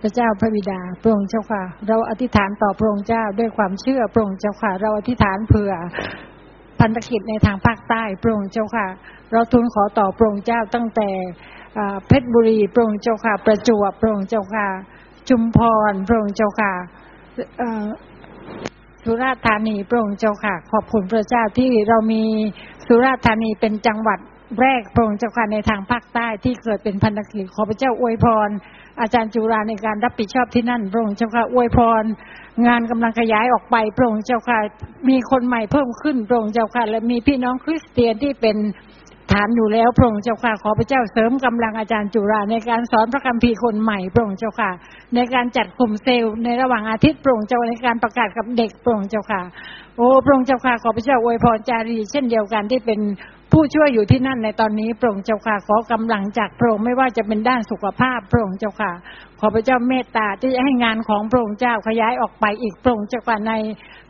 [0.00, 5.72] พระเจ้าพระบิดาพระองค์เจ้าค่ะ เราอธิษฐานต่อพระองค์เจ้าด้วยความเชื่อพระองค์เจ้าค่ะ เราอธิษฐานเผื่อ
[6.80, 8.86] พันธกิจในทางภาคใต้พระองค์เจ้าค่ะ
[9.32, 11.10] เราทูลขอต่อพระองค์เจ้าตั้งแต่
[12.06, 14.68] เพชรบุรีพระองค์เจ้าค่ะ ประจวบพระองค์เจ้าค่ะ
[15.30, 15.58] ชุมพ
[15.90, 16.72] รพระองค์เจ้าค่ะ
[19.02, 22.22] สุราษฎร์ธานีพระองค์เจ้าค่ะ ขอบคุณพระเจ้าที่เรามี
[22.86, 24.18] สุราษฎร์ธานีเป็นจังหวัด
[24.60, 28.48] แรกพระองค์เจ้าค่ะในทางภาคใต้ที่เกิดเป็นพันธกิจขอพระเจ้าอวยพร
[29.00, 32.02] อาจารย์จุฬาในการรับผิดชอบที่นั่นพระองค์เจ้าค่ะอวยพร
[32.66, 34.58] งานกำลังขยายออกไปพระองค์เจ้าค่ะ
[35.08, 38.56] มีคนใหม่เพิ่มขึ้นพระองค์เจ้าค่ะและมีพี่น้องคริสเตียนที่เป็น
[39.32, 44.70] ฐานอยู่แล้วพระองค์เจ้าค่ะขอพระเจ้าเสริมกำลังอาจารย์จุฬาในการสอนพระคัมภีร์คนใหม่พระองค์เจ้าค่ะ
[45.14, 49.42] ในการจัดกลุ่มเซลล์ในระหว่างอาทิตย์พระองค์เจ้าในการประกาศกับเด็กพระองค์เจ้าค่ะ
[49.96, 53.00] โอ้พระองค์เจ้าค่ะขอพระเจ้าอวยพรจารีเช่นเดียวกันที่เป็น
[53.52, 58.92] ผู้ช่วยอยู่ที่นั่นในตอนนี้พระองค์เจ้าค่ะ ขอกำลังจากพระองค์ไม่ว่าจะเป็นด้านสุขภาพพระองค์เจ้าค่ะ
[59.40, 63.52] ขอพระเจ้าเมตตาที่จะให้งานของพระองค์เจ้าขยายออกไปอีกพระองค์เจ้าค่ะใน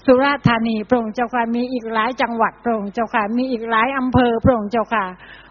[0.06, 5.04] สุราษฎร์ธานีพระองค์เจ้าค่ะมีอีกหลายจังหวัดพระองค์เจ้าค่ะมีอีกหลายอำเภอพระองค์เจ้าค่ะ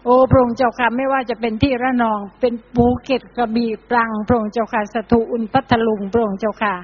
[0.04, 6.74] โอ้พระองค์เจ้าค่ะไม่ว่าจะเป็นที่ระนองเป็นภูเก็ตกระบี่ตรังพระองค์เจ้าค่ะสตูลพัทลุงพระองค์เจ้าค่ะ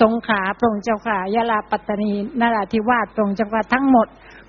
[0.00, 4.08] สงขลาพระองค์เจ้าค่ะยะลาปัตตานีนราธิวาสพระองค์เจ้าค่ะทั้งหมด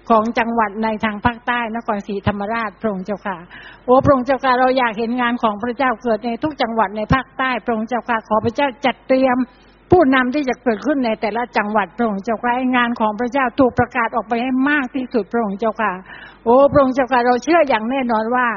[0.10, 3.38] ของจังหวัดในทางภาคใต้นครศรีธรรมราชพระองค์เจ้าค่ะ
[3.86, 9.38] โอ้พระองค์เจ้าค่ะเราอยากเห็นงานของพระเจ้าเกิดในทุกจังหวัดในภาคใต้พระองค์เจ้าค่ะขอพระเจ้าจัดเตรียม
[9.92, 15.94] ผู้นำที่จะเกิดขึ้นในแต่ละจังหวัดพระองค์เจ้าค่ะให้งานของพระเจ้าถูกประกาศออกไปให้มากที่สุดพระองค์เจ้าค่ะ
[16.44, 18.48] โอ้พระองค์เจ้าค่ะเราเชื่ออย่างแน่นอนว่า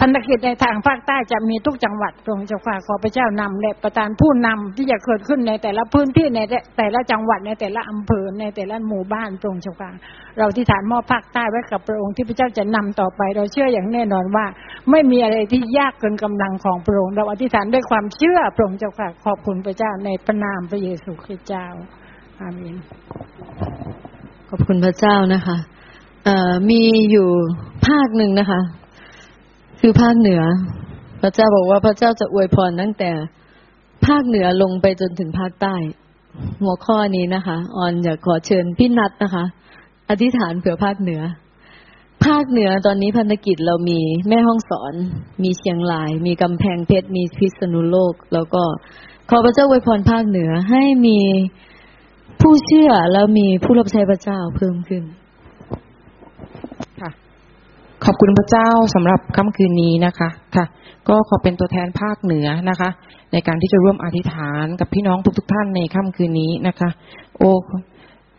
[0.00, 6.40] พันธกิจในทางภาคใต้จะมีทุกจังหวัดพระองค์เจ้าค่ะขอพระเจ้านำและประทานผู้นำที่จะเกิดขึ้นในแต่ละพื้นที่ใน
[6.78, 9.90] แต่ละจังหวัดในแต่ละอำเภอในแต่ละหมู่บ้านพระองค์เจ้าค่ะ
[10.38, 14.46] เราที่ฐานมอบภาคใต้ไว้กับพระองค์ที่พระเจ้าจะนำต่อไป เราเชื่ออย่างแน่นอนว่า
[14.90, 21.66] ไม่มีอะไรที่ยากเกินกำลังของพระองค์เราอธิษฐานด้วยความเชื่อพระองค์เจ้าค่ะขอบคุณพระเจ้าในพระนามพระเยซูคริสต์เจ้า
[22.40, 22.76] อาเมน
[24.48, 25.56] ขอบคุณพระเจ้านะคะ
[26.70, 27.28] มีอยู่
[27.86, 28.60] ภาคหนึ่งนะคะ
[29.80, 30.42] คือภาคเหนือ
[31.22, 33.10] พระเจ้าบอกว่าพระเจ้าจะอวยพรตั้งแต่
[34.06, 35.76] ภาคเหนือลงไปจนถึงภาคใต้
[36.62, 39.44] หัวข้อนี้นะคะออนอยากขอเชิญพี่นัทนะคะ
[40.10, 41.22] อธิษฐานเผื่อภาคเหนือ
[42.26, 44.94] ภาคเหนือตอนนี้พันธกิจเรามีแม่ห้องสอน
[45.42, 48.62] มีเชียงราย มีกำแพงเพชรมีพิษณุโลก แล้วก็
[49.30, 51.18] ขอพระเจ้าอวยพรภาคเหนือให้มี
[52.40, 55.02] ผู้เชื่อแล้วมีผู้รับใช้พระเจ้าเพิ่มขึ้น
[58.08, 60.64] ขอบคุณพระเจ้าสำหรับค่ำคืนนี้นะคะค่ะ
[61.08, 62.90] ก็ขอเป็นตัวแทนภาคเหนือนะคะ
[63.32, 66.90] ในการที่จะร่วมอธิษฐานกับพี่น้องทุกๆทท่านในค่ำคืนนี้นะคะ
[67.38, 67.52] โอ้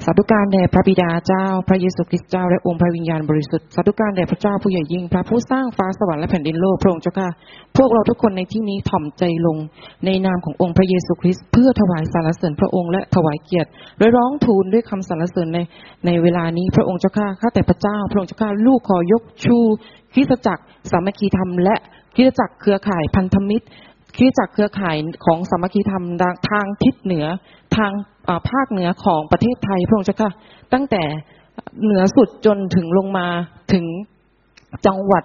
[0.06, 7.30] สาธุการแด่พระบิดาเจ้า พระเยซูคริสต์เจ้าและองค์พระวิญญาณบริสุทธิ์สาธุการแด่พระเจ้าผู้ใหญ่ยิ่ง พระผู้สร้างฟ้าสวรรค์และแผ่นดินโลกพระองค์เจ้าค่ะ
[7.78, 9.58] พวกเราทุกคนในที่นี้ถ่อมใจลง
[10.06, 13.70] ในนามขององค์พระเยซูคริสต์เพื่อถวายสรรเสริญพระองค์และถวายเกียรติ
[14.00, 15.60] และร้องทูลด้วยคำสรรเสริญใน
[16.06, 19.58] ในเวลานี้พระองค์เจ้าข้าข้าแต่พระเจ้า พระองค์เจ้าข้าลูกขอยกชู
[20.14, 21.76] คริสตจักรสามัคคีธรรมและ
[22.16, 23.66] คริสตจักรเครือข่ายพันธมิตร
[24.18, 26.04] คริสตจักรเครือข่ายของสามัคคีธรรม
[26.50, 27.26] ทางทิศเหนือ
[27.76, 27.92] ทาง
[28.50, 30.32] ภาคเหนือของประเทศไทยพระองค์เจ้าค่ะ
[30.74, 31.04] ตั้งแต่
[31.84, 33.28] เหนือสุดจนถึงลงมา
[33.74, 33.86] ถึง
[34.86, 35.24] จังหวัด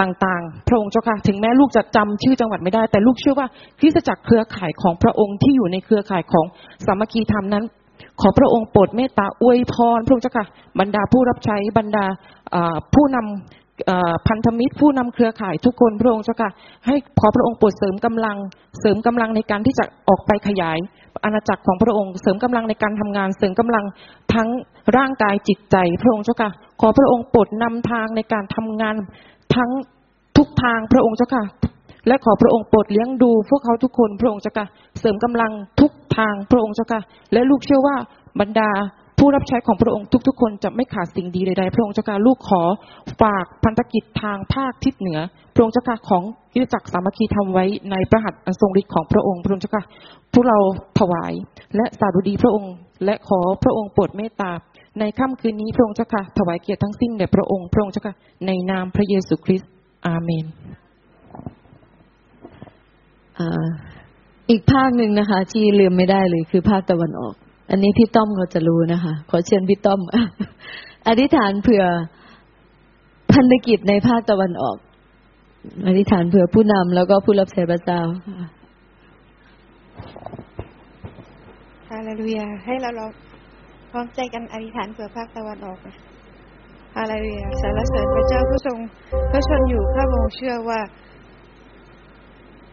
[0.00, 3.46] ต่างๆ พระองค์เจ้าค่ะ ถึงแม้ลูกจะจำชื่อจังหวัดไม่ได้ แต่ลูกเชื่อว่า
[3.80, 6.46] คริสตจักรเครือข่ายของพระองค์ที่อยู่ในเครือข่ายของ
[6.86, 7.64] สามัคคีธรรมนั้น
[8.20, 10.46] ขอพระองค์โปรดเมตตาอวยพรพระองค์เจ้าค่ะ
[10.80, 12.04] บรรดาผู้รับใช้บรรดา
[12.94, 13.61] ผู้นำ
[14.28, 16.50] พันธมิตรผู้นำเครือข่ายทุกคนพระองค์เจ้าค่ะ
[16.86, 18.36] ให้ขอพระองค์โปรดเสริมกำลัง
[18.80, 20.78] เสริมกำลังในการที่จะออกไปขยาย
[21.24, 23.84] อาณาจักรของพระองค์ เสริมกำลังในการทำงาน เสริมกำลัง
[24.34, 24.48] ทั้ง
[24.96, 26.50] ร่างกายจิตใจ พระองค์เจ้าค่ะ
[26.80, 28.94] ขอพระองค์โปรดนำทางในการทำงาน
[29.54, 29.70] ทั้ง
[30.36, 31.44] ทุกทางพระองค์เจ้าค่ะ
[32.06, 34.66] และขอพระองค์โปรดเลี้ยงดู พวกเขาทุกคนพระองค์เจ้าค่ะ
[35.00, 37.00] เสริมกำลังทุกทางพระองค์เจ้าค่ะ
[37.32, 37.96] และลูกเชื่อว่า
[38.40, 38.70] บรรดา
[39.24, 42.62] ผู้รับใช้ของพระองค์ทุก ๆ คนจะไม่ขาดสิ่งดีใดๆพระองค์เจ้าค่ะลูกขอ
[43.22, 45.20] ฝากพันธกิจทางภาคทิศเหนือ
[45.54, 46.22] พระองค์เจ้าค่ะของ
[46.52, 49.84] กิจจักรสามัคคีทำไว้ในพระหัตอันทรงฤทธิ์ของพระองค์พระองค์เจ้าค่ะ
[50.32, 50.58] พวกเรา
[50.98, 51.32] ถวาย
[51.76, 52.74] และสาดุดีพระองค์
[53.04, 54.52] และขอพระองค์โปรดเมตตา
[55.00, 58.14] ในค่ำคืนนี้พระองค์เจ้าค่ะถวายเกียรติทั้งสิ้นแด่พระองค์พระองค์เจ้าค่ะ
[58.46, 59.70] ในนามพระเยซูคริสต์
[60.06, 60.44] อาเมน
[64.50, 67.34] อีกภาคหนึ่งนะคะ ที่ลืมไม่ได้เลยคือภาคตะวันออก
[67.70, 70.00] อันนี้พี่ต้อมเขาจะรู้นะคะ ขอเชิญพี่ต้อม
[71.08, 71.84] อธิษฐานเผื่อ
[73.32, 74.76] พันธกิจในภาคตะวันออก
[75.86, 78.00] อธิษฐานเผื่อผู้นำแล้วก็ผู้รับใช้พระเจ้า
[81.90, 83.06] ฮาเลลูยาให้เราเรา
[83.90, 85.78] พร้อมใจกันอธิษฐานเผื่อภาคตะวันออก
[86.96, 88.78] ฮาเลลูยาสรรเสริญพระเจ้าผู้ทรง
[89.30, 90.80] พระชนอยู่ข้าพงเชื่อว่า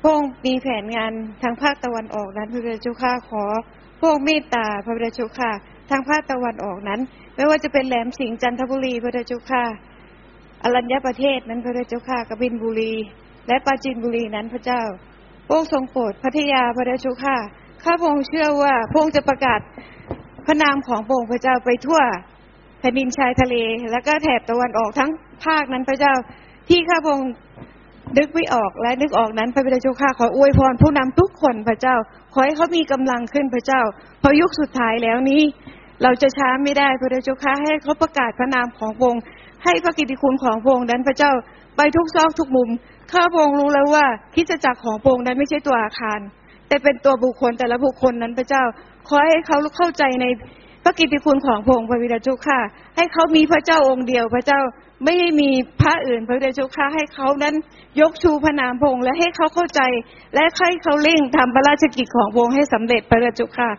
[0.02, 1.12] พระองค์มีแผนงาน
[1.42, 3.44] ทางภาคตะวันออกนั้นพระเจ้าข้าขอ
[4.00, 5.50] พระองค์เมตตาพระเจ้าข้า
[5.90, 7.00] ทางภาคตะวันออกนั้น
[7.36, 9.64] ไม่ว่าจะเป็นแหลมสิงห์จันทบุรีพระเจ้าข้า
[10.64, 12.94] อรัญญประเทศนั้นพระเจ้าข้ากบินบุรี
[13.48, 14.82] และปราจีนบุรีนั้นพระเจ้า
[15.48, 17.36] พระองค์ทรงโปรดพัทยาพระเจ้าข้า
[17.84, 19.60] ข้าพงเชื่อว่าพงจะประกาศ
[20.46, 22.02] พระนามของพระองค์พระเจ้าไปทั่ว
[22.80, 23.56] แผ่นดินชายทะเล
[23.92, 25.10] แล้วก็แถบตะวันออกทั้ง
[25.46, 26.14] ภาคนั้นพระเจ้า
[26.70, 27.20] ที่ข้าพง
[28.18, 31.96] นึกไม่ออกและนึกออกนั้นพระบิดาเจ้าข้าขออวยพรผู้นำทุกคนพระเจ้า
[32.34, 33.82] ขอให้เขามีกำลังขึ้นพระเจ้า
[34.22, 35.42] พอยุคสุดท้ายแล้วนี้
[36.04, 39.16] เราจะช้าไม่ได้พระบิดาเจ้าข้าให้เขาประกาศพระนามของพง
[39.64, 41.32] ให้พระกิติคุณของพระองค์นั้นพระเจ้า
[41.78, 42.70] ไปทุกซอกทุกมุม
[43.12, 44.06] ข้าพระองค์รู้แล้วว่า
[44.36, 46.20] คิดจักรของพระองค์นั้นไม่ใช่ตัวอาคาร
[46.68, 48.64] แต่เป็นตัวบุคคลแต่ละบุคคลนั้นพระเจ้า
[49.08, 50.26] ขอให้เขาเข้าใจใน
[50.84, 52.60] พระกิตติคุณของพระองค์พระบิดาเจ้าข้า
[52.96, 54.62] ให้เขามีพระเจ้าองค์เดียวพระเจ้า
[55.04, 55.50] ไม่ได้มี
[55.82, 57.56] พระอื่นพระเดชค่าให้เขานั้น
[58.02, 59.82] ยกชูพระนามพงและให้เขาเข้าใจ
[60.36, 63.70] และให้เขาเร่งทำพระราชกิจของพงให้สำเร็จพระเดชค่า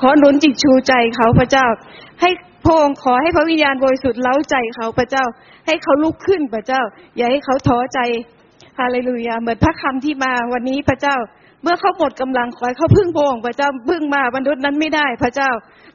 [0.00, 1.66] ขอหนุนจิตชูใจเขาพระเจ้า
[2.20, 2.30] ให้
[2.66, 5.24] พงขอให้พระวิญญาณบริสุทธิ์เล้าใจเขาพระเจ้า
[5.66, 6.82] ให้เขาลุกขึ้นพระเจ้า
[7.16, 8.00] อย่าให้เขาท้อใจ
[8.78, 11.16] ฮาเลลูยาเหมือนพระคำที่มาวันนี้พระเจ้า
[11.62, 15.50] เมื่อเขาหมดกำลังขอให้เขาพึ่งพงพระเจ้าพึ่งมามนุษย์นั้นไม่ได้พระเจ้า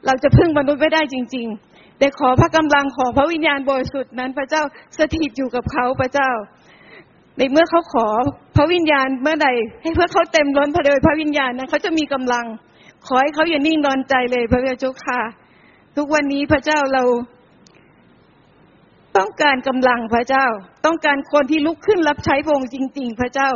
[0.06, 4.62] เราจะพึ่งมนุษย์ไม่ได้จริง ๆ แต่ขอพระกำลังของพระวิญญาณบริสุทธิ์นั้น พระเจ้า
[4.98, 6.30] สถิตอยู่กับเขาพระเจ้า
[7.38, 8.08] ในเมื่อเขาขอ
[8.56, 9.48] พระวิญญาณเมื่อใด
[9.82, 12.46] ให้เพื่อเขาเต็มล้นพระเดชพระวิญญาณนะเขาจะมีกำลัง
[13.06, 15.20] ขอให้เขาอย่านิ่งนอนใจเลยพระเจ้าค่ะ
[15.96, 17.04] ทุกวันนี้พระเจ้าเรา
[19.16, 20.46] ต้องการกำลังพระเจ้า
[20.86, 23.50] ต้องการคนที่ลุกขึ้นรับใช้พระองค์จริง ๆ พระเจ้า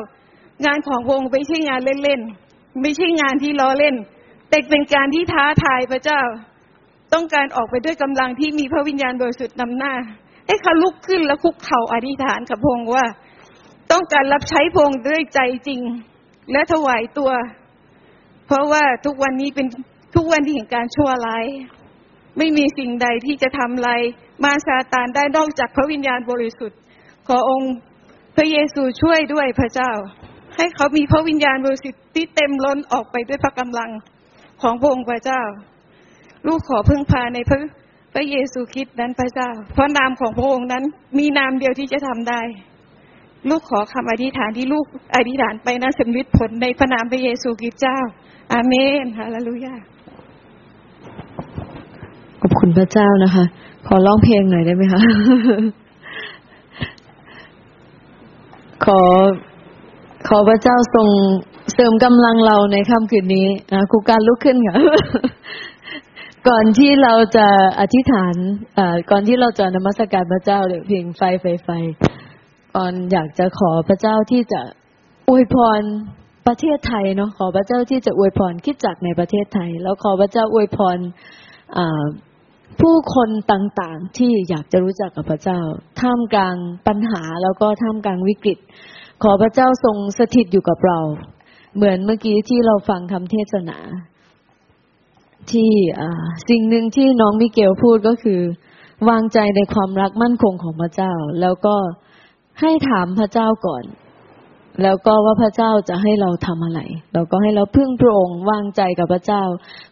[0.67, 3.97] งานของพระองค์ไม่ใช่งานเล่นๆไม่ใช่งานที่ล้อเล่น
[4.49, 6.21] แต่เป็นการที่ท้าทายพระเจ้า
[7.15, 9.95] ต้องการออกไปด้วยกำลังที่มีพระวิญญาณบริสุทธิ์นำหน้า
[10.47, 13.07] ให้เขาลุกขึ้นและคุกเข่าอธิษฐานกับพงว่า
[13.93, 15.81] ต้องการรับใช้พงด้วยใจจริง
[16.53, 17.31] และถวายตัว
[18.47, 19.67] เพราะว่าทุกวันนี้เป็น
[20.15, 21.47] ทุกวันที่เห็นการชั่วร้าย
[22.39, 24.01] ไม่มีสิ่งใดที่จะทำลาย
[24.45, 26.79] มาซาตานได้นอกจากพระวิญญาณบริสุทธิ์
[27.29, 27.75] ขอองค์
[28.37, 29.93] พระเยซูช่วยด้วยพระเจ้า
[30.57, 33.91] ให้เขามีพระวิญญาณบริสุทธิ์ที่เต็มล้นออกไปด้วยพระกำลัง
[34.63, 35.43] ของพระองค์พระเจ้า
[36.47, 37.59] ลูกขอพึ่งพาในพระ
[38.15, 40.85] พระเยซูคริสต์นั้นพระเจ้า เพราะนามของพระองค์นั้น
[41.19, 42.41] มีนามเดียวที่จะทำได้
[43.49, 44.85] ลูกขอคำอธิษฐานที่ลูก
[45.17, 47.99] อธิษฐานไปนั้นสำลิดผลในพระนามพระเยซูคริสต์เจ้า
[48.53, 49.75] อาเมนฮาเลลูยา
[52.41, 53.45] ขอบคุณพระเจ้านะคะ
[53.87, 55.01] ขอร้องเพลงหน่อยได้ไหมคะ
[58.85, 59.01] ขอ
[60.29, 61.09] ขอพระเจ้าทรง
[61.75, 64.75] เสริมกำลังเราในค่ำคืนนี้นะครูการลุกขึ้นค่ะ
[66.49, 67.49] ก่อนที่เราจะ
[67.81, 68.35] อธิษฐาน
[68.79, 71.69] อ่าก่อนที่เราจะนมัสการพระเจ้าเดี๋ยวพลงไฟไฟไฟ
[72.77, 74.63] ก่อนอยากจะขอพระเจ้าที่จะ
[75.29, 75.81] อวยพร
[76.47, 80.99] ประเทศไทยเนาะขอพระเจ้าที่จะอวยพรคิดจักในประเทศไทย แล้วขอพระเจ้าอวยพร
[82.81, 85.61] ผู้คนต่างๆที่อยากจะรู้จักกับพระเจ้า
[86.01, 86.57] ท่ามกลาง
[86.87, 88.59] ปัญหาแล้วก็ท่ามกลางวิกฤต
[89.23, 90.99] ขอพระเจ้าทรงสถิตอยู่กับเรา
[91.77, 93.79] เหมือนเมื่อกี้ที่เราฟังคำเทศนา
[95.53, 95.71] ที่
[96.49, 98.41] สิ่งหนึ่งที่น้องมิเกลพูดก็คือ
[99.09, 101.77] วางใจในความรักมั่นคงของพระเจ้า แล้วก็
[102.61, 103.85] ให้ถามพระเจ้าก่อน
[104.83, 106.81] แล้วก็ว่าพระเจ้าจะให้เราทำอะไร
[107.15, 109.43] เราก็ให้เราพึ่งพระองค์วางใจกับพระเจ้า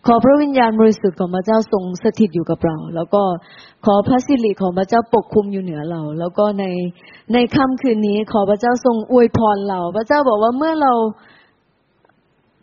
[0.07, 3.23] ขอพระวิญญาณบริสุทธิ์ของพระเจ้าทรงสถิตอยู่กับเรา แล้วก็
[3.87, 6.65] ขอพระสิริของพระเจ้าปกคลุมอยู่เหนือเรา แล้วก็ใน
[7.33, 10.93] ในค่ำคืนนี้ขอพระเจ้าทรงอวยพรเรา พระเจ้าบอกว่าเมื่อเรา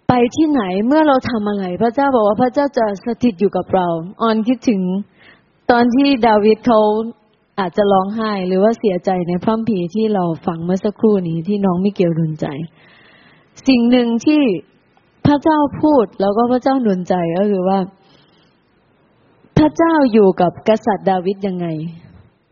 [0.07, 3.87] ไปที่ไหนเมื่อเราทำอะไร พระเจ้าบอกว่าพระเจ้าจะสถิตอยู่กับเรา
[4.21, 4.81] ออนคิดถึง
[5.71, 6.81] ตอนที่ดาวิดเขา
[7.59, 12.45] อาจจะร้องไห้ หรือว่าเสียใจในพระคัมภีที่เราฟังเมื่อสักครู่นี้ที่น้องมิเกลรุนใจ
[13.67, 14.41] สิ่งหนึ่งที่
[15.25, 17.79] พระเจ้าพูดแล้วก็พระเจ้าหนุนใจก็คือว่า
[19.57, 21.67] พระเจ้าอยู่กับกษัตริย์ดาวิดยังไง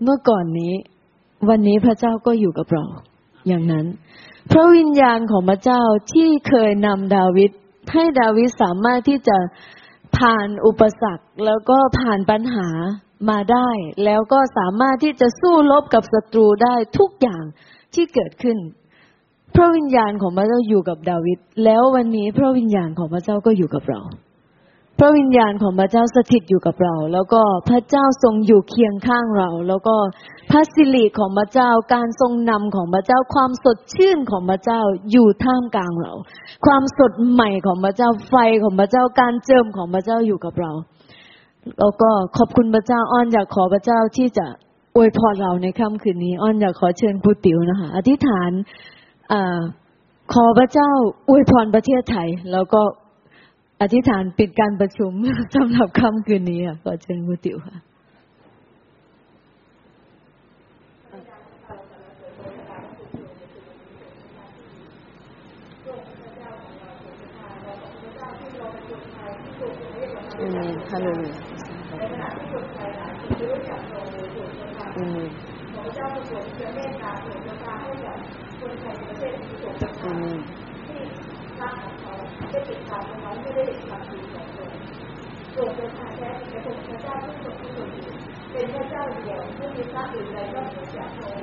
[0.03, 0.73] เมื่อก่อนนี้
[1.49, 2.85] วันนี้พระเจ้าก็อยู่กับเรา
[3.47, 3.85] อย่างนั้น
[4.51, 5.81] พระวิญญาณของพระเจ้า
[6.13, 7.51] ที่เคยนำดาวิด
[7.93, 9.37] ให้ดาวิดสามารถที่จะ
[10.17, 12.69] ผ่านอุปสรรคแล้วก็ผ่านปัญหา
[13.29, 13.69] มาได้
[14.05, 17.43] แล้วก็สามารถที่จะสู้รบกับศัตรูได้ทุกอย่าง
[17.93, 18.57] ที่เกิดขึ้น
[19.55, 24.01] พระวิญญาณของพระเจ้าอยู่กับดาวิดแล้ววันนี้พระวิญญาณของพระเจ้าก็อยู่กับเรา
[25.03, 29.95] ระวิญญาณของพระเจ้าสถิตอยู่กับเรา แล้วก็พระเจ้าทรงอยู่เคียงข้างเรา แล้วก็
[30.51, 34.81] พระสิริของพระเจ้าการทรงนำของพระเจ้าความสดชื่นของพระเจ้า
[35.11, 36.13] อยู่ท่ามกลางเรา
[36.65, 40.71] ความสดใหม่ของพระเจ้าไฟของพระเจ้าการเจิมของพระเจ้าอยู่กับเรา
[41.79, 44.45] แล้วก็ขอบคุณพระเจ้าอ้อนอยากขอพระเจ้าที่จะ
[44.95, 48.51] อวยพรเราในค่ำคืนนี้ อ้อนอยากขอเชิญครูติ๋วนะคะอธิษฐาน
[49.31, 49.33] อ
[50.33, 50.89] ขอพระเจ้า
[51.29, 52.81] อวยพรประเทศไทย แล้วก็
[53.83, 55.11] อธิษฐานปิดการประชุม
[55.55, 57.75] สำหรับค่ำคืนนี้ค่ะขอเชิญครูติ๋วค่ะ
[70.39, 71.37] อืมฮาเลลูยา
[80.03, 80.42] อืม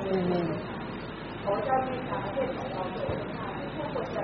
[0.07, 0.49] อืมน้อืม
[1.43, 4.23] ขอเจ้าที่ทางประเทศของเราโดยทางผู้คนจะ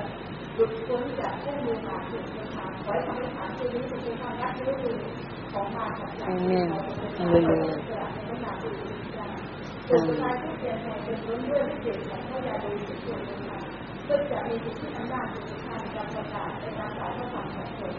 [0.55, 2.23] หลุดพ้นจากผู้มือมาถึง
[2.55, 4.97] ทางไว้ทำให้ฐานที่นี้เป็นทางรักและมือ
[5.51, 6.67] ของมาจากเราอาเมน
[7.17, 7.55] ฮาเลลู
[7.93, 9.27] ยา
[9.87, 17.93] ส่วนสุดท้ายที่เปลี่ยนแปลงเป็นล้นด้วยฤทธิ์เดชของพระยาดยสุดส่วนลงมาเพื่อจะมีสิทธิอำนาจสุดท้ายในการประกาศในการกล่าวพระความของคน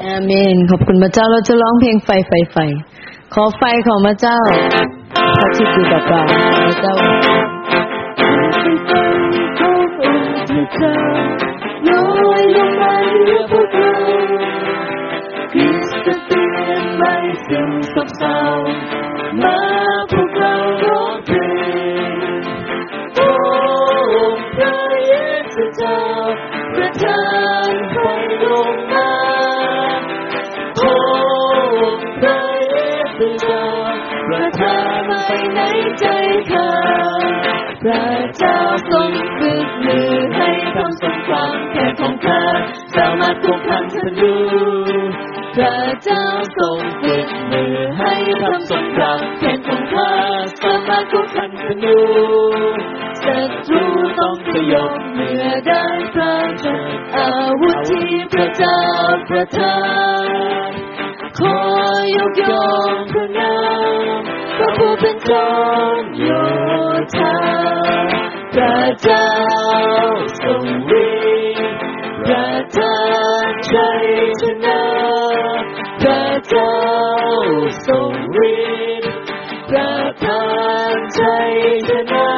[0.04, 2.56] อาเมน ขอบคุณพระเจ้าเราจะร้องเพลงไฟไฟไฟ
[3.34, 4.38] ขอไฟของพระเจ้า
[5.38, 6.22] พระชิดอยู่กับเรา
[6.66, 6.94] พระเจ้า
[11.88, 12.06] น้อ
[12.40, 13.94] ยลงมาเหลือพวกเรา
[15.52, 17.12] คริสต์เตือนไม่
[17.46, 18.36] ซึมซบเศร้า
[18.94, 18.95] มา
[35.54, 35.60] ใน
[36.00, 36.04] ใจ
[36.50, 36.70] ข้า
[37.82, 38.06] พระ
[38.36, 38.58] เจ้า
[38.90, 42.42] ทรงฝึกมือให้ทำสงครามแค่ของข้า
[42.96, 44.34] สามารถควบคันธนู
[45.54, 46.24] พระเจ้า
[46.58, 48.12] ทรงฝึกมือให้
[48.42, 50.12] ทำสงครามแค่ของข้า
[50.62, 51.98] สามารถควบคันธนู
[53.22, 53.82] ศัตรู
[54.18, 56.78] ต้องสยบเมื่อได้พระเจ้า
[57.16, 58.80] อาวุธที่พระเจ้า
[59.28, 59.78] ประทา
[60.68, 60.70] น
[61.38, 61.58] ขอ
[62.16, 63.54] ยกย่องพระนา
[64.20, 65.48] ม พระผู้เป็นจอ
[66.00, 66.26] มโย
[67.16, 67.36] ธา
[68.54, 69.30] พระเจ้า
[70.40, 70.64] ทรง
[71.04, 71.08] ฤ
[71.56, 71.78] ทธิ์
[72.24, 72.96] ประทา
[73.48, 74.06] นชัย
[74.40, 74.82] ชนะ
[76.00, 76.76] พระเจ้า
[77.86, 78.12] ทรง
[78.54, 78.54] ฤ
[79.00, 79.10] ทธิ์
[79.70, 80.44] ประทา
[80.94, 81.52] นชัย
[81.88, 82.28] ชนะ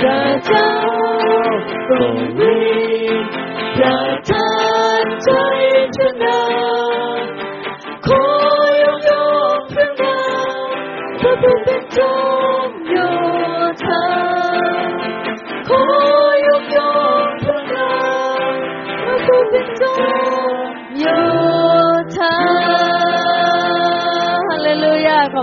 [0.00, 0.72] พระเจ้า
[1.88, 2.16] ทรง
[2.56, 2.58] ฤ
[3.22, 3.32] ทธิ์
[3.76, 4.00] ประ
[4.30, 4.49] ทาน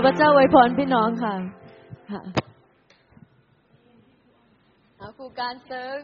[0.00, 1.34] อพระเจ้าไว้พรพี่น้องค่ะ
[2.10, 2.22] ค่ะ
[5.16, 5.98] ครูการซึ้ง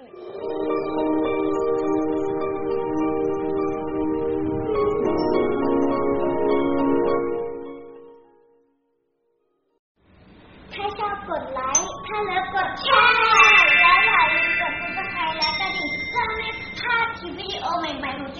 [10.74, 16.48] ถ้าชอบกดไลค์ ถ้าเลิกกดแชร์ แล้วอย่าลืมกดติดตามและกระดิ่งเพื่อไม่
[16.80, 18.33] พลาดคลิปวิดีโอใหม่ๆของ